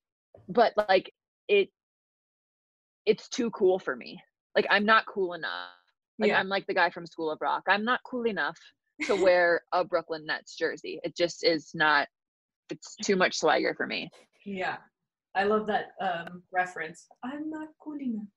but 0.49 0.73
like 0.89 1.13
it, 1.49 1.69
it's 3.07 3.29
too 3.29 3.51
cool 3.51 3.79
for 3.79 3.95
me. 3.95 4.23
Like 4.57 4.67
I'm 4.71 4.87
not 4.87 5.07
cool 5.07 5.35
enough. 5.35 5.69
Like 6.19 6.29
Yeah. 6.31 6.39
I'm 6.39 6.49
like 6.49 6.67
the 6.67 6.75
guy 6.75 6.91
from 6.91 7.07
School 7.07 7.31
of 7.31 7.39
Rock. 7.41 7.65
I'm 7.69 7.85
not 7.85 8.01
cool 8.05 8.27
enough 8.27 8.59
to 9.07 9.17
wear 9.17 9.63
a 9.73 9.85
Brooklyn 9.85 10.27
Nets 10.27 10.57
jersey. 10.57 11.01
It 11.03 11.17
just 11.17 11.45
is 11.45 11.71
not. 11.75 12.09
It's 12.71 12.97
too 13.03 13.17
much 13.17 13.39
swagger 13.39 13.75
for 13.77 13.87
me. 13.87 14.11
Yeah. 14.45 14.77
I 15.35 15.45
love 15.45 15.67
that 15.67 15.89
um, 16.01 16.43
reference. 16.53 17.07
I'm 17.25 17.51
not 17.51 17.69
cool 17.81 17.99
enough. 18.01 18.29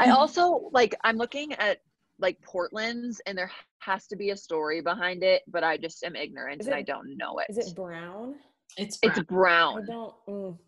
I 0.00 0.10
also 0.10 0.70
like 0.72 0.94
I'm 1.02 1.16
looking 1.16 1.52
at 1.54 1.78
like 2.18 2.40
Portland's 2.42 3.20
and 3.26 3.36
there 3.36 3.50
has 3.80 4.06
to 4.06 4.16
be 4.16 4.30
a 4.30 4.36
story 4.36 4.80
behind 4.80 5.22
it, 5.22 5.42
but 5.48 5.64
I 5.64 5.76
just 5.76 6.04
am 6.04 6.16
ignorant 6.16 6.60
Is 6.60 6.66
and 6.66 6.76
I 6.76 6.82
don't 6.82 7.16
know 7.16 7.38
it. 7.38 7.46
Is 7.50 7.58
it 7.58 7.74
brown? 7.74 8.36
It's 8.76 8.98
It's 9.02 9.20
brown. 9.20 9.82
I 9.82 9.86
don't. 9.86 10.14
Mm, 10.28 10.58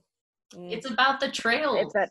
mm. 0.55 0.73
It's 0.73 0.91
about 0.91 1.21
the 1.21 1.31
trails. 1.31 1.79
It's 1.81 1.93
that 1.95 2.11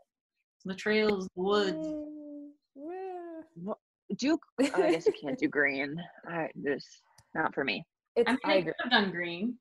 the 0.66 0.76
trails, 0.76 1.26
the 1.26 1.42
woods. 1.42 1.88
Mm, 1.88 2.50
yeah. 2.76 3.74
Duke. 4.18 4.42
oh, 4.62 4.84
I 4.84 4.92
guess 4.92 5.06
you 5.06 5.14
can't 5.20 5.38
do 5.38 5.48
green. 5.50 5.96
I 6.28 6.50
just 6.66 6.88
not 7.36 7.54
for 7.54 7.64
me. 7.64 7.84
It's 8.16 8.30
I 8.30 8.34
mean, 8.34 8.40
I 8.46 8.54
they 8.54 8.60
agree. 8.60 8.74
could 8.82 8.92
have 8.92 9.04
done 9.04 9.12
green. 9.12 9.58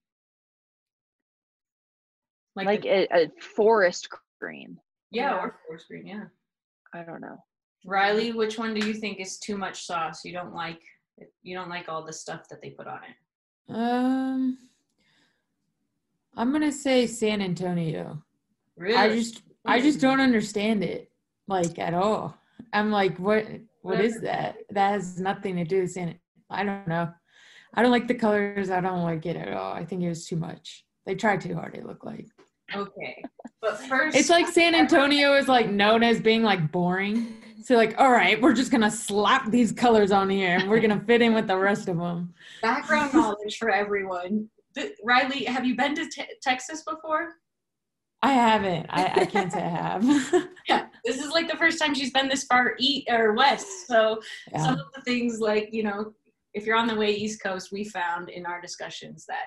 Like, 2.57 2.67
Like 2.67 2.83
the- 2.83 2.89
a, 3.15 3.25
a 3.27 3.31
forest 3.41 4.09
green. 4.41 4.79
yeah, 5.11 5.31
yeah. 5.31 5.37
or 5.37 5.57
forest 5.67 5.87
green, 5.89 6.07
yeah. 6.07 6.25
I 6.93 7.03
don't 7.03 7.21
know. 7.21 7.37
Reilly, 7.85 8.33
which 8.33 8.59
one 8.59 8.75
do 8.75 8.85
you 8.87 8.95
think 8.95 9.21
is 9.21 9.39
too 9.39 9.57
much 9.57 9.85
sauce? 9.85 10.25
You 10.25 10.33
don't 10.33 10.55
like 10.55 10.81
you 11.43 11.57
don't 11.57 11.69
like 11.71 11.89
all 11.89 12.05
the 12.05 12.13
stuff 12.13 12.49
that 12.49 12.61
they 12.61 12.71
put 12.71 12.87
on 12.87 13.01
it. 13.05 13.73
Um, 13.75 14.59
I'm 16.37 16.53
gonna 16.53 16.73
say 16.73 17.07
San 17.07 17.41
Antonio. 17.41 18.23
Really? 18.77 18.97
I 18.97 19.15
just 19.15 19.43
I 19.65 19.81
just 19.81 20.01
don't 20.01 20.21
understand 20.21 20.83
it 20.83 21.11
like 21.49 21.79
at 21.79 21.95
all. 21.95 22.37
I'm 22.73 22.91
like, 22.91 23.17
what 23.19 23.47
what 23.83 24.01
is 24.01 24.21
that? 24.23 24.57
That 24.71 24.93
has 24.93 25.21
nothing 25.21 25.57
to 25.57 25.65
do 25.65 25.83
with 25.83 25.93
San. 25.93 26.19
I 26.51 26.65
don't 26.65 26.89
know. 26.89 27.13
I 27.75 27.83
don't 27.83 27.93
like 27.93 28.09
the 28.09 28.15
colors. 28.15 28.71
I 28.71 28.81
don't 28.81 29.03
like 29.03 29.27
it 29.27 29.37
at 29.37 29.53
all. 29.53 29.73
I 29.73 29.85
think 29.85 30.03
it 30.03 30.09
was 30.09 30.27
too 30.27 30.37
much. 30.37 30.85
They 31.05 31.15
tried 31.15 31.41
too 31.41 31.55
hard. 31.55 31.75
It 31.77 31.87
looked 31.87 32.05
like 32.05 32.27
Okay. 32.75 33.23
But 33.61 33.79
first 33.81 34.17
it's 34.17 34.29
like 34.31 34.49
San 34.49 34.75
Antonio 34.75 35.35
is 35.35 35.49
like 35.49 35.69
known 35.71 36.03
as 36.03 36.21
being 36.21 36.43
like 36.43 36.71
boring. 36.73 37.43
So 37.65 37.75
like, 37.77 37.95
all 37.99 38.11
right, 38.13 38.41
we're 38.41 38.53
just 38.55 38.71
gonna 38.71 38.91
slap 38.91 39.51
these 39.51 39.73
colors 39.73 40.13
on 40.13 40.31
here 40.31 40.57
and 40.61 40.69
we're 40.69 40.81
gonna 40.81 41.03
fit 41.07 41.23
in 41.23 41.35
with 41.35 41.47
the 41.47 41.57
rest 41.57 41.89
of 41.89 41.97
them. 41.99 42.33
background 42.63 43.13
knowledge 43.15 43.57
for 43.59 43.71
everyone. 43.71 44.49
Th- 44.77 44.93
Reilly, 45.05 45.45
have 45.45 45.65
you 45.65 45.75
been 45.77 45.95
to 45.97 46.09
te- 46.09 46.27
Texas 46.43 46.83
before? 46.83 47.35
I 48.23 48.33
haven't. 48.33 48.87
I, 48.91 49.13
I 49.23 49.25
can't 49.27 49.53
say 49.53 49.63
I 49.63 49.69
have. 49.69 50.49
Yeah, 50.69 50.87
this 51.05 51.19
is 51.23 51.31
like 51.31 51.49
the 51.49 51.57
first 51.57 51.79
time 51.81 51.95
she's 51.95 52.13
been 52.13 52.29
this 52.29 52.45
far 52.45 52.75
east 52.79 53.09
or 53.11 53.35
west. 53.35 53.67
So 53.87 54.21
Yeah. 54.53 54.65
some 54.65 54.75
of 54.75 54.87
the 54.95 55.03
things 55.03 55.39
like 55.41 55.69
you 55.73 55.83
know, 55.85 56.13
if 56.55 56.67
you're 56.67 56.77
on 56.77 56.87
the 56.89 56.95
way 56.97 57.11
East 57.13 57.43
Coast, 57.43 57.71
we 57.73 57.85
found 57.85 58.29
in 58.29 58.47
our 58.47 58.61
discussions 58.61 59.25
that 59.29 59.47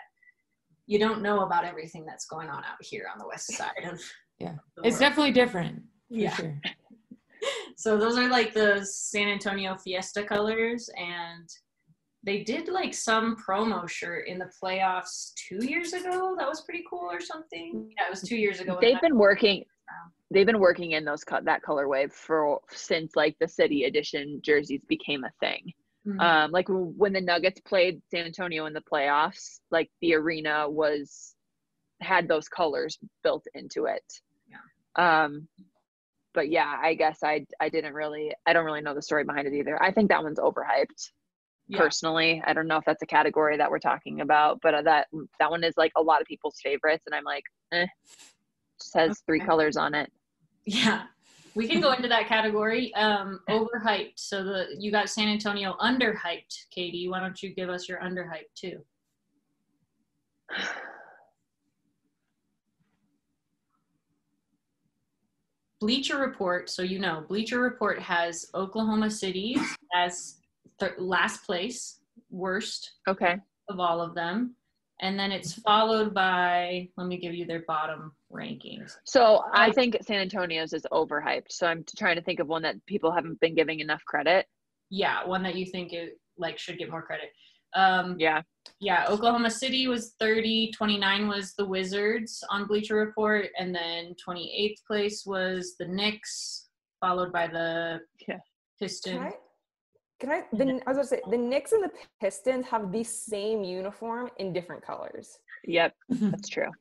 you 0.90 0.98
don't 0.98 1.22
know 1.22 1.42
about 1.42 1.64
everything 1.66 2.04
that's 2.04 2.26
going 2.26 2.50
on 2.50 2.64
out 2.64 2.82
here 2.82 3.06
on 3.14 3.20
the 3.20 3.28
west 3.28 3.48
side 3.60 3.84
of 3.90 4.02
Yeah. 4.40 4.56
the 4.76 4.82
It's 4.88 4.96
world. 4.96 5.00
definitely 5.00 5.32
different. 5.32 5.76
For 6.10 6.16
Yeah. 6.16 6.36
sure. 6.36 6.60
So 7.78 7.98
those 7.98 8.18
are 8.18 8.28
like 8.28 8.54
the 8.54 8.84
San 8.86 9.30
Antonio 9.30 9.78
Fiesta 9.78 10.24
colors, 10.24 10.90
and 10.98 11.48
they 12.22 12.44
did 12.44 12.68
like 12.68 12.94
some 12.94 13.38
promo 13.38 13.88
shirt 13.88 14.28
in 14.28 14.38
the 14.38 14.52
playoffs 14.62 15.32
two 15.36 15.66
years 15.66 15.94
ago. 15.94 16.36
That 16.38 16.50
was 16.50 16.60
pretty 16.64 16.84
cool, 16.90 17.08
or 17.10 17.22
something. 17.22 17.90
Yeah, 17.98 18.08
it 18.08 18.10
was 18.10 18.22
two 18.24 18.36
years 18.36 18.60
ago. 18.60 18.78
They've 18.82 19.00
been 19.00 19.18
working. 19.18 19.64
They've 20.30 20.46
been 20.46 20.60
working 20.60 20.92
in 20.92 21.06
those 21.06 21.24
cut 21.24 21.46
that 21.46 21.64
colorway 21.64 22.12
for 22.12 22.60
since 22.72 23.16
like 23.16 23.38
the 23.40 23.48
city 23.48 23.86
edition 23.86 24.42
jerseys 24.44 24.82
became 24.90 25.24
a 25.24 25.32
thing. 25.40 25.72
Mhm. 26.10 26.22
Um, 26.22 26.51
like 26.51 26.68
when 26.70 27.14
the 27.14 27.22
Nuggets 27.22 27.62
played 27.62 28.01
San 28.10 28.26
Antonio 28.26 28.66
in 28.66 28.74
the 28.74 28.82
playoffs, 28.82 29.60
like 29.70 29.89
the 30.01 30.16
arena 30.16 30.70
was 30.70 31.36
had 32.01 32.28
those 32.28 32.47
colors 32.47 32.97
built 33.24 33.45
into 33.53 33.86
it. 33.86 34.22
Yeah. 34.47 35.24
Um, 35.24 35.47
but 36.34 36.49
yeah, 36.49 36.80
I 36.82 36.93
guess 36.93 37.20
I 37.24 37.45
I 37.60 37.70
didn't 37.70 37.93
really 37.93 38.34
I 38.45 38.53
don't 38.53 38.66
really 38.66 38.82
know 38.82 38.95
the 38.95 39.01
story 39.01 39.24
behind 39.24 39.47
it 39.47 39.53
either. 39.53 39.82
I 39.82 39.91
think 39.91 40.10
that 40.10 40.24
one's 40.24 40.39
overhyped. 40.39 41.12
Yeah. 41.68 41.78
Personally, 41.78 42.41
I 42.45 42.53
don't 42.53 42.68
know 42.68 42.78
if 42.78 42.86
that's 42.86 43.03
a 43.03 43.07
category 43.07 43.57
that 43.57 43.70
we're 43.70 43.80
talking 43.80 44.22
about, 44.22 44.60
but 44.62 44.74
uh, 44.74 44.82
that 44.84 45.07
that 45.39 45.51
one 45.51 45.64
is 45.64 45.76
like 45.78 45.91
a 45.95 46.01
lot 46.01 46.22
of 46.22 46.28
people's 46.28 46.60
favorites, 46.64 47.03
and 47.05 47.14
I'm 47.14 47.24
like, 47.24 47.43
eh, 47.72 47.86
just 48.80 48.95
has 48.95 49.20
three 49.28 49.39
colors 49.39 49.78
on 49.78 49.93
it. 49.93 50.12
Yeah, 50.66 51.03
we 51.56 51.68
can 51.68 51.82
go 51.82 51.91
into 51.93 52.08
that 52.08 52.28
category. 52.28 52.93
Um, 52.95 53.39
overhyped. 53.50 54.14
So 54.16 54.43
the 54.43 54.68
you 54.78 54.91
got 54.91 55.10
San 55.10 55.28
Antonio 55.28 55.76
underhyped. 55.82 56.66
Katy, 56.72 57.10
why 57.10 57.20
don't 57.20 57.41
you 57.41 57.54
give 57.54 57.70
us 57.70 57.88
your 57.89 58.00
underhyped 58.00 58.54
too? 58.56 58.80
Bleacher 65.80 66.18
Report. 66.18 66.70
So 66.70 66.82
you 66.82 67.00
know, 67.00 67.24
Bleacher 67.28 67.60
Report 67.60 68.00
has 68.00 68.50
Oklahoma 68.54 69.10
City 69.10 69.58
as 69.95 70.38
th- 70.80 70.93
last 70.97 71.45
place, 71.45 72.00
worst 72.30 72.93
Okay. 73.08 73.38
of 73.70 73.80
all 73.80 74.02
of 74.02 74.14
them, 74.14 74.56
and 75.02 75.18
then 75.18 75.32
it's 75.32 75.54
followed 75.54 76.14
by. 76.14 76.89
Let 76.97 77.08
me 77.08 77.18
give 77.18 77.34
you 77.34 77.45
their 77.45 77.62
bottom 77.62 78.14
rankings. 78.32 78.94
So 79.06 79.44
I 79.54 79.72
think 79.72 79.98
San 80.06 80.18
Antonio's 80.22 80.74
is 80.74 80.86
overhyped. 80.92 81.52
So 81.52 81.68
I'm 81.68 81.84
trying 81.98 82.16
to 82.16 82.22
think 82.22 82.40
of 82.40 82.48
one 82.48 82.62
that 82.64 82.76
people 82.86 83.12
haven't 83.12 83.40
been 83.40 83.56
giving 83.56 83.80
enough 83.80 84.04
credit. 84.06 84.46
yeah 84.92 85.26
one 85.26 85.44
that 85.44 85.56
you 85.56 85.66
think 85.66 85.94
it 85.94 86.20
like 86.38 86.58
should 86.58 86.78
get 86.80 86.90
more 86.90 87.02
credit 87.10 87.30
um 87.76 88.16
Yeah. 88.18 88.42
yeah 88.80 89.06
oklahoma 89.08 89.52
city 89.52 89.88
was 89.88 90.14
30 90.20 90.72
29 90.76 91.28
was 91.28 91.54
the 91.60 91.66
wizards 91.66 92.44
on 92.50 92.66
bleacher 92.66 92.96
report 92.96 93.48
and 93.60 93.70
then 93.76 94.16
28th 94.28 94.80
place 94.88 95.18
was 95.28 95.76
the 95.80 95.86
knicks 95.88 96.70
followed 97.02 97.32
by 97.32 97.46
the 97.48 98.00
Yeah. 98.28 98.40
pistons 98.80 99.18
Can 99.20 99.28
I? 99.28 99.34
Can 100.20 100.30
I? 100.32 100.44
The, 100.52 100.66
I 100.88 100.92
was 100.92 100.98
going 100.98 101.08
to 101.08 101.08
say 101.08 101.22
the 101.32 101.38
Knicks 101.38 101.72
and 101.72 101.82
the 101.84 101.92
Pistons 102.20 102.66
have 102.66 102.92
the 102.92 103.06
same 103.06 103.64
uniform 103.64 104.30
in 104.38 104.52
different 104.52 104.82
colors. 104.86 105.38
Yep. 105.64 105.94
That's 106.10 106.50
true. 106.50 106.72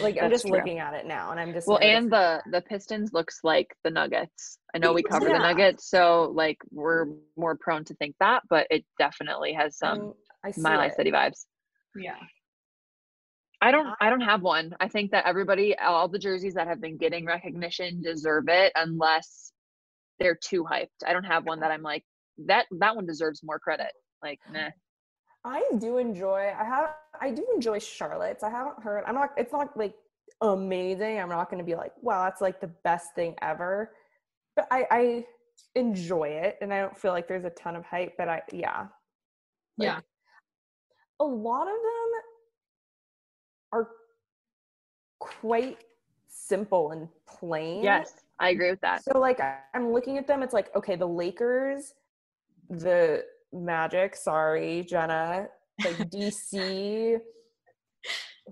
Like 0.00 0.16
I'm 0.20 0.30
just 0.30 0.46
true. 0.46 0.56
looking 0.56 0.78
at 0.78 0.94
it 0.94 1.06
now, 1.06 1.30
and 1.30 1.40
I'm 1.40 1.52
just 1.52 1.66
Well, 1.66 1.78
noticing- 1.78 1.96
and 1.96 2.12
the 2.12 2.42
the 2.50 2.60
Pistons 2.62 3.12
looks 3.12 3.40
like 3.42 3.74
the 3.84 3.90
Nuggets. 3.90 4.58
I 4.74 4.78
know 4.78 4.92
we 4.92 5.02
cover 5.02 5.26
the 5.26 5.38
Nuggets, 5.38 5.88
so 5.90 6.32
like 6.34 6.58
we're 6.70 7.06
more 7.36 7.56
prone 7.56 7.84
to 7.86 7.94
think 7.96 8.14
that, 8.20 8.42
but 8.48 8.66
it 8.70 8.84
definitely 8.98 9.52
has 9.54 9.76
some 9.78 10.00
Um, 10.00 10.14
I 10.44 10.50
see 10.52 10.60
Mile 10.60 10.90
City 10.90 11.10
vibes. 11.10 11.46
yeah 11.96 12.16
I 13.60 13.70
don't 13.70 13.94
I 14.00 14.10
don't 14.10 14.20
have 14.22 14.42
one. 14.42 14.74
I 14.80 14.88
think 14.88 15.10
that 15.12 15.24
everybody 15.26 15.76
all 15.78 16.08
the 16.08 16.18
jerseys 16.18 16.54
that 16.54 16.66
have 16.66 16.80
been 16.80 16.96
getting 16.96 17.24
recognition 17.26 18.02
deserve 18.02 18.44
it 18.48 18.72
unless 18.74 19.52
they're 20.18 20.34
too 20.40 20.64
hyped. 20.64 20.88
I 21.06 21.12
don't 21.12 21.24
have 21.24 21.44
one 21.44 21.60
that 21.60 21.70
I'm 21.70 21.82
like 21.82 22.04
that 22.46 22.66
that 22.78 22.96
one 22.96 23.06
deserves 23.06 23.42
more 23.44 23.58
credit. 23.60 23.92
Like, 24.22 24.38
nah. 24.52 24.70
I 25.44 25.62
do 25.78 25.98
enjoy. 25.98 26.52
I 26.58 26.64
have. 26.64 26.94
I 27.20 27.30
do 27.30 27.46
enjoy 27.54 27.78
Charlotte's. 27.78 28.42
I 28.42 28.50
haven't 28.50 28.82
heard. 28.82 29.04
I'm 29.06 29.14
not. 29.14 29.30
It's 29.36 29.52
not 29.52 29.76
like 29.76 29.94
amazing. 30.40 31.18
I'm 31.20 31.28
not 31.28 31.50
going 31.50 31.58
to 31.58 31.64
be 31.64 31.74
like, 31.74 31.92
wow, 32.00 32.24
that's 32.24 32.40
like 32.40 32.60
the 32.60 32.70
best 32.84 33.14
thing 33.14 33.34
ever. 33.42 33.92
But 34.54 34.68
I, 34.70 34.86
I 34.90 35.26
enjoy 35.74 36.28
it, 36.28 36.58
and 36.60 36.72
I 36.72 36.80
don't 36.80 36.96
feel 36.96 37.12
like 37.12 37.26
there's 37.26 37.44
a 37.44 37.50
ton 37.50 37.76
of 37.76 37.84
hype. 37.84 38.14
But 38.16 38.28
I, 38.28 38.42
yeah, 38.52 38.86
yeah 39.78 40.00
a 41.22 41.24
lot 41.24 41.62
of 41.62 41.74
them 41.74 42.20
are 43.72 43.88
quite 45.20 45.78
simple 46.28 46.90
and 46.90 47.08
plain. 47.28 47.82
Yes, 47.82 48.14
I 48.40 48.50
agree 48.50 48.70
with 48.70 48.80
that. 48.80 49.04
So 49.04 49.18
like 49.18 49.40
I'm 49.72 49.92
looking 49.92 50.18
at 50.18 50.26
them, 50.26 50.42
it's 50.42 50.52
like, 50.52 50.74
okay, 50.74 50.96
the 50.96 51.06
Lakers, 51.06 51.94
the 52.68 53.24
Magic, 53.52 54.16
sorry, 54.16 54.84
Jena, 54.88 55.48
like 55.84 55.96
DC, 56.10 57.18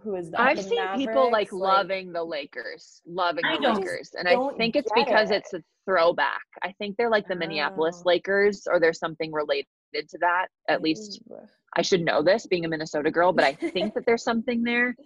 who 0.02 0.14
is 0.16 0.30
that? 0.30 0.40
I've 0.40 0.56
The 0.58 0.62
seen 0.62 0.88
people 0.96 1.30
like 1.32 1.48
Mavericks, 1.48 1.52
loving 1.52 2.12
the 2.12 2.22
Lakers, 2.24 3.00
loving 3.06 3.44
I 3.44 3.56
the 3.60 3.72
Lakers, 3.72 4.10
and 4.18 4.28
I 4.28 4.36
think 4.56 4.76
it's 4.76 4.90
because 4.94 5.30
it. 5.30 5.36
it's 5.36 5.54
a 5.54 5.62
throwback. 5.86 6.42
I 6.62 6.72
think 6.78 6.96
they're 6.96 7.10
like 7.10 7.26
the 7.28 7.34
Minneapolis 7.36 7.96
Oh. 8.00 8.02
Lakers, 8.06 8.66
or 8.70 8.78
there's 8.78 8.98
something 8.98 9.32
related 9.32 9.66
to 9.94 10.18
that. 10.20 10.46
At 10.68 10.82
least 10.82 11.20
Ugh. 11.32 11.48
I 11.76 11.82
should 11.82 12.02
know 12.02 12.22
this, 12.22 12.46
being 12.46 12.64
a 12.64 12.68
Minnesota 12.68 13.10
girl, 13.10 13.32
but 13.32 13.44
I 13.44 13.54
think 13.54 13.94
that 13.94 14.04
there's 14.06 14.22
something 14.24 14.62
there. 14.62 14.94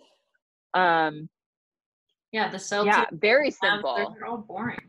Um, 0.77 1.29
yeah 2.33 2.51
the 2.51 2.57
celtics 2.57 2.87
yeah, 2.87 3.05
very 3.13 3.51
Mavs, 3.51 3.57
they're- 3.63 3.71
simple. 3.71 4.15
they're 4.19 4.27
all 4.27 4.39
boring 4.39 4.81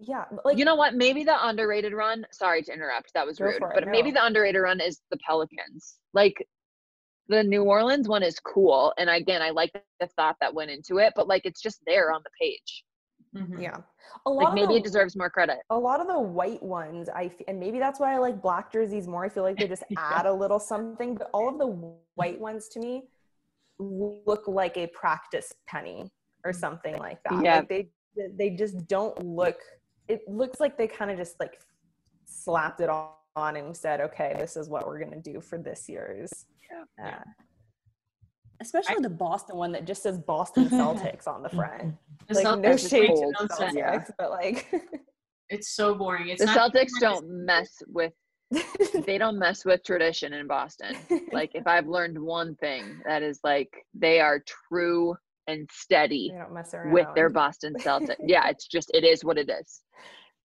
Yeah, 0.00 0.24
like 0.44 0.58
you 0.58 0.64
know 0.64 0.74
what? 0.74 0.94
Maybe 0.94 1.24
the 1.24 1.46
underrated 1.46 1.92
run. 1.92 2.26
Sorry 2.32 2.62
to 2.62 2.72
interrupt. 2.72 3.12
That 3.14 3.26
was 3.26 3.40
rude. 3.40 3.58
for 3.58 3.70
it, 3.70 3.74
But 3.74 3.88
maybe 3.88 4.10
the 4.10 4.24
underrated 4.24 4.60
run 4.60 4.80
is 4.80 5.00
the 5.10 5.16
Pelicans. 5.18 5.96
Like 6.12 6.46
the 7.28 7.42
New 7.42 7.62
Orleans 7.62 8.08
one 8.08 8.22
is 8.22 8.38
cool, 8.40 8.92
and 8.98 9.08
again, 9.08 9.40
I 9.40 9.50
like 9.50 9.72
the 10.00 10.08
thought 10.16 10.36
that 10.40 10.52
went 10.52 10.70
into 10.70 10.98
it, 10.98 11.12
but 11.14 11.28
like 11.28 11.42
it's 11.44 11.62
just 11.62 11.80
there 11.86 12.12
on 12.12 12.22
the 12.24 12.30
page. 12.40 12.84
Mm-hmm. 13.36 13.60
Yeah, 13.60 13.76
a 14.26 14.30
lot 14.30 14.44
like 14.44 14.54
maybe 14.54 14.74
the, 14.74 14.78
it 14.78 14.84
deserves 14.84 15.16
more 15.16 15.30
credit. 15.30 15.58
A 15.70 15.78
lot 15.78 16.00
of 16.00 16.06
the 16.06 16.18
white 16.18 16.62
ones, 16.62 17.08
I 17.08 17.30
and 17.48 17.58
maybe 17.58 17.78
that's 17.78 18.00
why 18.00 18.14
I 18.14 18.18
like 18.18 18.40
black 18.42 18.72
jerseys 18.72 19.06
more. 19.06 19.24
I 19.24 19.28
feel 19.28 19.42
like 19.42 19.58
they 19.58 19.68
just 19.68 19.84
yeah. 19.90 19.98
add 20.18 20.26
a 20.26 20.32
little 20.32 20.58
something, 20.58 21.14
but 21.14 21.30
all 21.32 21.48
of 21.48 21.58
the 21.58 21.66
white 22.14 22.40
ones 22.40 22.68
to 22.68 22.80
me 22.80 23.04
look 23.78 24.46
like 24.46 24.76
a 24.76 24.86
practice 24.88 25.52
penny 25.66 26.10
or 26.44 26.52
something 26.52 26.96
like 26.98 27.18
that. 27.28 27.42
Yeah, 27.42 27.58
like 27.58 27.68
they 27.68 27.88
they 28.36 28.50
just 28.50 28.86
don't 28.86 29.24
look. 29.24 29.56
It 30.08 30.22
looks 30.28 30.60
like 30.60 30.76
they 30.76 30.86
kind 30.86 31.10
of 31.10 31.16
just 31.16 31.38
like 31.40 31.60
slapped 32.26 32.80
it 32.80 32.90
on 32.90 33.56
and 33.56 33.76
said, 33.76 34.00
"Okay, 34.00 34.34
this 34.38 34.56
is 34.56 34.68
what 34.68 34.86
we're 34.86 34.98
gonna 34.98 35.20
do 35.20 35.40
for 35.40 35.58
this 35.58 35.88
year's." 35.88 36.46
Yeah. 36.98 37.06
Uh, 37.06 37.24
especially 38.60 38.96
I, 38.98 39.02
the 39.02 39.10
Boston 39.10 39.56
one 39.56 39.72
that 39.72 39.84
just 39.84 40.02
says 40.02 40.18
Boston 40.18 40.68
Celtics 40.68 41.26
on 41.26 41.42
the 41.42 41.48
front. 41.48 41.94
The 42.28 42.34
like 42.34 42.46
Celtics 42.46 42.62
no 42.62 42.76
shade 42.76 43.08
to 43.08 43.46
Celtics, 43.48 43.74
yeah. 43.74 44.04
but 44.18 44.30
like 44.30 44.70
it's 45.48 45.74
so 45.74 45.94
boring. 45.94 46.28
It's 46.28 46.44
the 46.44 46.48
Celtics 46.48 46.92
don't 47.00 47.28
mess 47.28 47.70
with 47.88 48.12
they 49.06 49.18
don't 49.18 49.38
mess 49.38 49.64
with 49.64 49.82
tradition 49.84 50.32
in 50.32 50.46
Boston. 50.46 50.96
Like 51.32 51.52
if 51.54 51.66
I've 51.66 51.86
learned 51.86 52.18
one 52.18 52.54
thing, 52.56 53.00
that 53.06 53.22
is 53.22 53.40
like 53.42 53.72
they 53.94 54.20
are 54.20 54.42
true 54.68 55.16
and 55.46 55.68
steady 55.72 56.32
with 56.86 57.06
their 57.14 57.28
Boston 57.28 57.74
Celtics. 57.78 58.16
yeah, 58.26 58.48
it's 58.48 58.66
just 58.66 58.90
it 58.94 59.04
is 59.04 59.24
what 59.24 59.38
it 59.38 59.50
is. 59.50 59.82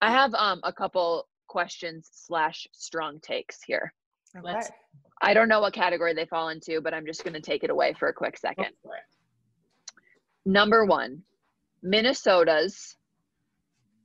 I 0.02 0.12
have 0.12 0.34
um 0.34 0.60
a 0.64 0.74
couple 0.74 1.28
questions 1.48 2.10
slash 2.12 2.68
strong 2.74 3.20
takes 3.22 3.62
here. 3.64 3.94
Okay. 4.38 4.62
I 5.22 5.34
don't 5.34 5.50
know 5.50 5.60
what 5.60 5.74
category 5.74 6.14
they 6.14 6.26
fall 6.26 6.50
into, 6.50 6.80
but 6.82 6.94
I'm 6.94 7.06
just 7.06 7.24
going 7.24 7.34
to 7.34 7.42
take 7.42 7.64
it 7.64 7.70
away 7.70 7.94
for 7.94 8.08
a 8.08 8.14
quick 8.14 8.38
second. 8.38 8.68
Number 10.46 10.86
one, 10.86 11.24
Minnesota's 11.84 12.96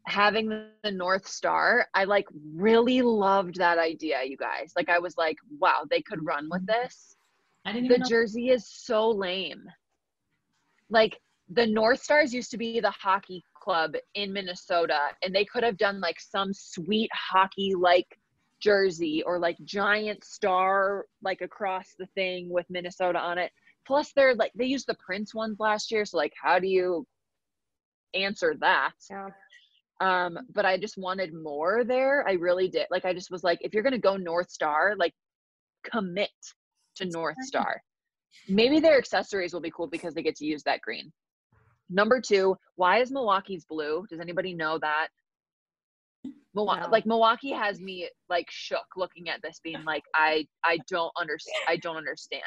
having 0.07 0.49
the 0.82 0.90
North 0.90 1.26
Star. 1.28 1.86
I 1.95 2.05
like 2.05 2.26
really 2.55 3.01
loved 3.03 3.57
that 3.57 3.78
idea, 3.78 4.22
you 4.24 4.36
guys. 4.36 4.72
Like, 4.76 4.88
I 4.88 4.99
was 4.99 5.16
like, 5.16 5.36
wow, 5.59 5.84
they 5.88 6.03
could 6.03 6.24
run 6.24 6.49
with 6.51 6.66
this. 6.66 7.16
I 7.64 7.72
didn't 7.72 7.88
the 7.88 8.07
jersey 8.09 8.51
is 8.51 8.68
so 8.68 9.09
lame. 9.09 9.62
Like, 10.95 11.20
the 11.51 11.66
North 11.66 12.03
Stars 12.03 12.32
used 12.32 12.51
to 12.53 12.57
be 12.57 12.80
the 12.80 12.90
hockey 12.90 13.45
club 13.61 13.95
in 14.14 14.32
Minnesota, 14.32 14.99
and 15.22 15.34
they 15.34 15.45
could 15.45 15.62
have 15.62 15.76
done 15.76 16.01
like 16.01 16.18
some 16.20 16.53
sweet 16.55 17.11
hockey 17.12 17.74
like 17.78 18.07
jersey 18.61 19.22
or 19.26 19.38
like 19.38 19.57
giant 19.64 20.24
star 20.24 21.05
like 21.22 21.42
across 21.42 21.95
the 21.99 22.07
thing 22.14 22.49
with 22.49 22.64
Minnesota 22.70 23.18
on 23.18 23.36
it. 23.36 23.51
Plus 23.86 24.12
they're 24.16 24.34
like 24.34 24.53
they 24.55 24.64
used 24.64 24.86
the 24.86 24.97
Prince 25.05 25.34
ones 25.34 25.59
last 25.61 25.90
year, 25.90 26.05
so 26.07 26.16
like 26.16 26.32
how 26.40 26.59
do 26.59 26.66
you 26.66 27.07
answer 28.14 28.55
that? 28.61 28.95
Yeah. 29.11 29.28
Um, 30.01 30.38
but 30.55 30.64
I 30.64 30.78
just 30.78 30.97
wanted 30.97 31.34
more 31.34 31.84
there. 31.84 32.26
I 32.26 32.32
really 32.32 32.68
did. 32.68 32.86
Like 32.90 33.05
I 33.05 33.12
just 33.12 33.30
was 33.30 33.45
like, 33.45 33.59
if 33.61 33.74
you're 33.74 33.82
gonna 33.82 33.99
go 33.99 34.16
North 34.16 34.51
Star, 34.51 34.95
like 34.99 35.12
commit 35.84 36.30
to 36.97 37.05
North 37.07 37.36
Star. 37.42 37.82
Maybe 38.49 38.80
their 38.80 38.99
accessories 38.99 39.53
will 39.53 39.61
be 39.61 39.70
cool 39.70 39.87
because 39.87 40.14
they 40.14 40.22
get 40.22 40.37
to 40.37 40.47
use 40.47 40.62
that 40.64 40.80
green. 40.80 41.12
Number 41.91 42.20
two, 42.20 42.57
why 42.76 43.01
is 43.01 43.11
Milwaukee's 43.11 43.64
blue? 43.64 44.05
Does 44.09 44.20
anybody 44.20 44.55
know 44.55 44.78
that? 44.78 45.09
Milwaukee, 46.55 46.82
no. 46.82 46.89
like 46.89 47.05
Milwaukee 47.05 47.51
has 47.51 47.80
me 47.80 48.09
like 48.28 48.47
shook 48.49 48.87
looking 48.97 49.28
at 49.28 49.43
this, 49.43 49.61
being 49.62 49.85
like, 49.85 50.05
I 50.14 50.47
I 50.64 50.78
don't 50.89 51.12
understand. 51.18 51.64
I 51.68 51.76
don't 51.76 51.97
understand. 51.97 52.43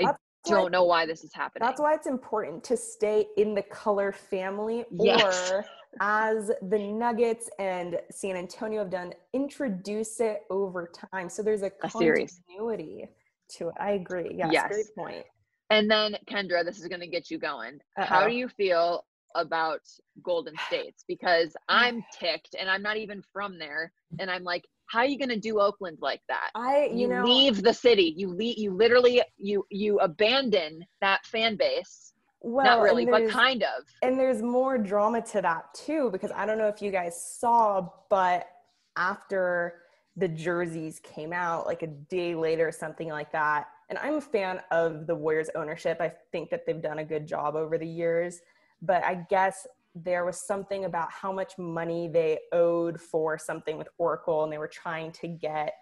I 0.00 0.12
don't 0.46 0.70
know 0.70 0.84
why 0.84 1.06
this 1.06 1.24
is 1.24 1.32
happening. 1.34 1.66
That's 1.66 1.80
why 1.80 1.94
it's 1.94 2.06
important 2.06 2.62
to 2.64 2.76
stay 2.76 3.26
in 3.36 3.54
the 3.54 3.62
color 3.62 4.12
family, 4.12 4.84
yes. 4.92 5.50
or 5.50 5.64
as 6.00 6.52
the 6.62 6.78
Nuggets 6.78 7.50
and 7.58 7.98
San 8.10 8.36
Antonio 8.36 8.80
have 8.80 8.90
done, 8.90 9.12
introduce 9.32 10.20
it 10.20 10.42
over 10.48 10.90
time. 11.12 11.28
So 11.28 11.42
there's 11.42 11.62
a, 11.62 11.66
a 11.82 11.88
continuity 11.88 13.08
to 13.58 13.68
it. 13.68 13.74
I 13.78 13.92
agree. 13.92 14.32
Yes, 14.34 14.50
yes. 14.52 14.68
great 14.68 14.94
point. 14.96 15.24
And 15.70 15.90
then 15.90 16.16
Kendra, 16.30 16.64
this 16.64 16.78
is 16.78 16.86
going 16.86 17.00
to 17.00 17.06
get 17.06 17.30
you 17.30 17.38
going. 17.38 17.80
Uh-oh. 17.98 18.04
How 18.04 18.26
do 18.26 18.34
you 18.34 18.48
feel 18.48 19.04
about 19.36 19.80
Golden 20.22 20.54
States 20.66 21.04
because 21.06 21.54
I'm 21.68 22.04
ticked 22.18 22.56
and 22.58 22.68
I'm 22.68 22.82
not 22.82 22.96
even 22.96 23.22
from 23.32 23.58
there. 23.58 23.92
And 24.18 24.30
I'm 24.30 24.42
like, 24.42 24.64
how 24.86 25.00
are 25.00 25.06
you 25.06 25.18
going 25.18 25.30
to 25.30 25.38
do 25.38 25.60
Oakland 25.60 25.98
like 26.00 26.20
that? 26.28 26.50
I, 26.54 26.88
you, 26.92 27.00
you 27.00 27.08
know, 27.08 27.24
leave 27.24 27.62
the 27.62 27.74
city. 27.74 28.14
You 28.16 28.28
leave, 28.28 28.56
you 28.56 28.72
literally, 28.72 29.22
you, 29.36 29.66
you 29.70 29.98
abandon 29.98 30.84
that 31.00 31.26
fan 31.26 31.56
base. 31.56 32.12
Well, 32.40 32.64
not 32.64 32.82
really, 32.82 33.04
but 33.04 33.28
kind 33.28 33.64
of. 33.64 33.84
And 34.02 34.18
there's 34.18 34.42
more 34.42 34.78
drama 34.78 35.20
to 35.22 35.42
that 35.42 35.74
too, 35.74 36.10
because 36.12 36.30
I 36.30 36.46
don't 36.46 36.58
know 36.58 36.68
if 36.68 36.80
you 36.80 36.92
guys 36.92 37.20
saw, 37.20 37.88
but 38.08 38.46
after 38.96 39.80
the 40.16 40.28
jerseys 40.28 41.00
came 41.00 41.32
out, 41.32 41.66
like 41.66 41.82
a 41.82 41.88
day 41.88 42.34
later, 42.34 42.72
something 42.72 43.08
like 43.08 43.30
that. 43.32 43.68
And 43.88 43.98
I'm 43.98 44.14
a 44.14 44.20
fan 44.20 44.60
of 44.70 45.06
the 45.06 45.14
Warriors 45.14 45.50
ownership. 45.54 45.98
I 46.00 46.12
think 46.32 46.50
that 46.50 46.66
they've 46.66 46.80
done 46.80 46.98
a 46.98 47.04
good 47.04 47.26
job 47.26 47.54
over 47.54 47.78
the 47.78 47.86
years 47.86 48.40
but 48.82 49.04
I 49.04 49.26
guess 49.28 49.66
there 49.94 50.24
was 50.24 50.40
something 50.40 50.84
about 50.84 51.10
how 51.10 51.32
much 51.32 51.56
money 51.58 52.08
they 52.08 52.38
owed 52.52 53.00
for 53.00 53.38
something 53.38 53.78
with 53.78 53.88
Oracle 53.98 54.44
and 54.44 54.52
they 54.52 54.58
were 54.58 54.68
trying 54.68 55.12
to 55.12 55.28
get 55.28 55.72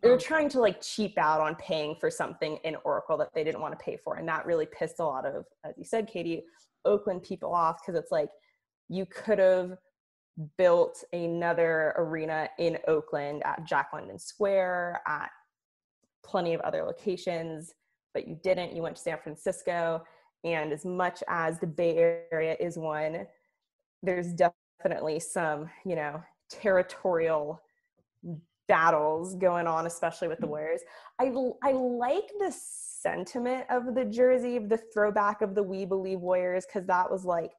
they 0.00 0.10
were 0.10 0.16
trying 0.16 0.48
to 0.50 0.60
like 0.60 0.80
cheap 0.80 1.18
out 1.18 1.40
on 1.40 1.56
paying 1.56 1.96
for 1.98 2.08
something 2.08 2.58
in 2.62 2.76
Oracle 2.84 3.16
that 3.16 3.34
they 3.34 3.42
didn't 3.42 3.60
want 3.60 3.76
to 3.76 3.84
pay 3.84 3.96
for 3.96 4.16
and 4.16 4.28
that 4.28 4.46
really 4.46 4.66
pissed 4.66 5.00
a 5.00 5.04
lot 5.04 5.26
of 5.26 5.44
as 5.64 5.74
you 5.76 5.84
said 5.84 6.06
Katy 6.06 6.44
Oakland 6.84 7.24
people 7.24 7.52
off 7.52 7.80
because 7.84 7.98
it's 7.98 8.12
like 8.12 8.30
you 8.88 9.06
could 9.06 9.40
have 9.40 9.76
built 10.56 11.02
another 11.12 11.94
arena 11.96 12.48
in 12.58 12.78
Oakland 12.86 13.42
at 13.44 13.64
Jack 13.64 13.90
London 13.92 14.18
Square 14.18 15.02
at 15.06 15.30
plenty 16.24 16.54
of 16.54 16.60
other 16.60 16.82
locations 16.84 17.74
but 18.14 18.28
you 18.28 18.38
didn't 18.42 18.74
you 18.74 18.82
went 18.82 18.96
to 18.96 19.02
San 19.02 19.18
Francisco 19.22 20.02
and 20.44 20.72
as 20.72 20.84
much 20.84 21.22
as 21.28 21.58
the 21.58 21.66
Bay 21.66 22.22
Area 22.32 22.56
is 22.60 22.78
one, 22.78 23.26
there's 24.02 24.32
definitely 24.32 25.20
some, 25.20 25.68
you 25.84 25.96
know, 25.96 26.22
territorial 26.48 27.60
battles 28.68 29.34
going 29.34 29.66
on, 29.66 29.86
especially 29.86 30.28
with 30.28 30.38
the 30.38 30.44
mm-hmm. 30.44 30.50
Warriors. 30.50 30.80
I, 31.18 31.32
I 31.62 31.72
like 31.72 32.28
the 32.38 32.54
sentiment 32.54 33.64
of 33.70 33.94
the 33.94 34.04
jersey, 34.04 34.58
the 34.58 34.80
throwback 34.92 35.42
of 35.42 35.54
the 35.54 35.62
We 35.62 35.84
Believe 35.84 36.20
Warriors, 36.20 36.66
because 36.66 36.86
that 36.86 37.10
was 37.10 37.24
like 37.24 37.52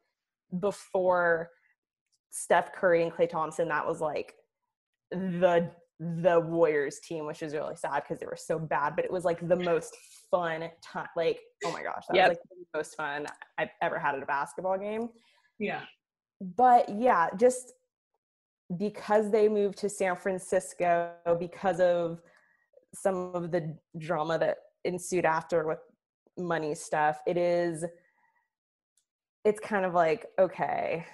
before 0.60 1.50
Steph 2.32 2.74
Curry 2.74 3.04
and 3.04 3.12
Klay 3.12 3.30
Thompson, 3.30 3.68
that 3.70 3.86
was 3.86 4.02
like 4.02 4.36
the 5.12 5.72
the 6.00 6.40
Warriors 6.40 7.00
team, 7.00 7.26
which 7.26 7.44
is 7.44 7.54
really 7.54 7.76
sad 7.76 8.04
because 8.04 8.20
they 8.20 8.26
were 8.26 8.38
so 8.38 8.58
bad, 8.58 8.96
but 8.96 9.04
it 9.04 9.12
was 9.12 9.26
like 9.26 9.46
the 9.46 9.56
most 9.56 9.96
fun 10.32 10.70
time. 10.82 11.08
Like, 11.16 11.40
oh 11.66 11.72
my 11.74 11.84
gosh, 11.84 12.04
that 12.08 12.16
yep. 12.16 12.30
was 12.30 12.38
like 12.38 12.60
the 12.72 12.78
most 12.78 12.96
fun 12.96 13.28
I've 13.58 13.70
ever 13.82 14.00
had 14.00 14.16
at 14.16 14.24
a 14.24 14.26
basketball 14.26 14.78
game. 14.78 15.10
Yeah. 15.60 15.82
But 16.40 16.88
yeah, 16.90 17.28
just 17.38 17.74
because 18.78 19.30
they 19.30 19.50
moved 19.50 19.78
to 19.80 19.90
San 19.90 20.16
Francisco, 20.16 21.12
because 21.38 21.82
of 21.82 22.22
some 22.94 23.32
of 23.36 23.52
the 23.52 23.76
drama 23.98 24.38
that 24.40 24.58
ensued 24.86 25.26
after 25.26 25.68
with 25.68 25.80
money 26.38 26.76
stuff, 26.76 27.20
it 27.28 27.36
is, 27.36 27.84
it's 29.44 29.60
kind 29.60 29.86
of 29.86 29.94
like, 29.94 30.28
okay, 30.40 31.06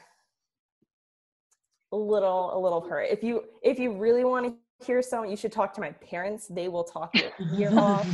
a 1.96 1.98
little, 1.98 2.58
a 2.58 2.60
little 2.60 2.82
hurt. 2.82 3.08
If 3.10 3.24
you, 3.24 3.44
if 3.64 3.80
you 3.80 3.96
really 3.98 4.24
want 4.24 4.46
to 4.48 4.56
hear 4.84 5.02
someone 5.02 5.30
you 5.30 5.38
should 5.38 5.52
talk 5.52 5.74
to 5.74 5.82
my 5.82 5.92
parents. 5.92 6.48
They 6.48 6.68
will 6.68 6.84
talk 6.84 7.14
your 7.16 7.32
ear 7.58 7.80
off 7.80 8.08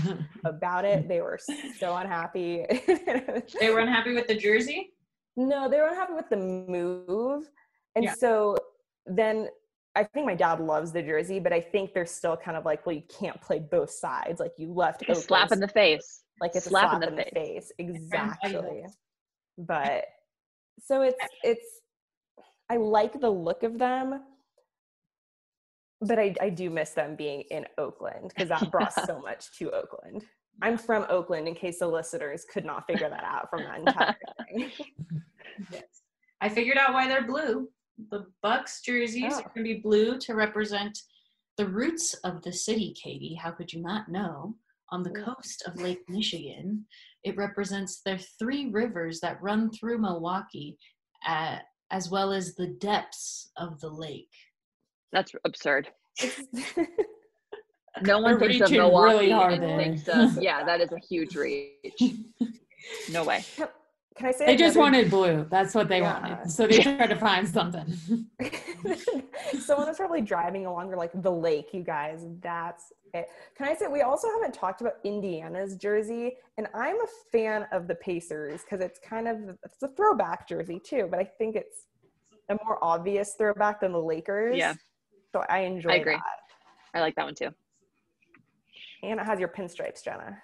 about 0.45 0.85
it. 0.85 1.07
They 1.07 1.21
were 1.21 1.39
so 1.79 1.95
unhappy. 1.95 2.65
They 3.59 3.69
were 3.69 3.79
unhappy 3.79 4.13
with 4.13 4.27
the 4.27 4.35
jersey? 4.35 4.93
No 5.35 5.69
they 5.69 5.77
were 5.77 5.87
unhappy 5.87 6.13
with 6.13 6.29
the 6.29 6.37
move. 6.37 7.49
And 7.95 8.05
yeah. 8.05 8.13
so 8.13 8.57
then 9.05 9.47
i 9.95 10.03
think 10.03 10.25
my 10.25 10.35
dad 10.35 10.59
loves 10.61 10.93
the 10.93 11.01
jersey 11.01 11.39
but 11.39 11.51
i 11.51 11.59
think 11.59 11.93
they're 11.93 12.05
still 12.05 12.37
kind 12.37 12.55
of 12.55 12.63
like 12.63 12.85
well 12.85 12.95
you 12.95 13.03
can't 13.19 13.39
play 13.41 13.59
both 13.59 13.91
sides. 13.91 14.39
Like 14.39 14.53
you 14.57 14.71
left 14.71 15.03
a 15.09 15.15
slap 15.15 15.51
in 15.51 15.59
the 15.59 15.67
face. 15.67 16.23
like 16.39 16.51
it's 16.55 16.65
slap, 16.65 16.91
slap 16.91 17.03
in, 17.03 17.15
the, 17.15 17.27
in 17.27 17.33
face. 17.33 17.71
the 17.77 17.83
face 17.85 17.95
exactly. 17.95 18.85
but 19.57 20.05
so 20.79 21.01
it's 21.01 21.17
it's 21.43 21.81
i 22.71 22.77
like 22.77 23.19
the 23.19 23.29
look 23.29 23.63
of 23.63 23.77
them 23.77 24.21
but 26.03 26.17
I, 26.17 26.33
I 26.41 26.49
do 26.49 26.71
miss 26.71 26.91
them 26.91 27.15
being 27.15 27.41
in 27.51 27.63
Oakland 27.77 28.29
because 28.29 28.49
that 28.49 28.71
brought 28.71 28.91
so 29.05 29.21
much 29.23 29.55
to 29.59 29.69
Oakland. 29.69 30.25
I'm 30.59 30.75
from 30.75 31.05
Oakland, 31.09 31.47
in 31.47 31.53
case 31.53 31.77
the 31.77 31.85
listeners 31.87 32.43
could 32.51 32.65
not 32.65 32.87
figure 32.87 33.07
that 33.07 33.23
out 33.23 33.51
from 33.51 33.61
that 33.65 33.79
entire 33.81 34.15
thing. 34.49 34.71
yes. 35.71 35.83
I 36.41 36.49
figured 36.49 36.79
out 36.79 36.93
why 36.93 37.07
they're 37.07 37.27
blue. 37.27 37.69
The 38.09 38.25
Bucks 38.41 38.81
jerseys 38.81 39.33
oh. 39.33 39.41
are 39.41 39.51
going 39.53 39.57
to 39.57 39.75
be 39.75 39.79
blue 39.83 40.17
to 40.21 40.33
represent 40.33 40.97
the 41.57 41.67
roots 41.67 42.15
of 42.23 42.41
the 42.41 42.51
city, 42.51 42.95
Katy. 43.01 43.35
How 43.35 43.51
could 43.51 43.71
you 43.71 43.83
not 43.83 44.09
know? 44.09 44.55
on 44.91 45.03
the 45.03 45.09
coast 45.09 45.63
of 45.65 45.81
Lake 45.81 46.03
Michigan. 46.09 46.85
It 47.23 47.37
represents 47.37 48.01
the 48.05 48.17
three 48.39 48.69
rivers 48.69 49.19
that 49.21 49.41
run 49.41 49.71
through 49.71 49.99
Milwaukee, 49.99 50.77
uh, 51.27 51.59
as 51.91 52.09
well 52.09 52.31
as 52.31 52.55
the 52.55 52.67
depths 52.67 53.51
of 53.57 53.79
the 53.79 53.89
lake. 53.89 54.31
That's 55.11 55.33
absurd. 55.45 55.89
no 58.01 58.19
one 58.19 58.39
They're 58.39 58.49
thinks 58.49 58.65
of 58.65 58.71
Milwaukee 58.71 59.13
really 59.13 59.31
hard 59.31 59.53
and 59.53 59.77
thinks 59.77 60.07
of 60.07 60.37
yeah, 60.41 60.63
that 60.63 60.81
is 60.81 60.91
a 60.91 60.99
huge 60.99 61.35
reach. 61.35 62.01
No 63.11 63.23
way. 63.23 63.43
Can 64.15 64.27
I 64.27 64.31
say 64.31 64.45
They 64.45 64.55
just 64.57 64.77
wanted 64.77 65.09
blue. 65.09 65.45
That's 65.49 65.73
what 65.73 65.87
they 65.87 65.99
Yeah. 65.99 66.19
wanted. 66.21 66.51
So 66.51 66.67
they 66.67 66.79
tried 66.79 67.07
to 67.07 67.15
find 67.15 67.47
something. 67.47 67.85
Someone 69.59 69.87
was 69.87 69.97
probably 69.97 70.21
driving 70.21 70.65
along 70.65 70.91
or 70.91 70.97
like 70.97 71.11
the 71.21 71.31
lake, 71.31 71.73
you 71.73 71.81
guys. 71.83 72.25
That's 72.41 72.91
it. 73.13 73.29
Can 73.55 73.67
I 73.67 73.73
say 73.75 73.87
we 73.87 74.01
also 74.01 74.27
haven't 74.29 74.53
talked 74.53 74.81
about 74.81 74.95
Indiana's 75.03 75.75
jersey, 75.75 76.37
and 76.57 76.67
I'm 76.73 76.95
a 76.99 77.07
fan 77.31 77.67
of 77.71 77.87
the 77.87 77.95
Pacers 77.95 78.61
because 78.63 78.81
it's 78.81 78.99
kind 78.99 79.27
of 79.27 79.57
it's 79.63 79.81
a 79.83 79.87
throwback 79.89 80.47
jersey 80.47 80.79
too, 80.79 81.07
but 81.09 81.19
I 81.19 81.23
think 81.23 81.55
it's 81.55 81.87
a 82.49 82.57
more 82.65 82.83
obvious 82.83 83.35
throwback 83.37 83.79
than 83.81 83.91
the 83.93 84.01
Lakers. 84.01 84.57
Yeah. 84.57 84.73
So 85.33 85.43
I 85.49 85.59
enjoy 85.59 85.91
I 85.91 85.95
agree. 85.95 86.15
that. 86.15 86.23
I 86.93 86.99
like 87.01 87.15
that 87.15 87.25
one 87.25 87.35
too. 87.35 87.49
And 89.03 89.19
it 89.19 89.25
has 89.25 89.39
your 89.39 89.49
pinstripes, 89.49 90.03
Jena. 90.03 90.37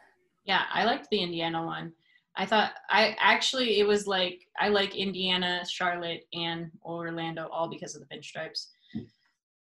Yeah, 0.46 0.64
I 0.74 0.86
liked 0.86 1.10
the 1.12 1.20
Indiana 1.20 1.66
one. 1.66 1.92
I 2.38 2.46
thought 2.46 2.74
I 2.90 3.16
actually 3.20 3.80
it 3.80 3.88
was 3.88 4.06
like 4.06 4.42
I 4.60 4.70
like 4.70 4.96
Indiana, 4.96 5.64
Charlotte, 5.68 6.24
and 6.34 6.72
Orlando 6.84 7.48
all 7.52 7.68
because 7.68 7.96
of 7.96 8.02
the 8.02 8.16
pinstripes. 8.16 8.68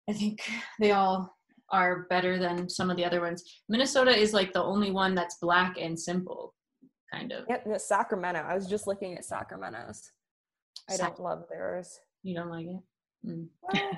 I 0.09 0.13
think 0.13 0.49
they 0.79 0.91
all 0.91 1.35
are 1.71 2.03
better 2.09 2.37
than 2.37 2.69
some 2.69 2.89
of 2.89 2.95
the 2.95 3.03
other 3.03 3.19
ones. 3.19 3.43
Minnesota 3.67 4.15
is 4.15 4.33
like 4.33 4.53
the 4.53 4.63
only 4.63 4.91
one 4.91 5.15
that's 5.15 5.37
black 5.41 5.77
and 5.79 5.99
simple, 5.99 6.53
kind 7.11 7.31
of. 7.31 7.45
Yep, 7.49 7.65
and 7.65 7.81
Sacramento. 7.81 8.39
I 8.41 8.55
was 8.55 8.67
just 8.67 8.87
looking 8.87 9.17
at 9.17 9.25
Sacramento's. 9.25 10.11
I 10.89 10.95
Sac- 10.95 11.17
don't 11.17 11.25
love 11.25 11.43
theirs. 11.49 11.99
You 12.23 12.35
don't 12.35 12.49
like 12.49 12.67
it? 12.67 12.79
Mm. 13.27 13.47
Well, 13.61 13.91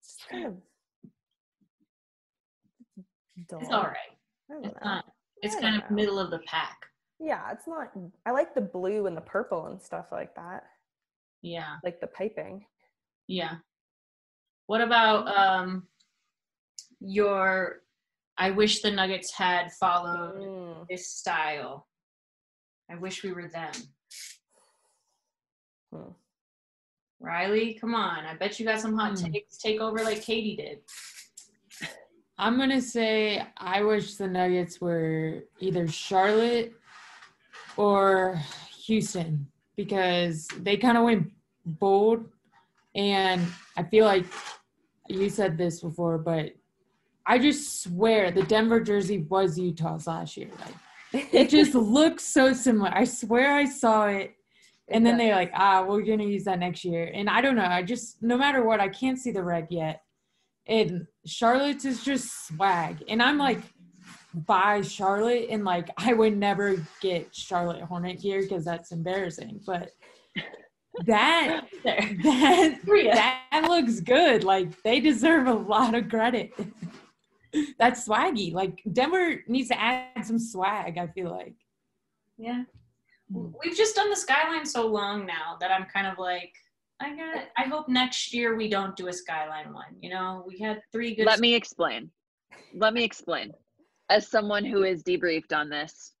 it's 0.00 0.16
kind 0.30 0.46
of 0.46 0.54
dull. 3.48 3.60
It's 3.60 3.70
all 3.70 3.82
right. 3.82 4.62
It's 4.64 4.84
not. 4.84 5.04
It's 5.42 5.56
kind 5.56 5.82
of 5.82 5.90
middle 5.90 6.18
of 6.18 6.30
the 6.30 6.38
pack. 6.46 6.78
Yeah, 7.24 7.52
it's 7.52 7.68
not. 7.68 7.92
I 8.26 8.32
like 8.32 8.52
the 8.52 8.60
blue 8.60 9.06
and 9.06 9.16
the 9.16 9.20
purple 9.20 9.66
and 9.66 9.80
stuff 9.80 10.06
like 10.10 10.34
that, 10.34 10.64
Yeah, 11.40 11.76
like 11.84 12.00
the 12.00 12.08
piping. 12.08 12.66
yeah. 13.28 13.56
What 14.66 14.80
about 14.80 15.28
um 15.28 15.86
your? 17.00 17.82
I 18.38 18.50
wish 18.50 18.80
the 18.82 18.90
Nuggets 18.90 19.32
had 19.32 19.70
followed 19.72 20.34
Mm. 20.42 20.86
this 20.88 21.08
style. 21.08 21.86
I 22.90 22.96
wish 22.96 23.22
we 23.22 23.32
were 23.32 23.46
them. 23.48 23.72
Hmm. 25.92 26.12
Reilly, 27.20 27.74
come 27.74 27.94
on. 27.94 28.24
I 28.24 28.34
bet 28.34 28.58
you 28.58 28.66
got 28.66 28.80
some 28.80 28.96
hot 28.98 29.16
Hmm. 29.18 29.30
takes. 29.32 29.58
Take 29.58 29.80
over 29.80 30.02
like 30.02 30.22
Katie 30.22 30.56
did. 30.56 30.80
I'm 32.38 32.56
gonna 32.58 32.80
say 32.80 33.46
I 33.58 33.82
wish 33.84 34.16
the 34.16 34.26
Nuggets 34.26 34.80
were 34.80 35.44
either 35.60 35.86
Charlotte 35.86 36.72
or 37.76 38.40
Houston 38.86 39.46
because 39.76 40.48
they 40.58 40.76
kind 40.76 40.98
of 40.98 41.04
went 41.04 41.30
bold, 41.64 42.26
and 42.94 43.42
I 43.76 43.82
feel 43.84 44.04
like 44.04 44.26
you 45.08 45.30
said 45.30 45.56
this 45.56 45.80
before, 45.80 46.18
but 46.18 46.52
I 47.26 47.38
just 47.38 47.82
swear 47.82 48.30
the 48.30 48.42
Denver 48.42 48.80
jersey 48.80 49.18
was 49.28 49.58
Utah's 49.58 50.06
last 50.06 50.36
year. 50.36 50.50
Like 51.12 51.32
it 51.32 51.48
just 51.50 51.74
looks 51.74 52.24
so 52.24 52.52
similar. 52.52 52.90
I 52.92 53.04
swear 53.04 53.54
I 53.54 53.64
saw 53.64 54.06
it. 54.06 54.34
And 54.88 55.06
then 55.06 55.16
they're 55.16 55.34
like, 55.34 55.52
ah, 55.54 55.84
we're 55.86 56.02
gonna 56.02 56.24
use 56.24 56.44
that 56.44 56.58
next 56.58 56.84
year. 56.84 57.10
And 57.14 57.30
I 57.30 57.40
don't 57.40 57.56
know. 57.56 57.64
I 57.64 57.82
just 57.82 58.22
no 58.22 58.36
matter 58.36 58.64
what, 58.64 58.80
I 58.80 58.88
can't 58.88 59.18
see 59.18 59.30
the 59.30 59.42
red 59.42 59.68
yet. 59.70 60.02
And 60.66 61.06
Charlotte's 61.26 61.84
is 61.84 62.04
just 62.04 62.46
swag. 62.48 63.02
And 63.08 63.22
I'm 63.22 63.38
like, 63.38 63.60
buy 64.34 64.80
Charlotte, 64.82 65.46
and 65.50 65.64
like 65.64 65.90
I 65.96 66.12
would 66.12 66.36
never 66.36 66.84
get 67.00 67.34
Charlotte 67.34 67.82
Hornet 67.82 68.20
gear 68.20 68.42
because 68.42 68.64
that's 68.64 68.92
embarrassing. 68.92 69.60
But 69.66 69.90
that 71.04 71.66
that 71.84 72.78
that 72.84 73.64
looks 73.68 74.00
good. 74.00 74.44
Like 74.44 74.82
they 74.82 75.00
deserve 75.00 75.46
a 75.46 75.54
lot 75.54 75.94
of 75.94 76.08
credit. 76.08 76.52
That's 77.78 78.08
swaggy. 78.08 78.50
Like 78.50 78.82
Denver 78.94 79.42
needs 79.46 79.68
to 79.68 79.78
add 79.78 80.24
some 80.24 80.38
swag. 80.38 80.96
I 80.96 81.06
feel 81.08 81.30
like. 81.30 81.54
Yeah. 82.38 82.62
Hmm. 83.30 83.48
We've 83.62 83.76
just 83.76 83.94
done 83.94 84.08
the 84.08 84.16
skyline 84.16 84.64
so 84.64 84.86
long 84.86 85.26
now 85.26 85.58
that 85.60 85.70
I'm 85.70 85.84
kind 85.84 86.06
of 86.06 86.18
like, 86.18 86.50
I 86.98 87.14
got. 87.14 87.44
I 87.58 87.64
hope 87.64 87.90
next 87.90 88.32
year 88.32 88.56
we 88.56 88.70
don't 88.70 88.96
do 88.96 89.08
a 89.08 89.12
skyline 89.12 89.74
one. 89.74 89.96
You 90.00 90.08
know, 90.08 90.44
we 90.46 90.58
had 90.60 90.80
three 90.92 91.14
good. 91.14 91.26
Let 91.26 91.40
me 91.40 91.54
explain. 91.54 92.10
Let 92.74 92.94
me 92.94 93.04
explain. 93.04 93.52
As 94.08 94.28
someone 94.28 94.64
who 94.64 94.82
is 94.82 95.02
debriefed 95.02 95.54
on 95.54 95.68
this 95.68 96.12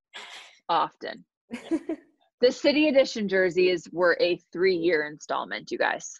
often, 0.68 1.24
the 2.40 2.52
city 2.52 2.88
edition 2.88 3.28
jerseys 3.28 3.86
were 3.92 4.16
a 4.20 4.38
three 4.52 4.76
year 4.76 5.06
installment, 5.06 5.70
you 5.70 5.78
guys. 5.78 6.10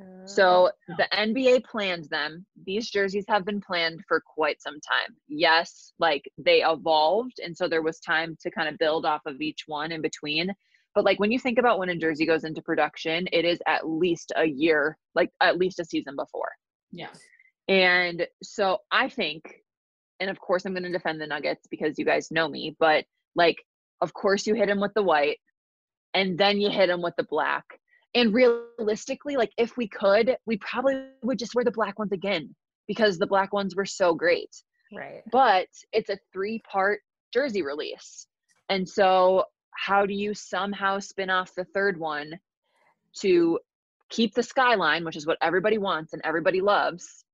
Oh, 0.00 0.04
so 0.26 0.70
the 0.96 1.08
NBA 1.12 1.64
planned 1.64 2.08
them. 2.10 2.46
These 2.64 2.90
jerseys 2.90 3.24
have 3.28 3.44
been 3.44 3.60
planned 3.60 4.00
for 4.06 4.22
quite 4.24 4.62
some 4.62 4.74
time. 4.74 5.16
Yes, 5.26 5.92
like 5.98 6.30
they 6.38 6.62
evolved. 6.62 7.40
And 7.44 7.56
so 7.56 7.68
there 7.68 7.82
was 7.82 7.98
time 7.98 8.36
to 8.42 8.50
kind 8.50 8.68
of 8.68 8.78
build 8.78 9.04
off 9.04 9.22
of 9.26 9.40
each 9.40 9.64
one 9.66 9.90
in 9.90 10.00
between. 10.00 10.52
But 10.94 11.04
like 11.04 11.18
when 11.18 11.32
you 11.32 11.38
think 11.38 11.58
about 11.58 11.78
when 11.78 11.88
a 11.88 11.96
jersey 11.96 12.26
goes 12.26 12.44
into 12.44 12.62
production, 12.62 13.26
it 13.32 13.44
is 13.44 13.60
at 13.66 13.88
least 13.88 14.32
a 14.36 14.44
year, 14.46 14.96
like 15.14 15.30
at 15.40 15.58
least 15.58 15.80
a 15.80 15.84
season 15.84 16.14
before. 16.16 16.50
Yeah. 16.92 17.10
And 17.68 18.26
so 18.42 18.78
I 18.90 19.08
think, 19.08 19.62
and 20.20 20.30
of 20.30 20.40
course 20.40 20.64
I'm 20.64 20.72
going 20.72 20.84
to 20.84 20.92
defend 20.92 21.20
the 21.20 21.26
Nuggets 21.26 21.66
because 21.70 21.98
you 21.98 22.04
guys 22.04 22.30
know 22.30 22.48
me, 22.48 22.76
but 22.78 23.04
like, 23.34 23.56
of 24.00 24.12
course 24.12 24.46
you 24.46 24.54
hit 24.54 24.68
him 24.68 24.80
with 24.80 24.94
the 24.94 25.02
white 25.02 25.38
and 26.14 26.38
then 26.38 26.60
you 26.60 26.70
hit 26.70 26.90
him 26.90 27.02
with 27.02 27.14
the 27.16 27.24
black. 27.24 27.64
And 28.14 28.32
realistically, 28.32 29.36
like 29.36 29.52
if 29.58 29.76
we 29.76 29.86
could, 29.86 30.36
we 30.46 30.56
probably 30.58 31.02
would 31.22 31.38
just 31.38 31.54
wear 31.54 31.64
the 31.64 31.70
black 31.70 31.98
ones 31.98 32.12
again 32.12 32.54
because 32.86 33.18
the 33.18 33.26
black 33.26 33.52
ones 33.52 33.76
were 33.76 33.84
so 33.84 34.14
great. 34.14 34.50
Right. 34.92 35.22
But 35.30 35.68
it's 35.92 36.08
a 36.08 36.18
three 36.32 36.62
part 36.70 37.00
jersey 37.32 37.62
release. 37.62 38.26
And 38.70 38.88
so 38.88 39.44
how 39.72 40.06
do 40.06 40.14
you 40.14 40.34
somehow 40.34 40.98
spin 40.98 41.30
off 41.30 41.54
the 41.54 41.66
third 41.66 41.98
one 41.98 42.32
to 43.20 43.58
keep 44.10 44.34
the 44.34 44.42
skyline, 44.42 45.04
which 45.04 45.16
is 45.16 45.26
what 45.26 45.38
everybody 45.42 45.78
wants 45.78 46.12
and 46.12 46.22
everybody 46.24 46.60
loves, 46.60 47.24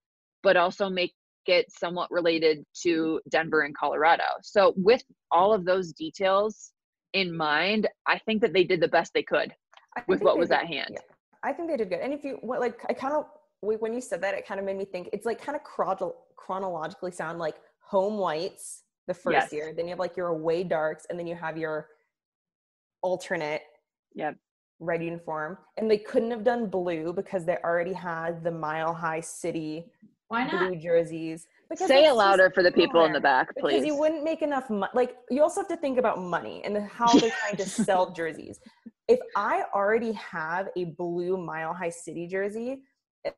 but 0.42 0.56
also 0.56 0.90
make 0.90 1.14
it 1.48 1.70
somewhat 1.70 2.10
related 2.10 2.64
to 2.82 3.20
Denver 3.28 3.62
and 3.62 3.76
Colorado. 3.76 4.24
So 4.42 4.72
with 4.76 5.02
all 5.30 5.52
of 5.52 5.64
those 5.64 5.92
details 5.92 6.72
in 7.12 7.34
mind, 7.36 7.88
I 8.06 8.18
think 8.18 8.40
that 8.42 8.52
they 8.52 8.64
did 8.64 8.80
the 8.80 8.88
best 8.88 9.12
they 9.14 9.22
could 9.22 9.54
with 10.08 10.22
what 10.22 10.38
was 10.38 10.48
did- 10.48 10.58
at 10.58 10.66
hand. 10.66 10.90
yeah. 10.92 11.00
I 11.42 11.52
think 11.52 11.68
they 11.68 11.76
did 11.76 11.90
good. 11.90 12.00
And 12.00 12.12
if 12.14 12.24
you 12.24 12.38
what 12.40 12.60
like 12.60 12.80
I 12.88 12.94
kind 12.94 13.12
of 13.14 13.26
when 13.60 13.92
you 13.94 14.00
said 14.00 14.20
that, 14.22 14.34
it 14.34 14.46
kind 14.46 14.58
of 14.60 14.66
made 14.66 14.76
me 14.76 14.84
think 14.84 15.08
it's 15.12 15.26
like 15.26 15.40
kind 15.40 15.56
of 15.56 15.62
chrono- 15.62 16.16
chronologically 16.36 17.10
sound 17.10 17.38
like 17.38 17.56
home 17.80 18.16
whites 18.18 18.82
the 19.06 19.14
first 19.14 19.34
Yes. 19.34 19.52
year, 19.52 19.72
then 19.74 19.86
you 19.86 19.90
have 19.90 19.98
like 19.98 20.16
your 20.16 20.28
away 20.28 20.64
darks, 20.64 21.06
and 21.10 21.18
then 21.18 21.26
you 21.26 21.34
have 21.34 21.56
your 21.58 21.88
alternate 23.02 23.62
Yep. 24.14 24.36
red 24.80 25.02
uniform. 25.02 25.58
And 25.76 25.90
they 25.90 25.98
couldn't 25.98 26.30
have 26.30 26.44
done 26.44 26.66
blue 26.68 27.12
because 27.12 27.44
they 27.44 27.56
already 27.58 27.92
had 27.92 28.42
the 28.44 28.50
Mile 28.50 28.94
High 28.94 29.20
City 29.20 29.92
Why 30.28 30.44
not? 30.44 30.68
blue 30.70 30.76
jerseys. 30.80 31.46
Because 31.70 31.88
Say 31.88 32.04
it 32.04 32.12
louder 32.14 32.50
for 32.50 32.62
the 32.62 32.72
people 32.72 33.04
in 33.04 33.12
the 33.12 33.20
back, 33.20 33.48
Because 33.54 33.62
please. 33.62 33.86
you 33.86 33.96
wouldn't 33.96 34.22
make 34.24 34.42
enough 34.42 34.68
money. 34.70 34.90
Like 34.94 35.16
you 35.30 35.42
also 35.42 35.60
have 35.60 35.68
to 35.68 35.76
think 35.76 35.98
about 35.98 36.20
money 36.20 36.62
and 36.64 36.76
how 36.78 37.12
they're 37.18 37.30
trying 37.40 37.56
to 37.56 37.68
sell 37.68 38.10
jerseys. 38.12 38.60
If 39.08 39.18
I 39.36 39.64
already 39.74 40.12
have 40.12 40.68
a 40.76 40.84
blue 40.84 41.36
Mile 41.36 41.74
High 41.74 41.90
City 41.90 42.26
jersey, 42.26 42.82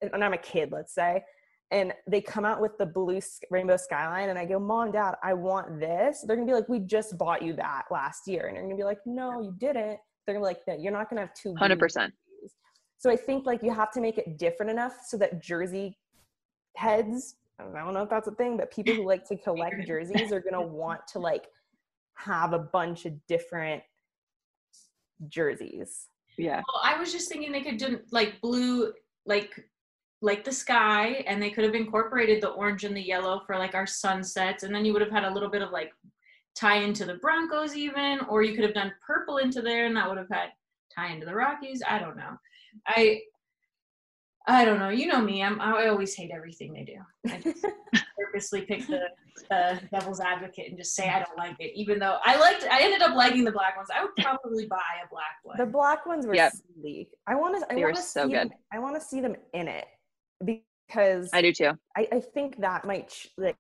and 0.03 0.25
I'm 0.25 0.33
a 0.33 0.39
kid, 0.39 0.71
let's 0.73 0.95
say, 0.95 1.23
and 1.71 1.93
they 2.09 2.21
come 2.21 2.45
out 2.45 2.61
with 2.61 2.79
the 2.79 2.87
blue 2.87 3.21
rainbow 3.51 3.77
skyline, 3.77 4.29
and 4.29 4.39
I 4.39 4.45
go, 4.45 4.59
"Mom, 4.59 4.93
Dad, 4.93 5.15
I 5.23 5.35
want 5.35 5.81
this." 5.81 6.23
They're 6.27 6.37
gonna 6.37 6.47
be 6.47 6.55
like, 6.55 6.69
"We 6.69 6.81
just 6.81 7.19
bought 7.19 7.43
you 7.43 7.53
that 7.55 7.85
last 7.91 8.29
year," 8.29 8.47
and 8.47 8.57
they're 8.57 8.63
gonna 8.65 8.77
be 8.77 8.85
like, 8.85 9.01
"No, 9.07 9.41
you 9.43 9.55
didn't." 9.59 9.99
They're 10.25 10.35
gonna 10.35 10.41
be 10.41 10.45
like, 10.55 10.61
"No, 10.69 10.75
you're 10.75 10.93
not 10.93 11.09
gonna 11.11 11.23
have 11.23 11.35
two." 11.35 11.51
blue 11.51 11.59
100%. 11.61 12.13
jerseys." 12.41 12.55
So 12.99 13.11
I 13.11 13.17
think 13.17 13.47
like 13.47 13.63
you 13.63 13.73
have 13.73 13.91
to 13.93 14.01
make 14.01 14.19
it 14.19 14.39
different 14.39 14.71
enough 14.71 14.95
so 15.07 15.17
that 15.19 15.41
jersey 15.41 15.99
heads 16.77 17.37
I 17.59 17.63
don't 17.63 17.95
know 17.95 18.03
if 18.03 18.11
that's 18.11 18.29
a 18.29 18.33
thing, 18.33 18.57
but 18.57 18.71
people 18.71 18.95
who 18.95 19.07
like 19.07 19.27
to 19.29 19.37
collect 19.45 19.87
jerseys 19.87 20.33
are 20.33 20.41
gonna 20.41 20.67
want 20.67 21.07
to 21.09 21.19
like 21.19 21.47
have 22.15 22.53
a 22.53 22.59
bunch 22.59 23.07
of 23.07 23.15
different 23.27 23.83
jerseys. 25.29 26.09
Yeah. 26.37 26.57
Well, 26.57 26.83
I 26.83 26.99
was 26.99 27.13
just 27.13 27.29
thinking 27.31 27.53
they 27.53 27.63
could 27.63 27.79
do 27.79 28.01
like 28.11 28.41
blue, 28.41 28.93
like 29.25 29.69
like 30.23 30.45
the 30.45 30.53
sky, 30.53 31.25
and 31.27 31.43
they 31.43 31.51
could 31.51 31.65
have 31.65 31.75
incorporated 31.75 32.43
the 32.43 32.51
orange 32.51 32.85
and 32.85 32.97
the 32.97 33.03
yellow 33.03 33.43
for 33.47 33.59
like 33.59 33.75
our 33.75 33.87
sunsets, 33.87 34.63
and 34.63 34.75
then 34.75 34.85
you 34.85 34.93
would 34.93 35.03
have 35.03 35.11
had 35.11 35.25
a 35.25 35.33
little 35.33 35.51
bit 35.51 35.63
of 35.63 35.71
like 35.71 35.93
tie 36.55 36.79
into 36.79 37.05
the 37.05 37.15
Broncos 37.15 37.75
even, 37.75 38.21
or 38.29 38.43
you 38.43 38.55
could 38.55 38.65
have 38.65 38.75
done 38.75 38.93
purple 39.07 39.39
into 39.39 39.61
there 39.61 39.87
and 39.87 39.97
that 39.97 40.09
would 40.09 40.17
have 40.19 40.31
had 40.31 40.49
tie 40.95 41.13
into 41.13 41.27
the 41.27 41.35
Rockies. 41.35 41.83
I 41.87 41.99
don't 41.99 42.17
know. 42.17 42.37
I 42.87 43.21
I 44.49 44.65
don't 44.65 44.79
know. 44.79 44.91
You 44.91 45.07
know 45.09 45.21
me. 45.21 45.43
I'm 45.43 45.61
I 45.61 45.89
always 45.89 46.15
hate 46.15 46.31
everything 46.35 46.73
they 46.73 46.85
do. 46.85 46.99
I 47.33 47.39
just 47.43 47.65
purposely 48.17 48.63
pick 48.63 48.87
the, 48.87 49.01
the 49.51 49.81
devil's 49.91 50.21
advocate 50.21 50.69
and 50.69 50.79
just 50.79 50.95
say 50.95 51.09
I 51.09 51.19
don't 51.19 51.37
like 51.37 51.57
it, 51.59 51.73
even 51.75 51.99
though 51.99 52.19
I 52.25 52.37
liked. 52.39 52.65
I 52.71 52.83
ended 52.83 53.03
up 53.03 53.15
liking 53.17 53.45
the 53.45 53.51
black 53.53 53.77
ones. 53.77 53.89
I 53.95 54.03
would 54.05 54.15
probably 54.17 54.67
buy 54.67 54.77
a 55.05 55.09
black 55.11 55.39
one. 55.43 55.57
The 55.59 55.67
black 55.67 56.07
ones 56.07 56.27
were 56.27 56.35
Yep. 56.35 56.53
sleek. 56.81 57.11
I 57.27 57.35
want 57.35 57.59
to. 57.59 57.73
I 57.73 57.75
They 57.75 57.81
were 57.83 57.89
want 57.89 57.97
to 57.97 58.03
so 58.03 58.27
see 58.27 58.33
Them, 58.35 58.49
good. 58.49 58.57
I 58.73 58.79
want 58.79 58.95
to 58.95 59.01
see 59.01 59.21
them 59.21 59.35
in 59.53 59.67
it 59.69 59.87
because 60.45 61.31
I 61.33 61.43
do 61.43 61.53
too. 61.53 61.73
I, 61.97 62.09
I 62.13 62.21
think 62.21 62.61
that 62.61 62.85
might 62.85 63.09
ch- 63.09 63.29
like. 63.37 63.57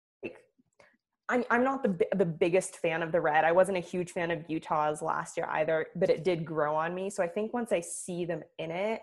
I'm 1.28 1.42
I'm 1.50 1.64
not 1.64 1.82
the 1.82 1.98
the 2.14 2.24
biggest 2.24 2.76
fan 2.76 3.02
of 3.02 3.10
the 3.10 3.20
red. 3.20 3.44
I 3.44 3.50
wasn't 3.50 3.76
a 3.78 3.80
huge 3.80 4.12
fan 4.12 4.30
of 4.30 4.44
Utah's 4.48 5.02
last 5.02 5.36
year 5.36 5.46
either, 5.50 5.86
but 5.96 6.08
it 6.08 6.22
did 6.22 6.44
grow 6.44 6.76
on 6.76 6.94
me. 6.94 7.10
So 7.10 7.20
I 7.20 7.26
think 7.26 7.52
once 7.52 7.72
I 7.72 7.80
see 7.80 8.24
them 8.24 8.44
in 8.60 8.70
it, 8.70 9.02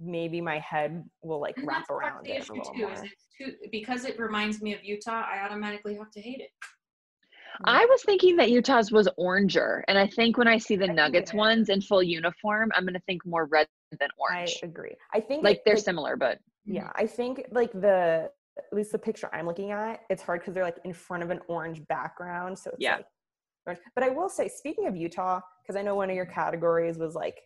maybe 0.00 0.40
my 0.40 0.58
head 0.58 1.04
will 1.22 1.40
like 1.40 1.56
And 1.56 1.66
wrap 1.66 1.78
that's 1.78 1.90
around 1.90 2.26
the 2.26 2.32
it 2.32 2.34
a 2.36 2.42
issue 2.42 2.54
little 2.54 2.72
too. 2.74 2.82
more. 2.82 2.92
Is 2.92 3.02
it's 3.04 3.26
too 3.38 3.52
because 3.70 4.04
it 4.04 4.18
reminds 4.18 4.60
me 4.62 4.74
of 4.74 4.84
Utah. 4.84 5.24
I 5.30 5.42
automatically 5.44 5.94
have 5.96 6.10
to 6.12 6.20
hate 6.20 6.40
it. 6.40 6.50
I 7.64 7.86
was 7.86 8.02
thinking 8.02 8.36
that 8.36 8.50
Utah's 8.50 8.92
was 8.92 9.08
oranger, 9.18 9.82
and 9.88 9.96
I 9.96 10.06
think 10.06 10.36
when 10.36 10.46
I 10.46 10.58
see 10.58 10.76
the 10.76 10.90
I 10.90 10.92
Nuggets 10.92 11.32
ones 11.32 11.70
in 11.70 11.80
full 11.80 12.02
uniform, 12.02 12.70
I'm 12.74 12.84
gonna 12.84 13.00
think 13.06 13.24
more 13.24 13.46
red 13.46 13.66
than 13.98 14.10
orange. 14.18 14.58
I 14.62 14.66
agree. 14.66 14.94
I 15.14 15.20
think 15.20 15.42
Like 15.42 15.58
it- 15.58 15.62
they're 15.64 15.76
similar, 15.78 16.16
but 16.16 16.38
Yeah, 16.66 16.82
mm-hmm. 16.88 17.02
I 17.02 17.06
think 17.06 17.46
like 17.50 17.72
the 17.72 18.30
at 18.58 18.72
least 18.72 18.92
the 18.92 18.98
picture 18.98 19.28
I'm 19.34 19.46
looking 19.46 19.70
at, 19.70 20.00
it's 20.10 20.22
hard 20.22 20.40
because 20.40 20.54
they're 20.54 20.64
like 20.64 20.78
in 20.84 20.92
front 20.92 21.22
of 21.22 21.30
an 21.30 21.40
orange 21.48 21.86
background. 21.88 22.58
So 22.58 22.70
it's 22.70 22.80
Yeah. 22.80 22.96
like. 23.66 23.80
But 23.94 24.04
I 24.04 24.10
will 24.10 24.28
say, 24.28 24.46
speaking 24.48 24.86
of 24.86 24.94
Utah, 24.96 25.40
because 25.62 25.74
I 25.76 25.82
know 25.82 25.94
one 25.96 26.08
of 26.08 26.14
your 26.16 26.24
categories 26.26 26.98
was 26.98 27.14
like 27.14 27.40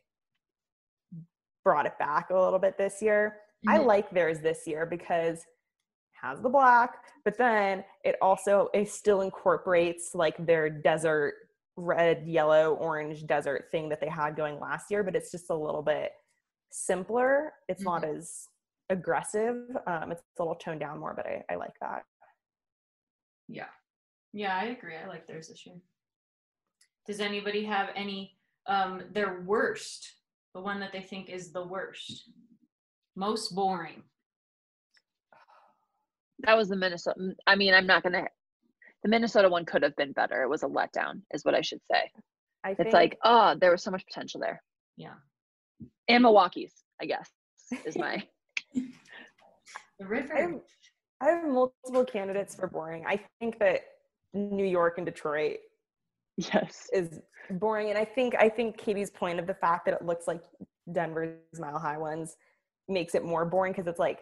brought 1.65 1.87
it 1.87 1.99
back 1.99 2.31
a 2.31 2.39
little 2.39 2.59
bit 2.59 2.77
this 2.79 3.01
year. 3.03 3.41
I 3.69 3.79
Mhm. 3.79 3.87
like 3.87 4.11
theirs 4.11 4.41
this 4.41 4.67
year 4.67 4.87
because 4.87 5.41
it 5.41 5.47
has 6.23 6.41
the 6.41 6.49
black, 6.49 7.05
but 7.25 7.37
then 7.37 7.85
it 8.05 8.17
also 8.23 8.69
it 8.73 8.89
still 8.89 9.21
incorporates 9.21 10.15
like 10.15 10.37
their 10.47 10.71
desert 10.71 11.35
red, 11.77 12.27
yellow, 12.27 12.75
orange 12.77 13.27
desert 13.27 13.71
thing 13.71 13.89
that 13.89 14.01
they 14.01 14.09
had 14.09 14.37
going 14.37 14.59
last 14.61 14.91
year, 14.91 15.03
but 15.03 15.15
it's 15.17 15.31
just 15.31 15.51
a 15.51 15.55
little 15.55 15.83
bit 15.83 16.13
simpler. 16.71 17.55
It's 17.69 17.83
not 17.83 18.05
as 18.05 18.49
aggressive. 18.91 19.77
Um, 19.87 20.13
it's 20.13 20.23
a 20.39 20.43
little 20.43 20.57
toned 20.57 20.81
down 20.81 20.99
more, 20.99 21.15
but 21.15 21.27
I, 21.27 21.45
I 21.51 21.55
like 21.57 21.79
that. 21.81 22.05
Yeah. 23.49 23.69
Yeah, 24.33 24.57
I 24.57 24.65
agree. 24.67 24.97
I 24.97 25.07
like 25.07 25.27
theirs 25.27 25.49
this 25.49 25.65
year. 25.67 25.81
Does 27.07 27.21
anybody 27.21 27.65
have 27.65 27.91
any 27.95 28.39
um 28.67 29.05
their 29.11 29.41
worst, 29.43 30.20
the 30.55 30.61
one 30.61 30.81
that 30.81 30.93
they 30.93 31.03
think 31.03 31.29
is 31.29 31.53
the 31.53 31.67
worst? 31.67 32.31
Most 33.17 33.55
boring. 33.55 34.03
that 36.41 36.57
was 36.57 36.69
the 36.69 36.77
Minnesota. 36.77 37.35
I 37.47 37.55
mean, 37.57 37.75
I'm 37.75 37.87
not 37.87 38.03
gonna. 38.03 38.25
The 39.03 39.09
Minnesota 39.09 39.49
one 39.49 39.65
could 39.65 39.83
have 39.83 39.97
been 39.97 40.13
better. 40.13 40.43
It 40.43 40.49
was 40.49 40.63
a 40.63 40.67
letdown, 40.67 41.23
is 41.33 41.45
what 41.45 41.55
I 41.55 41.61
should 41.63 41.81
say. 41.91 42.11
I 42.65 42.71
It's 42.71 42.79
think 42.83 42.93
like, 42.93 43.19
oh, 43.25 43.55
there 43.59 43.71
was 43.71 43.83
so 43.83 43.91
much 43.91 44.05
potential 44.07 44.41
there. 44.41 44.63
Yeah. 44.97 45.15
And 46.09 46.23
Milwaukee's, 46.23 46.75
I 47.01 47.07
guess, 47.07 47.31
is 47.87 47.97
my. 47.97 48.23
The 49.99 50.07
river. 50.07 50.35
I 50.35 50.41
have, 50.41 50.61
I 51.21 51.27
have 51.27 51.45
multiple 51.45 52.07
candidates 52.07 52.55
for 52.55 52.67
boring. 52.69 53.05
I 53.07 53.21
think 53.39 53.59
that 53.59 53.83
New 54.33 54.65
York 54.65 54.97
and 54.97 55.05
Detroit 55.05 55.59
yes. 56.53 56.89
is 56.93 57.21
boring, 57.51 57.91
and 57.91 57.99
I 57.99 58.05
think 58.05 58.35
I 58.39 58.49
think 58.49 58.77
Katy's 58.77 59.11
point 59.11 59.39
of 59.39 59.47
the 59.47 59.55
fact 59.55 59.85
that 59.87 59.95
it 59.95 60.05
looks 60.05 60.27
like 60.27 60.43
Denver's 60.93 61.37
Mile 61.59 61.79
High 61.79 61.99
ones 61.99 62.37
makes 62.89 63.15
it 63.15 63.25
more 63.25 63.45
boring 63.45 63.73
because 63.73 63.87
it's 63.87 63.99
like 63.99 64.21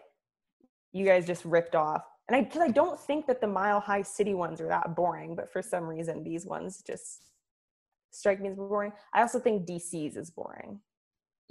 you 0.91 1.05
guys 1.05 1.25
just 1.25 1.45
ripped 1.45 1.75
off. 1.75 2.03
And 2.27 2.35
I 2.35 2.41
because 2.41 2.61
I 2.61 2.69
don't 2.69 2.99
think 2.99 3.25
that 3.27 3.41
the 3.41 3.47
Mile 3.47 3.79
High 3.79 4.03
City 4.03 4.33
ones 4.33 4.61
are 4.61 4.67
that 4.67 4.95
boring, 4.95 5.35
but 5.35 5.51
for 5.51 5.61
some 5.61 5.85
reason 5.85 6.23
these 6.23 6.45
ones 6.45 6.83
just 6.85 7.23
strike 8.11 8.39
me 8.39 8.49
as 8.49 8.55
boring. 8.55 8.91
I 9.13 9.21
also 9.21 9.39
think 9.39 9.67
DC's 9.67 10.15
is 10.15 10.29
boring. 10.29 10.79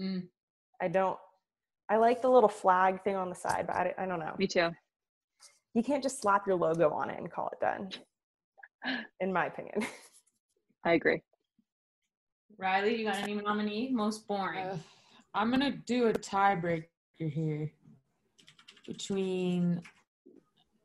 Mm. 0.00 0.28
I 0.80 0.88
don't. 0.88 1.18
I 1.90 1.96
like 1.96 2.20
the 2.20 2.28
little 2.28 2.48
flag 2.48 3.02
thing 3.02 3.16
on 3.16 3.30
the 3.30 3.34
side, 3.34 3.66
but 3.66 3.76
I, 3.76 3.94
I 3.98 4.06
don't 4.06 4.20
know. 4.20 4.34
Me 4.38 4.46
too. 4.46 4.70
You 5.74 5.82
can't 5.82 6.02
just 6.02 6.20
slap 6.20 6.46
your 6.46 6.56
logo 6.56 6.90
on 6.90 7.10
it 7.10 7.18
and 7.18 7.30
call 7.30 7.50
it 7.52 7.60
done. 7.60 7.90
In 9.20 9.32
my 9.32 9.46
opinion. 9.46 9.86
I 10.84 10.92
agree. 10.92 11.22
Reilly, 12.56 12.96
you 12.96 13.04
got 13.04 13.16
any 13.16 13.34
nominee? 13.34 13.90
Most 13.92 14.26
boring. 14.26 14.66
Uh, 14.66 14.78
I'm 15.34 15.50
gonna 15.50 15.72
do 15.86 16.06
a 16.06 16.12
tiebreaker 16.12 16.84
here 17.18 17.70
between 18.86 19.82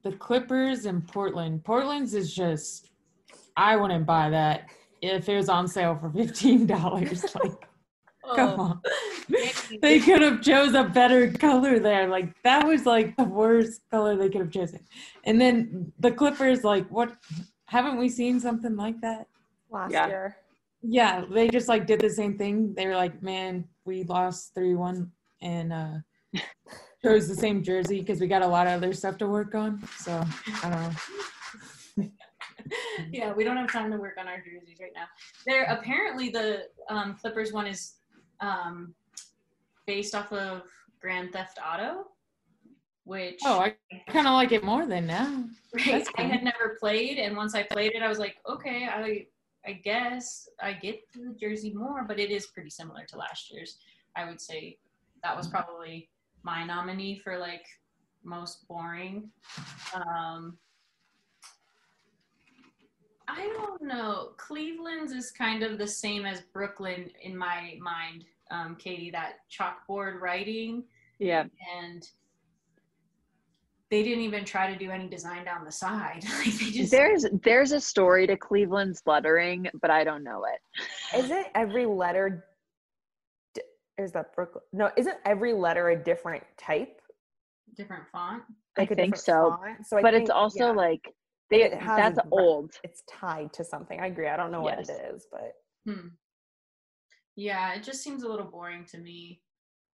the 0.03 0.11
Clippers 0.11 0.85
and 0.85 1.07
Portland. 1.07 1.63
Portland's 1.63 2.13
is 2.13 2.33
just 2.33 2.89
I 3.55 3.75
wouldn't 3.75 4.05
buy 4.05 4.29
that 4.29 4.65
if 5.01 5.27
it 5.29 5.35
was 5.35 5.49
on 5.49 5.67
sale 5.67 5.97
for 5.99 6.09
fifteen 6.11 6.65
dollars. 6.65 7.25
Like, 8.25 8.37
come 8.37 8.59
on. 8.59 8.81
They 9.81 9.99
could 9.99 10.21
have 10.21 10.41
chose 10.41 10.73
a 10.75 10.85
better 10.85 11.29
color 11.29 11.77
there. 11.77 12.07
Like 12.07 12.33
that 12.43 12.65
was 12.65 12.85
like 12.85 13.17
the 13.17 13.25
worst 13.25 13.81
color 13.91 14.15
they 14.15 14.29
could 14.29 14.39
have 14.39 14.49
chosen. 14.49 14.79
And 15.25 15.41
then 15.41 15.91
the 15.99 16.09
Clippers, 16.09 16.63
like, 16.63 16.87
what 16.89 17.17
haven't 17.65 17.97
we 17.97 18.07
seen 18.07 18.39
something 18.39 18.77
like 18.77 19.01
that? 19.01 19.27
Last 19.74 19.91
Yeah. 19.91 20.07
year. 20.07 20.38
Yeah, 20.84 21.26
they 21.30 21.49
just 21.49 21.67
like 21.67 21.88
did 21.88 21.99
the 22.01 22.09
same 22.09 22.38
thing. 22.38 22.74
They 22.76 22.86
were 22.88 22.95
like, 22.95 23.21
"Man, 23.24 23.67
we 23.86 24.03
lost 24.03 24.53
three 24.53 24.76
one," 24.76 25.11
and 25.41 25.74
uh 25.74 25.93
chose 27.03 27.28
the 27.28 27.36
same 27.36 27.63
jersey 27.63 27.99
because 27.99 28.19
we 28.21 28.28
got 28.28 28.41
a 28.41 28.47
lot 28.47 28.67
of 28.67 28.74
other 28.74 28.93
stuff 28.93 29.17
to 29.19 29.28
work 29.28 29.55
on. 29.55 29.82
So 29.97 30.24
I 30.63 30.69
don't 30.69 30.84
know. 30.84 32.11
yeah, 33.11 33.34
we 33.34 33.43
don't 33.43 33.57
have 33.57 33.71
time 33.71 33.91
to 33.91 33.97
work 33.97 34.17
on 34.19 34.28
our 34.28 34.38
jerseys 34.38 34.78
right 34.80 34.91
now. 34.93 35.05
They're 35.45 35.63
apparently 35.65 36.30
the 36.30 36.67
um, 36.89 37.15
Clippers 37.19 37.51
one 37.53 37.65
is 37.67 37.93
um, 38.41 38.93
based 39.88 40.13
off 40.15 40.32
of 40.34 40.63
Grand 41.01 41.32
Theft 41.32 41.59
Auto, 41.65 42.07
which 43.05 43.39
Oh, 43.45 43.59
I 43.59 43.76
kind 44.09 44.28
of 44.28 44.34
like 44.34 44.51
it 44.51 44.63
more 44.65 44.86
than 44.86 45.07
now. 45.07 45.45
right, 45.74 46.05
I 46.17 46.24
had 46.24 46.43
never 46.43 46.76
played, 46.80 47.19
and 47.19 47.38
once 47.38 47.55
I 47.55 47.63
played 47.63 47.93
it, 47.95 48.01
I 48.03 48.09
was 48.09 48.19
like, 48.19 48.36
okay, 48.49 48.88
I 48.88 49.28
I 49.66 49.74
guess 49.74 50.47
I 50.61 50.74
get 50.74 51.01
the 51.14 51.36
jersey 51.39 51.74
more, 51.74 52.03
but 52.07 52.20
it 52.20 52.32
is 52.32 52.47
pretty 52.47 52.70
similar 52.70 53.05
to 53.05 53.18
last 53.18 53.51
year's. 53.51 53.78
I 54.16 54.26
would 54.26 54.41
say 54.41 54.78
that 55.24 55.36
was 55.36 55.47
probably 55.47 56.09
my 56.43 56.66
nominee 56.66 57.20
for 57.24 57.38
like 57.38 57.66
most 58.24 58.68
boring. 58.68 59.30
Um, 59.93 60.57
I 63.28 63.47
don't 63.57 63.82
know. 63.82 64.32
Cleveland's 64.38 65.14
is 65.14 65.32
kind 65.32 65.64
of 65.64 65.78
the 65.78 65.88
same 65.88 66.26
as 66.26 66.41
Brooklyn 66.53 67.09
in 67.22 67.38
my 67.38 67.78
mind, 67.82 68.26
um, 68.51 68.76
Katy. 68.76 69.11
That 69.11 69.36
chalkboard 69.49 70.20
writing, 70.20 70.84
Yeah. 71.20 71.45
and 71.78 72.05
they 73.93 74.01
didn't 74.01 74.23
even 74.23 74.43
try 74.43 74.73
to 74.73 74.75
do 74.75 74.89
any 74.89 75.07
design 75.07 75.45
down 75.45 75.63
the 75.63 75.71
side. 75.71 76.23
like 76.39 76.53
they 76.55 76.71
just 76.71 76.91
There's 76.91 77.27
there's 77.43 77.73
a 77.73 77.79
story 77.79 78.25
to 78.25 78.35
Cleveland's 78.35 79.03
lettering, 79.05 79.69
but 79.81 79.91
I 79.91 80.03
don't 80.03 80.23
know 80.23 80.45
it. 80.45 81.19
Isn't 81.19 81.45
every 81.53 81.85
letter 81.85 82.43
is 83.99 84.11
that 84.13 84.33
Brooklyn? 84.33 84.63
No, 84.73 84.89
isn't 84.97 85.17
every 85.25 85.53
letter 85.53 85.89
a 85.89 86.03
different 86.03 86.43
type? 86.57 86.99
different 87.77 88.03
font. 88.11 88.41
Like 88.79 88.89
I 88.89 88.93
a 88.93 88.95
think 88.95 89.15
so. 89.15 89.57
font? 89.59 89.85
So 89.85 89.97
I 89.97 90.01
but 90.01 90.13
think, 90.13 90.23
it's 90.23 90.31
also 90.31 90.65
yeah, 90.65 90.71
like 90.71 91.13
they 91.51 91.61
it 91.61 91.75
has 91.75 92.15
that's 92.15 92.17
a 92.17 92.27
old. 92.31 92.73
It's 92.83 93.03
tied 93.07 93.53
to 93.53 93.63
something. 93.63 93.99
I 93.99 94.07
agree. 94.07 94.27
I 94.27 94.35
don't 94.35 94.51
know 94.51 94.61
what 94.61 94.79
it 94.79 94.89
is, 94.89 95.27
but 95.31 95.53
Hmm. 95.87 96.07
Yeah, 97.35 97.75
it 97.75 97.83
just 97.83 98.01
seems 98.01 98.23
a 98.23 98.27
little 98.27 98.47
boring 98.47 98.85
to 98.85 98.97
me. 98.97 99.41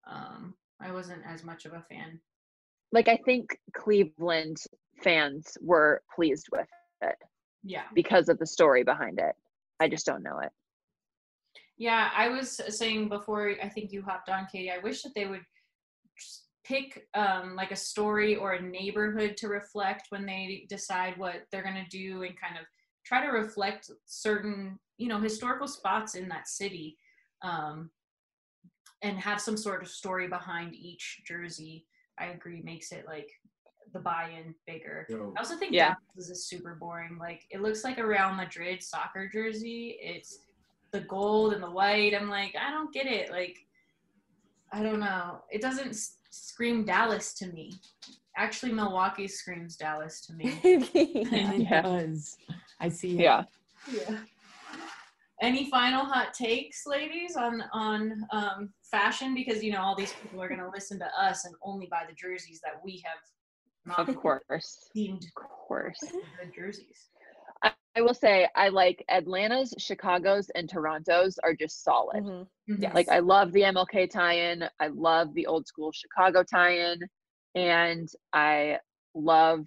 Um, 0.10 0.54
I 0.80 0.94
wasn't 0.94 1.24
as 1.26 1.44
much 1.44 1.66
of 1.66 1.74
a 1.74 1.84
fan. 1.90 2.22
Like 2.92 3.08
I 3.08 3.18
think 3.18 3.58
Cleveland 3.74 4.58
fans 5.02 5.58
were 5.62 6.02
pleased 6.14 6.48
with 6.52 6.68
it 7.02 7.16
Yeah. 7.64 7.84
because 7.94 8.30
of 8.30 8.40
the 8.40 8.48
story 8.48 8.84
behind 8.84 9.20
it. 9.20 9.36
I 9.80 9.88
just 9.88 10.06
don't 10.06 10.24
know 10.24 10.40
it. 10.40 10.52
Yeah, 11.78 12.12
I 12.16 12.28
was 12.28 12.60
saying 12.68 13.08
before, 13.08 13.56
I 13.64 13.70
think 13.70 13.94
you 13.94 14.02
hopped 14.02 14.30
on, 14.30 14.48
Katy. 14.52 14.70
I 14.70 14.80
wish 14.80 15.02
that 15.04 15.16
they 15.16 15.28
would 15.28 15.46
pick 16.66 17.08
um, 17.14 17.56
like 17.56 17.72
a 17.72 17.76
story 17.76 18.36
or 18.36 18.54
a 18.54 18.62
neighborhood 18.62 19.38
to 19.38 19.48
reflect 19.48 20.08
when 20.10 20.26
they 20.26 20.66
decide 20.68 21.18
what 21.18 21.46
they're 21.52 21.64
going 21.64 21.82
to 21.84 21.90
do 21.90 22.24
and 22.24 22.40
kind 22.40 22.58
of 22.60 22.66
try 23.06 23.26
to 23.26 23.32
reflect 23.32 23.90
certain, 24.06 24.78
you 24.98 25.08
know, 25.08 25.20
historical 25.20 25.68
spots 25.68 26.16
in 26.16 26.28
that 26.28 26.50
city 26.50 26.98
um, 27.42 27.90
and 29.02 29.18
have 29.18 29.40
some 29.40 29.56
sort 29.56 29.82
of 29.82 29.88
story 29.88 30.28
behind 30.28 30.76
each 30.76 31.22
jersey. 31.26 31.86
I 32.20 32.28
agree, 32.28 32.62
makes 32.64 32.92
it 32.92 33.06
like 33.08 33.30
the 33.94 34.00
buy-in 34.00 34.54
bigger. 34.68 35.06
Yo. 35.10 35.34
I 35.36 35.40
also 35.40 35.56
think 35.56 35.74
Yeah. 35.74 35.96
Dallas 36.16 36.30
is 36.30 36.46
super 36.48 36.76
boring. 36.76 37.18
Like 37.20 37.44
it 37.50 37.62
looks 37.62 37.84
like 37.84 37.98
a 37.98 38.06
Real 38.06 38.34
Madrid 38.34 38.84
soccer 38.84 39.28
jersey. 39.32 39.98
It's 40.02 40.40
the 40.92 41.02
gold 41.02 41.54
and 41.54 41.64
the 41.64 41.72
white. 41.72 42.14
I'm 42.14 42.30
like, 42.30 42.56
I 42.60 42.72
don't 42.72 42.94
get 42.94 43.06
it. 43.08 43.32
Like, 43.32 43.58
I 44.72 44.84
don't 44.84 45.00
know. 45.00 45.42
It 45.52 45.62
doesn't 45.62 45.90
s- 45.90 46.18
scream 46.30 46.86
Dallas 46.86 47.34
to 47.36 47.48
me. 47.48 47.74
Actually, 48.38 48.72
Milwaukee 48.74 49.28
screams 49.28 49.76
Dallas 49.76 50.22
to 50.28 50.34
me. 50.34 50.60
And 50.64 50.84
it 51.54 51.62
Yeah. 51.62 51.82
does. 51.82 52.38
I 52.80 52.90
see 52.90 53.18
it. 53.18 53.22
Yeah. 53.22 53.44
yeah. 53.92 54.20
Any 55.42 55.70
final 55.70 56.06
hot 56.06 56.34
takes, 56.34 56.86
ladies, 56.86 57.36
on 57.38 57.64
on 57.72 58.26
um, 58.32 58.70
fashion? 58.92 59.34
Because 59.34 59.64
you 59.64 59.72
know 59.72 59.82
all 59.82 59.96
these 59.96 60.14
people 60.14 60.42
are 60.42 60.48
going 60.48 60.60
to 60.60 60.70
listen 60.70 61.00
to 61.00 61.08
us 61.20 61.46
and 61.46 61.56
only 61.62 61.88
buy 61.90 62.04
the 62.08 62.14
jerseys 62.16 62.62
that 62.64 62.84
we 62.84 63.04
have 63.06 63.18
not 63.86 64.08
Of 64.10 64.16
course. 64.16 64.90
deemed 64.94 65.24
Of 65.24 65.34
course. 65.34 66.00
good 66.02 66.54
jerseys. 66.54 67.10
I, 67.64 67.72
I 67.96 68.02
will 68.02 68.14
say 68.14 68.48
I 68.56 68.70
like 68.70 69.04
Atlanta's, 69.10 69.74
Chicago's, 69.78 70.50
and 70.56 70.70
Toronto's 70.70 71.38
are 71.40 71.54
just 71.54 71.84
solid. 71.84 72.24
Mhm. 72.24 72.48
Mhm. 72.70 72.94
Like 72.94 73.10
I 73.10 73.20
love 73.20 73.52
the 73.52 73.64
MLK 73.64 74.10
tie-in. 74.10 74.64
I 74.80 74.88
love 74.88 75.34
the 75.34 75.48
old 75.48 75.68
school 75.68 75.92
Chicago 75.92 76.44
tie-in, 76.44 77.00
and 77.56 78.08
I 78.34 78.80
love 79.16 79.66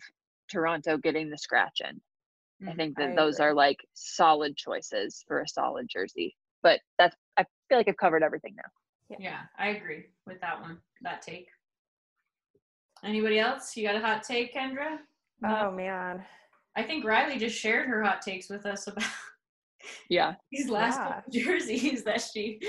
Toronto 0.48 0.96
getting 0.98 1.30
the 1.30 1.38
scratch 1.38 1.80
in. 1.80 2.00
I 2.68 2.72
Mhm. 2.72 2.76
think 2.76 2.96
that 2.98 3.10
I 3.10 3.14
those 3.14 3.36
agree. 3.36 3.46
are 3.46 3.54
like 3.54 3.88
solid 3.94 4.56
choices 4.56 5.24
for 5.26 5.40
a 5.40 5.48
solid 5.48 5.88
jersey. 5.88 6.36
But 6.62 6.80
that's 6.98 7.16
I 7.36 7.44
feel 7.68 7.78
like 7.78 7.88
I've 7.88 7.96
covered 7.96 8.22
everything 8.22 8.54
now. 8.54 8.70
Yeah, 9.18 9.40
I 9.58 9.68
agree 9.68 10.04
with 10.26 10.40
that 10.40 10.60
one. 10.60 10.78
That 11.02 11.22
take. 11.22 11.48
Anybody 13.04 13.38
else? 13.38 13.76
You 13.76 13.86
got 13.86 13.96
a 13.96 14.00
hot 14.00 14.22
take, 14.22 14.54
Kendra? 14.54 14.98
Uh, 15.44 15.64
oh 15.66 15.70
man. 15.72 16.24
I 16.76 16.82
think 16.82 17.04
Reilly 17.04 17.38
just 17.38 17.58
shared 17.58 17.88
her 17.88 18.02
hot 18.02 18.22
takes 18.22 18.48
with 18.48 18.64
us 18.64 18.86
about 18.86 19.04
Yeah. 20.08 20.34
these 20.52 20.68
last 20.68 20.98
Yeah. 20.98 21.08
couple 21.08 21.32
jerseys 21.32 22.04
that 22.08 22.20
she. 22.20 22.60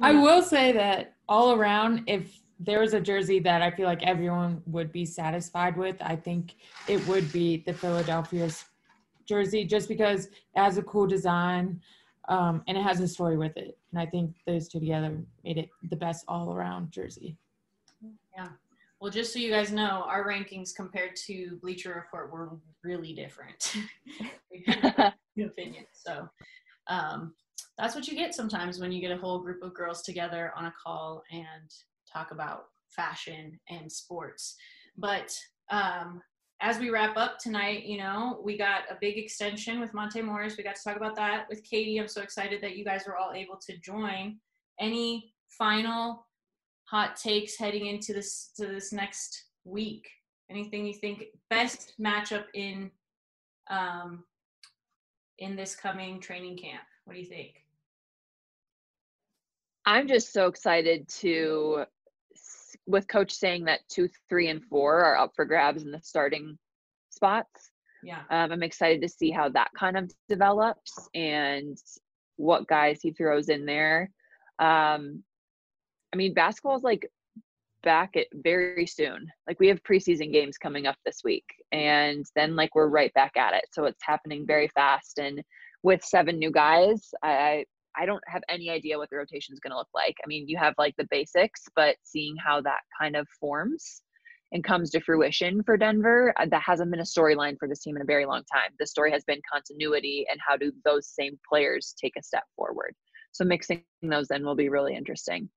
I 0.00 0.12
will 0.12 0.42
say 0.42 0.72
that 0.72 1.14
all 1.28 1.52
around, 1.52 2.04
if 2.06 2.40
there 2.58 2.80
was 2.80 2.94
a 2.94 3.00
jersey 3.00 3.38
that 3.40 3.60
I 3.62 3.70
feel 3.70 3.86
like 3.86 4.02
everyone 4.02 4.62
would 4.66 4.92
be 4.92 5.04
satisfied 5.04 5.76
with, 5.76 5.96
I 6.00 6.16
think 6.16 6.54
it 6.88 7.06
would 7.06 7.30
be 7.32 7.58
the 7.66 7.74
Philadelphia's 7.74 8.64
jersey, 9.26 9.64
just 9.64 9.88
because 9.88 10.26
it 10.26 10.32
has 10.56 10.78
a 10.78 10.82
cool 10.82 11.06
design 11.06 11.80
um, 12.30 12.62
and 12.68 12.78
it 12.78 12.82
has 12.82 13.00
a 13.00 13.08
story 13.08 13.36
with 13.36 13.56
it. 13.56 13.76
And 13.90 14.00
I 14.00 14.06
think 14.06 14.36
those 14.46 14.68
two 14.68 14.80
together 14.80 15.18
made 15.44 15.58
it 15.58 15.68
the 15.90 15.96
best 15.96 16.24
all 16.28 16.54
around 16.54 16.92
jersey. 16.92 17.36
Yeah. 18.34 18.48
Well, 19.00 19.10
just 19.10 19.32
so 19.32 19.38
you 19.38 19.50
guys 19.50 19.72
know, 19.72 20.04
our 20.06 20.26
rankings 20.26 20.74
compared 20.74 21.16
to 21.26 21.58
Bleacher 21.60 21.92
Report 21.94 22.32
were 22.32 22.50
really 22.84 23.12
different. 23.12 23.76
opinion. 25.38 25.86
So 25.92 26.28
um, 26.86 27.34
that's 27.78 27.94
what 27.94 28.06
you 28.06 28.14
get 28.14 28.34
sometimes 28.34 28.78
when 28.78 28.92
you 28.92 29.00
get 29.00 29.10
a 29.10 29.16
whole 29.16 29.38
group 29.38 29.62
of 29.62 29.74
girls 29.74 30.02
together 30.02 30.52
on 30.56 30.66
a 30.66 30.74
call 30.82 31.22
and 31.32 31.70
talk 32.12 32.30
about 32.30 32.66
fashion 32.88 33.58
and 33.68 33.90
sports. 33.90 34.56
But 34.96 35.34
um, 35.70 36.20
as 36.60 36.78
we 36.78 36.90
wrap 36.90 37.16
up 37.16 37.38
tonight, 37.38 37.84
you 37.84 37.96
know, 37.96 38.40
we 38.44 38.58
got 38.58 38.82
a 38.90 38.96
big 39.00 39.16
extension 39.16 39.80
with 39.80 39.94
Monte 39.94 40.20
Morris. 40.20 40.56
We 40.56 40.64
got 40.64 40.76
to 40.76 40.82
talk 40.82 40.96
about 40.96 41.16
that 41.16 41.46
with 41.48 41.64
Katy. 41.64 41.98
I'm 41.98 42.08
so 42.08 42.20
excited 42.20 42.62
that 42.62 42.76
you 42.76 42.84
guys 42.84 43.04
were 43.06 43.16
all 43.16 43.32
able 43.32 43.58
to 43.66 43.78
join. 43.78 44.36
Any 44.78 45.32
final 45.48 46.26
hot 46.84 47.16
takes 47.16 47.56
heading 47.56 47.86
into 47.86 48.12
this 48.12 48.50
to 48.56 48.66
this 48.66 48.92
next 48.92 49.44
week? 49.64 50.08
Anything 50.50 50.84
you 50.84 50.94
think 50.94 51.24
best 51.48 51.94
matchup 52.00 52.44
in 52.54 52.90
um, 53.70 54.24
in 55.38 55.56
this 55.56 55.74
coming 55.74 56.20
training 56.20 56.58
camp? 56.58 56.82
What 57.04 57.14
do 57.14 57.20
you 57.20 57.26
think? 57.26 57.54
I'm 59.86 60.06
just 60.06 60.32
so 60.32 60.46
excited 60.46 61.08
to, 61.20 61.84
with 62.90 63.08
coach 63.08 63.32
saying 63.32 63.64
that 63.64 63.80
two, 63.88 64.08
three, 64.28 64.48
and 64.48 64.64
four 64.64 65.04
are 65.04 65.18
up 65.18 65.32
for 65.34 65.44
grabs 65.44 65.82
in 65.82 65.90
the 65.90 66.00
starting 66.02 66.58
spots. 67.10 67.70
Yeah. 68.02 68.22
Um, 68.30 68.52
I'm 68.52 68.62
excited 68.62 69.02
to 69.02 69.08
see 69.08 69.30
how 69.30 69.48
that 69.50 69.70
kind 69.78 69.96
of 69.96 70.10
develops 70.28 71.08
and 71.14 71.76
what 72.36 72.66
guys 72.66 73.00
he 73.02 73.12
throws 73.12 73.48
in 73.48 73.66
there. 73.66 74.10
Um, 74.58 75.22
I 76.12 76.16
mean, 76.16 76.34
basketball 76.34 76.76
is 76.76 76.82
like 76.82 77.06
back 77.82 78.16
at 78.16 78.26
very 78.32 78.86
soon. 78.86 79.28
Like 79.46 79.60
we 79.60 79.68
have 79.68 79.82
preseason 79.82 80.32
games 80.32 80.58
coming 80.58 80.86
up 80.86 80.96
this 81.04 81.20
week, 81.24 81.44
and 81.72 82.24
then 82.34 82.56
like 82.56 82.74
we're 82.74 82.88
right 82.88 83.12
back 83.14 83.36
at 83.36 83.54
it. 83.54 83.66
So 83.72 83.84
it's 83.84 84.02
happening 84.02 84.46
very 84.46 84.68
fast. 84.68 85.18
And 85.18 85.42
with 85.82 86.04
seven 86.04 86.38
new 86.38 86.50
guys, 86.50 87.10
I 87.22 87.64
I 87.96 88.06
don't 88.06 88.22
have 88.26 88.42
any 88.48 88.70
idea 88.70 88.98
what 88.98 89.10
the 89.10 89.16
rotation 89.16 89.52
is 89.52 89.60
going 89.60 89.72
to 89.72 89.76
look 89.76 89.88
like. 89.94 90.16
I 90.24 90.26
mean, 90.26 90.48
you 90.48 90.56
have 90.58 90.74
like 90.78 90.94
the 90.96 91.08
basics, 91.10 91.62
but 91.74 91.96
seeing 92.02 92.36
how 92.36 92.60
that 92.62 92.80
kind 92.98 93.16
of 93.16 93.26
forms 93.40 94.02
and 94.52 94.64
comes 94.64 94.90
to 94.90 95.00
fruition 95.00 95.62
for 95.62 95.76
Denver, 95.76 96.34
uh, 96.38 96.46
that 96.50 96.62
hasn't 96.62 96.90
been 96.90 97.00
a 97.00 97.04
storyline 97.04 97.56
for 97.58 97.68
this 97.68 97.80
team 97.80 97.96
in 97.96 98.02
a 98.02 98.06
very 98.06 98.26
long 98.26 98.42
time. 98.52 98.70
The 98.78 98.86
story 98.86 99.12
has 99.12 99.24
been 99.24 99.40
continuity 99.50 100.26
and 100.30 100.40
how 100.46 100.56
do 100.56 100.72
those 100.84 101.08
same 101.08 101.38
players 101.48 101.94
take 102.00 102.14
a 102.18 102.22
step 102.22 102.44
forward. 102.56 102.94
So 103.32 103.44
mixing 103.44 103.84
those 104.02 104.30
in 104.30 104.44
will 104.44 104.56
be 104.56 104.68
really 104.68 104.94
interesting. 104.94 105.48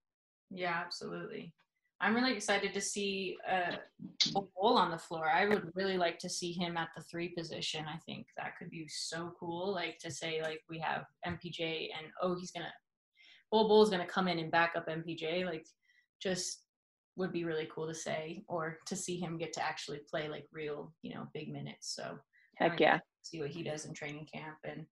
Yeah, 0.51 0.79
absolutely. 0.85 1.53
I'm 2.03 2.13
really 2.13 2.33
excited 2.33 2.73
to 2.73 2.81
see 2.81 3.37
uh, 3.49 3.77
a 4.35 4.41
Bol 4.55 4.77
on 4.77 4.91
the 4.91 4.97
floor. 4.97 5.29
I 5.29 5.45
would 5.45 5.71
really 5.73 5.97
like 5.97 6.19
to 6.19 6.29
see 6.29 6.51
him 6.51 6.75
at 6.75 6.89
the 6.95 7.01
three 7.03 7.29
position. 7.29 7.85
I 7.87 7.97
think 8.05 8.27
that 8.35 8.57
could 8.59 8.69
be 8.69 8.85
so 8.89 9.33
cool. 9.39 9.73
Like 9.73 9.99
to 9.99 10.11
say, 10.11 10.41
like 10.41 10.59
we 10.69 10.79
have 10.79 11.05
MPJ 11.25 11.87
and 11.97 12.07
oh, 12.21 12.35
he's 12.37 12.51
gonna 12.51 12.73
Bol 13.51 13.69
Bol's 13.69 13.89
gonna 13.89 14.05
come 14.05 14.27
in 14.27 14.39
and 14.39 14.51
back 14.51 14.73
up 14.75 14.89
MPJ. 14.89 15.45
Like, 15.45 15.65
just 16.21 16.65
would 17.15 17.31
be 17.31 17.45
really 17.45 17.69
cool 17.73 17.87
to 17.87 17.93
say 17.93 18.43
or 18.49 18.79
to 18.87 18.97
see 18.97 19.17
him 19.17 19.37
get 19.37 19.53
to 19.53 19.63
actually 19.63 20.01
play 20.09 20.27
like 20.27 20.47
real, 20.51 20.93
you 21.03 21.13
know, 21.13 21.27
big 21.33 21.53
minutes. 21.53 21.95
So 21.95 22.17
Heck 22.57 22.81
yeah. 22.81 22.99
See 23.21 23.39
what 23.39 23.51
he 23.51 23.63
does 23.63 23.85
in 23.85 23.93
training 23.93 24.27
camp 24.31 24.57
and 24.65 24.85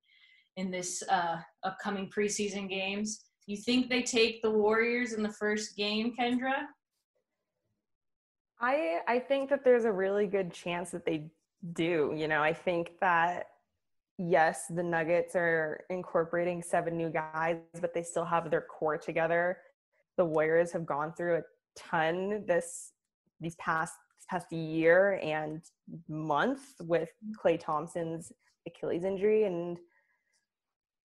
in 0.55 0.72
this 0.72 1.03
uh, 1.09 1.39
upcoming 1.64 2.09
preseason 2.09 2.70
games. 2.70 3.26
You 3.47 3.57
think 3.57 3.89
they 3.89 4.01
take 4.01 4.41
the 4.41 4.51
Warriors 4.51 5.12
in 5.14 5.24
the 5.24 5.34
first 5.34 5.76
game, 5.76 6.14
Kendra? 6.18 6.68
I 8.62 8.99
I 9.07 9.20
think 9.20 9.49
that 9.49 9.64
there's 9.64 9.86
a 9.86 9.91
really 9.91 10.28
good 10.28 10.53
chance 10.53 10.91
that 10.91 11.05
they 11.05 11.32
do. 11.74 12.14
You 12.16 12.28
know, 12.28 12.41
I 12.41 12.53
think 12.53 12.93
that 13.01 13.47
yes, 14.18 14.66
the 14.70 14.84
Nuggets 14.84 15.36
are 15.36 15.84
incorporating 15.89 16.62
seven 16.62 16.95
new 16.95 17.09
guys, 17.09 17.57
but 17.80 17.93
they 17.93 18.03
still 18.03 18.26
have 18.26 18.49
their 18.51 18.62
core 18.62 18.97
together. 18.97 19.57
The 20.18 20.26
Warriors 20.26 20.72
have 20.72 20.86
gone 20.86 21.14
through 21.14 21.38
a 21.38 21.41
ton 21.76 22.43
this 22.47 22.93
these 23.39 23.55
past 23.55 23.95
this 24.18 24.26
past 24.30 24.51
year 24.51 25.20
and 25.24 25.64
month 26.07 26.62
with 26.82 27.09
mm-hmm. 27.26 27.47
Klay 27.47 27.59
Thompson's 27.59 28.32
Achilles 28.68 29.03
injury 29.03 29.45
and 29.45 29.80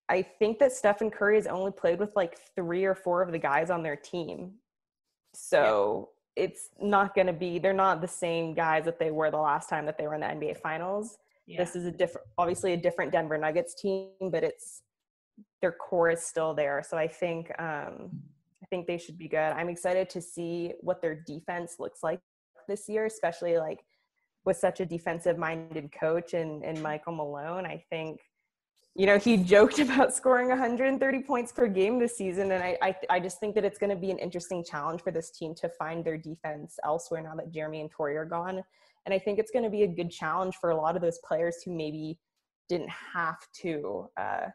I 0.09 0.23
think 0.23 0.59
that 0.61 0.73
Stephen 0.73 1.11
Curry 1.11 1.37
has 1.37 1.47
only 1.47 1.73
played 1.73 1.99
with 1.99 2.15
like 2.15 2.39
three 2.55 2.85
or 2.85 2.95
four 2.95 3.23
of 3.23 3.33
the 3.33 3.39
guys 3.39 3.71
on 3.71 3.83
their 3.83 3.97
team. 3.97 4.53
So 5.35 6.11
it's 6.37 6.69
not 6.81 7.15
going 7.15 7.27
to 7.27 7.33
be, 7.33 7.59
they're 7.59 7.73
not 7.73 8.01
the 8.01 8.09
same 8.09 8.55
guys 8.55 8.85
that 8.85 8.99
they 8.99 9.11
were 9.11 9.31
the 9.31 9.39
last 9.39 9.69
time 9.69 9.87
that 9.87 9.97
they 9.99 10.07
were 10.07 10.15
in 10.15 10.21
the 10.21 10.27
NBA 10.27 10.59
Finals. 10.59 11.19
Yeah. 11.47 11.59
This 11.59 11.75
is 11.75 11.87
a 11.87 11.91
different, 11.91 12.27
obviously 12.37 12.73
a 12.73 12.77
different 12.77 13.11
Denver 13.11 13.39
Nuggets 13.39 13.75
team, 13.75 14.11
but 14.21 14.45
it's 14.45 14.83
their 15.63 15.73
core 15.73 16.11
is 16.11 16.25
still 16.25 16.55
there. 16.55 16.85
So 16.87 16.97
I 16.97 17.09
think, 17.09 17.51
um, 17.59 18.11
I 18.63 18.67
think 18.69 18.87
they 18.87 18.99
should 18.99 19.17
be 19.17 19.29
good. 19.29 19.39
I'm 19.39 19.69
excited 19.69 20.11
to 20.11 20.21
see 20.21 20.73
what 20.81 21.01
their 21.01 21.15
defense 21.15 21.77
looks 21.79 22.03
like 22.03 22.21
this 22.69 22.89
year, 22.89 23.07
especially 23.07 23.59
like 23.59 23.85
with 24.45 24.57
such 24.57 24.81
a 24.81 24.87
defensive 24.87 25.39
minded 25.39 25.91
coach 25.93 26.35
and, 26.35 26.65
and 26.65 26.83
Michael 26.83 27.15
Malone. 27.15 27.65
I 27.65 27.83
think, 27.91 28.21
you 28.97 29.05
know, 29.07 29.19
he 29.19 29.37
joked 29.37 29.79
about 29.79 30.15
scoring 30.15 30.49
130 30.49 31.23
points 31.23 31.53
per 31.53 31.67
game 31.67 31.99
this 31.99 32.17
season. 32.17 32.53
And 32.53 32.63
I, 32.63 32.79
I, 32.83 32.95
I 33.11 33.21
just 33.21 33.39
think 33.39 33.55
that 33.55 33.65
it's 33.65 33.79
going 33.79 33.91
to 33.91 33.97
be 33.97 34.11
an 34.11 34.19
interesting 34.19 34.65
challenge 34.65 35.03
for 35.03 35.11
this 35.11 35.31
team 35.31 35.55
to 35.57 35.69
find 35.69 36.05
their 36.05 36.17
defense 36.17 36.79
elsewhere 36.85 37.23
now 37.23 37.35
that 37.35 37.53
Jerami 37.53 37.81
and 37.81 37.91
Torrey 37.91 38.17
are 38.17 38.25
gone. 38.25 38.63
And 39.05 39.15
I 39.15 39.19
think 39.19 39.39
it's 39.39 39.51
going 39.51 39.65
to 39.65 39.71
be 39.71 39.83
a 39.83 39.87
good 39.87 40.11
challenge 40.11 40.57
for 40.61 40.71
a 40.71 40.77
lot 40.77 40.97
of 40.97 41.03
those 41.03 41.19
players 41.27 41.59
who 41.65 41.73
maybe 41.73 42.19
didn't 42.69 42.91
have 42.91 43.39
to 43.63 44.09
uh, 44.17 44.47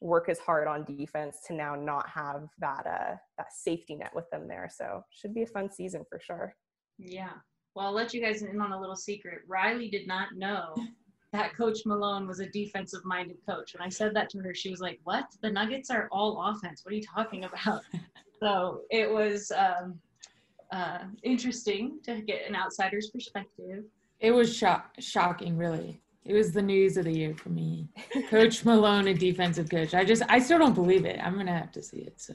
work 0.00 0.28
as 0.28 0.38
hard 0.38 0.68
on 0.68 0.84
defense 0.84 1.38
to 1.46 1.54
now 1.54 1.74
not 1.74 2.08
have 2.08 2.48
that 2.58 2.86
uh, 2.86 3.16
that 3.38 3.52
safety 3.52 3.94
net 3.94 4.10
with 4.14 4.28
them 4.30 4.46
there. 4.46 4.68
So 4.70 5.02
should 5.10 5.34
be 5.34 5.42
a 5.42 5.46
fun 5.46 5.70
season 5.72 6.04
for 6.08 6.20
sure. 6.20 6.54
Yeah. 6.98 7.32
Well, 7.74 7.86
I'll 7.86 7.92
let 7.92 8.12
you 8.12 8.20
guys 8.20 8.42
in 8.42 8.60
on 8.60 8.72
a 8.72 8.80
little 8.80 8.96
secret. 8.96 9.40
Riley 9.48 9.88
did 9.88 10.06
not 10.06 10.28
know 10.36 10.74
that 11.32 11.54
Coach 11.54 11.80
Malone 11.84 12.26
was 12.26 12.40
a 12.40 12.48
defensive 12.48 13.04
minded 13.04 13.36
coach. 13.46 13.74
When 13.74 13.86
I 13.86 13.90
said 13.90 14.14
that 14.14 14.30
to 14.30 14.38
her, 14.38 14.54
she 14.54 14.70
was 14.70 14.80
like, 14.80 14.98
What? 15.04 15.26
The 15.42 15.50
Nuggets 15.50 15.90
are 15.90 16.08
all 16.10 16.42
offense. 16.42 16.84
What 16.84 16.92
are 16.92 16.96
you 16.96 17.04
talking 17.14 17.44
about? 17.44 17.82
so 18.40 18.82
it 18.90 19.10
was 19.10 19.52
um, 19.56 19.98
uh, 20.72 21.00
interesting 21.22 21.98
to 22.04 22.22
get 22.22 22.48
an 22.48 22.56
outsider's 22.56 23.10
perspective. 23.10 23.84
It 24.20 24.32
was 24.32 24.54
shock- 24.54 24.94
shocking, 24.98 25.56
really. 25.56 26.00
It 26.24 26.34
was 26.34 26.52
the 26.52 26.60
news 26.60 26.98
of 26.98 27.04
the 27.04 27.12
year 27.12 27.34
for 27.34 27.48
me. 27.48 27.88
Coach 28.28 28.64
Malone, 28.64 29.08
a 29.08 29.14
defensive 29.14 29.70
coach. 29.70 29.94
I 29.94 30.04
just, 30.04 30.22
I 30.28 30.38
still 30.40 30.58
don't 30.58 30.74
believe 30.74 31.06
it. 31.06 31.18
I'm 31.22 31.36
gonna 31.36 31.56
have 31.56 31.72
to 31.72 31.82
see 31.82 31.98
it. 32.00 32.20
So 32.20 32.34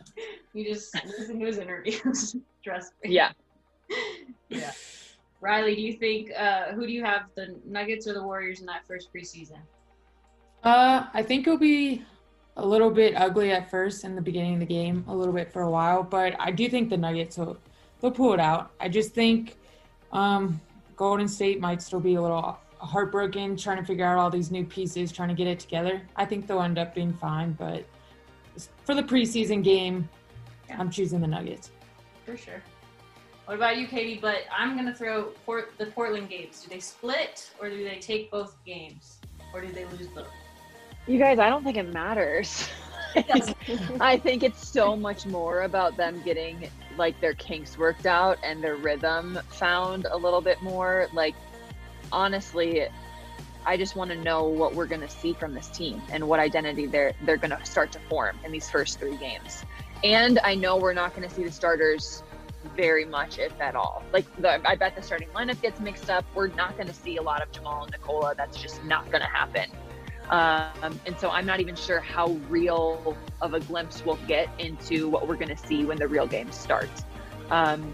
you 0.54 0.66
just 0.66 0.96
listen 1.06 1.40
to 1.40 1.46
his 1.46 1.60
interviews. 1.60 2.36
Trust 2.64 2.94
me. 3.04 3.12
Yeah. 3.12 3.32
yeah. 4.50 4.72
Reilly, 5.44 5.76
do 5.76 5.82
you 5.82 5.94
think 5.94 6.32
uh, 6.38 6.72
who 6.72 6.88
do 6.88 6.94
you 6.94 7.04
have, 7.04 7.24
the 7.36 7.60
Nuggets 7.66 8.08
or 8.08 8.14
the 8.14 8.24
Warriors 8.24 8.62
in 8.62 8.66
that 8.68 8.88
first 8.88 9.14
preseason? 9.14 9.60
Uh, 10.64 11.08
I 11.14 11.22
think 11.22 11.46
it'll 11.46 11.60
be 11.60 12.02
a 12.56 12.66
little 12.66 12.90
bit 12.90 13.14
ugly 13.18 13.52
at 13.52 13.70
first 13.70 14.06
in 14.06 14.16
the 14.16 14.22
beginning 14.22 14.54
of 14.54 14.60
the 14.62 14.66
game, 14.66 15.04
a 15.10 15.14
little 15.14 15.34
bit 15.34 15.52
for 15.52 15.64
a 15.64 15.70
while, 15.70 16.02
but 16.02 16.34
I 16.40 16.52
do 16.52 16.70
think 16.70 16.90
the 16.90 16.96
Nuggets 16.96 17.38
will 17.38 17.58
they'll 18.00 18.12
pull 18.12 18.34
it 18.34 18.40
out. 18.40 18.72
I 18.80 18.88
just 18.88 19.14
think 19.14 19.58
um, 20.14 20.62
Golden 20.96 21.28
State 21.28 21.60
might 21.60 21.82
still 21.82 22.00
be 22.00 22.16
a 22.16 22.22
little 22.22 22.58
heartbroken 22.78 23.58
trying 23.58 23.78
to 23.78 23.84
figure 23.84 24.06
out 24.06 24.18
all 24.18 24.30
these 24.30 24.50
new 24.50 24.64
pieces, 24.64 25.12
trying 25.12 25.30
to 25.30 25.36
get 25.36 25.48
it 25.48 25.60
together. 25.60 26.02
I 26.16 26.24
think 26.24 26.48
they'll 26.48 26.62
end 26.62 26.78
up 26.78 26.96
being 26.96 27.12
fine, 27.12 27.52
but 27.54 27.84
for 28.86 28.96
the 28.96 29.04
preseason 29.04 29.62
game, 29.62 30.08
yeah. 30.70 30.80
I'm 30.80 30.90
choosing 30.90 31.20
the 31.20 31.28
Nuggets. 31.28 31.72
For 32.26 32.38
sure. 32.38 32.64
What 33.46 33.56
about 33.56 33.78
you, 33.78 33.88
Katy? 33.88 34.20
But 34.22 34.44
I'm 34.56 34.74
going 34.76 34.86
to 34.86 34.94
throw 34.94 35.26
Port- 35.46 35.74
the 35.78 35.88
Portland 35.88 36.30
games. 36.30 36.62
Do 36.62 36.70
they 36.70 36.80
split 36.80 37.50
or 37.60 37.70
do 37.70 37.84
they 37.84 37.98
take 38.00 38.32
both 38.32 38.56
games? 38.66 39.20
Or 39.54 39.62
do 39.62 39.72
they 39.72 39.86
lose 39.86 40.08
both? 40.08 40.28
You 41.08 41.20
guys, 41.20 41.40
I 41.40 41.50
don't 41.50 41.64
think 41.64 41.78
it 41.78 41.94
matters. 41.94 42.70
I 44.00 44.18
think 44.18 44.42
it's 44.42 44.68
so 44.68 44.96
much 44.96 45.26
more 45.26 45.64
about 45.64 45.98
them 45.98 46.22
getting 46.24 46.70
like 46.98 47.20
their 47.22 47.34
kinks 47.34 47.78
worked 47.78 48.06
out 48.06 48.40
and 48.44 48.64
their 48.64 48.76
rhythm 48.76 49.38
found 49.50 50.08
a 50.10 50.18
little 50.18 50.42
bit 50.42 50.62
more. 50.62 51.08
Like 51.14 51.36
honestly, 52.12 52.88
I 53.66 53.78
just 53.78 53.96
want 53.96 54.10
to 54.12 54.18
know 54.18 54.46
what 54.46 54.74
we're 54.74 54.88
going 54.88 55.02
to 55.02 55.10
see 55.10 55.34
from 55.34 55.54
this 55.54 55.68
team 55.68 56.02
and 56.12 56.28
what 56.28 56.40
identity 56.40 56.86
they're 56.86 57.14
they're 57.24 57.38
going 57.38 57.52
to 57.52 57.66
start 57.66 57.92
to 57.92 58.00
form 58.00 58.40
in 58.44 58.52
these 58.52 58.70
first 58.70 59.00
3 59.00 59.16
games. 59.18 59.64
And 60.04 60.40
I 60.44 60.56
know 60.56 60.78
we're 60.78 60.94
not 60.94 61.16
going 61.16 61.28
to 61.28 61.34
see 61.34 61.44
the 61.44 61.52
starters 61.52 62.24
very 62.76 63.06
much, 63.06 63.40
if 63.40 63.60
at 63.62 63.76
all. 63.76 64.04
Like 64.12 64.26
the, 64.38 64.68
I 64.68 64.76
bet 64.76 64.96
the 64.96 65.02
starting 65.02 65.30
lineup 65.30 65.62
gets 65.62 65.80
mixed 65.80 66.10
up. 66.10 66.26
We're 66.34 66.48
not 66.48 66.76
going 66.76 66.88
to 66.88 66.94
see 66.94 67.18
a 67.18 67.22
lot 67.22 67.42
of 67.42 67.52
Jamal 67.52 67.84
and 67.84 67.92
Nikola. 67.92 68.34
That's 68.36 68.62
just 68.62 68.84
not 68.84 69.06
going 69.12 69.22
to 69.22 69.28
happen. 69.28 69.70
Um, 70.30 71.00
and 71.06 71.20
so 71.20 71.30
I'm 71.30 71.46
not 71.46 71.60
even 71.60 71.76
sure 71.76 72.00
how 72.00 72.28
real 72.50 73.18
of 73.42 73.54
a 73.54 73.60
glimpse 73.60 74.06
we'll 74.06 74.16
get 74.28 74.50
into 74.58 75.10
what 75.10 75.28
we're 75.28 75.36
going 75.36 75.56
to 75.56 75.68
see 75.68 75.86
when 75.86 75.98
the 75.98 76.08
real 76.08 76.28
game 76.28 76.52
starts. 76.52 77.04
Um, 77.52 77.94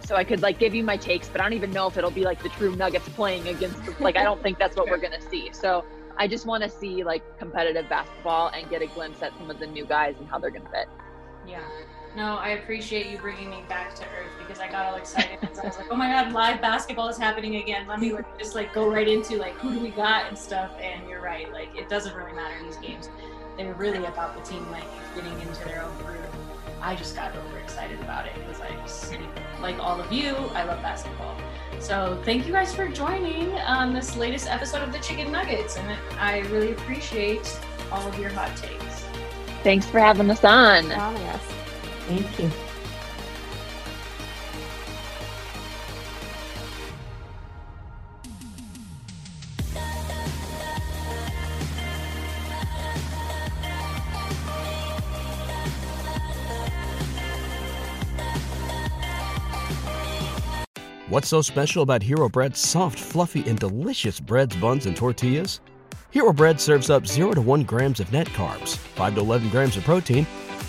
so 0.00 0.16
I 0.16 0.24
could 0.24 0.42
like 0.42 0.58
give 0.58 0.74
you 0.74 0.82
my 0.82 0.96
takes, 0.96 1.28
but 1.28 1.40
I 1.40 1.44
don't 1.44 1.52
even 1.52 1.70
know 1.70 1.86
if 1.86 1.96
it'll 1.96 2.10
be 2.10 2.24
like 2.24 2.42
the 2.42 2.48
true 2.50 2.74
Nuggets 2.74 3.08
playing 3.10 3.46
against. 3.46 3.84
The, 3.84 3.94
like 4.00 4.16
I 4.16 4.24
don't 4.24 4.42
think 4.42 4.58
that's 4.58 4.76
what 4.76 4.88
we're 4.88 4.98
going 4.98 5.12
to 5.20 5.30
see. 5.30 5.50
So 5.52 5.84
I 6.16 6.26
just 6.26 6.46
want 6.46 6.62
to 6.64 6.68
see 6.68 7.04
like 7.04 7.22
competitive 7.38 7.88
basketball 7.88 8.48
and 8.48 8.68
get 8.68 8.82
a 8.82 8.86
glimpse 8.86 9.22
at 9.22 9.36
some 9.38 9.50
of 9.50 9.58
the 9.58 9.66
new 9.66 9.84
guys 9.84 10.16
and 10.18 10.28
how 10.28 10.38
they're 10.38 10.50
going 10.50 10.64
to 10.64 10.70
fit. 10.70 10.88
Yeah. 11.46 11.62
No, 12.16 12.36
I 12.36 12.50
appreciate 12.50 13.06
you 13.06 13.18
bringing 13.18 13.50
me 13.50 13.62
back 13.68 13.94
to 13.94 14.02
earth 14.02 14.32
because 14.38 14.58
I 14.58 14.68
got 14.68 14.86
all 14.86 14.96
excited 14.96 15.38
because 15.40 15.58
I 15.58 15.66
was 15.66 15.78
like, 15.78 15.86
oh 15.90 15.96
my 15.96 16.08
god, 16.08 16.32
live 16.32 16.60
basketball 16.60 17.08
is 17.08 17.16
happening 17.16 17.56
again. 17.56 17.86
Let 17.86 18.00
me 18.00 18.12
like, 18.12 18.38
just 18.38 18.54
like 18.54 18.72
go 18.72 18.90
right 18.90 19.06
into 19.06 19.36
like 19.36 19.54
who 19.54 19.72
do 19.72 19.80
we 19.80 19.90
got 19.90 20.26
and 20.26 20.36
stuff. 20.36 20.72
And 20.80 21.08
you're 21.08 21.22
right, 21.22 21.50
like 21.52 21.74
it 21.76 21.88
doesn't 21.88 22.14
really 22.16 22.32
matter 22.32 22.56
in 22.56 22.66
these 22.66 22.76
games. 22.76 23.08
They're 23.56 23.74
really 23.74 24.04
about 24.04 24.36
the 24.36 24.50
team 24.50 24.68
like 24.70 24.84
getting 25.14 25.32
into 25.40 25.64
their 25.64 25.82
own 25.82 25.96
groove. 25.98 26.18
I 26.82 26.96
just 26.96 27.14
got 27.14 27.36
overexcited 27.36 28.00
about 28.00 28.26
it 28.26 28.32
because 28.34 28.60
I 28.60 28.70
just 28.82 29.14
like 29.60 29.78
all 29.78 30.00
of 30.00 30.10
you, 30.10 30.34
I 30.54 30.64
love 30.64 30.80
basketball. 30.82 31.36
So 31.78 32.20
thank 32.24 32.46
you 32.46 32.52
guys 32.52 32.74
for 32.74 32.88
joining 32.88 33.52
on 33.58 33.92
this 33.92 34.16
latest 34.16 34.48
episode 34.48 34.82
of 34.82 34.92
the 34.92 34.98
Chicken 34.98 35.30
Nuggets, 35.30 35.76
and 35.76 35.98
I 36.18 36.40
really 36.50 36.72
appreciate 36.72 37.58
all 37.92 38.06
of 38.06 38.18
your 38.18 38.30
hot 38.30 38.56
takes. 38.56 39.04
Thanks 39.62 39.86
for 39.86 39.98
having 39.98 40.30
us 40.30 40.42
on. 40.42 40.90
Oh, 40.92 41.50
Thank 42.10 42.38
you. 42.40 42.50
What's 61.08 61.28
so 61.28 61.42
special 61.42 61.84
about 61.84 62.02
Hero 62.02 62.28
Bread's 62.28 62.58
soft, 62.58 62.98
fluffy, 62.98 63.48
and 63.48 63.56
delicious 63.56 64.18
breads, 64.18 64.56
buns, 64.56 64.86
and 64.86 64.96
tortillas? 64.96 65.60
Hero 66.10 66.32
Bread 66.32 66.60
serves 66.60 66.90
up 66.90 67.06
0 67.06 67.34
to 67.34 67.40
1 67.40 67.62
grams 67.62 68.00
of 68.00 68.12
net 68.12 68.26
carbs, 68.30 68.76
5 68.76 69.14
to 69.14 69.20
11 69.20 69.48
grams 69.50 69.76
of 69.76 69.84
protein, 69.84 70.26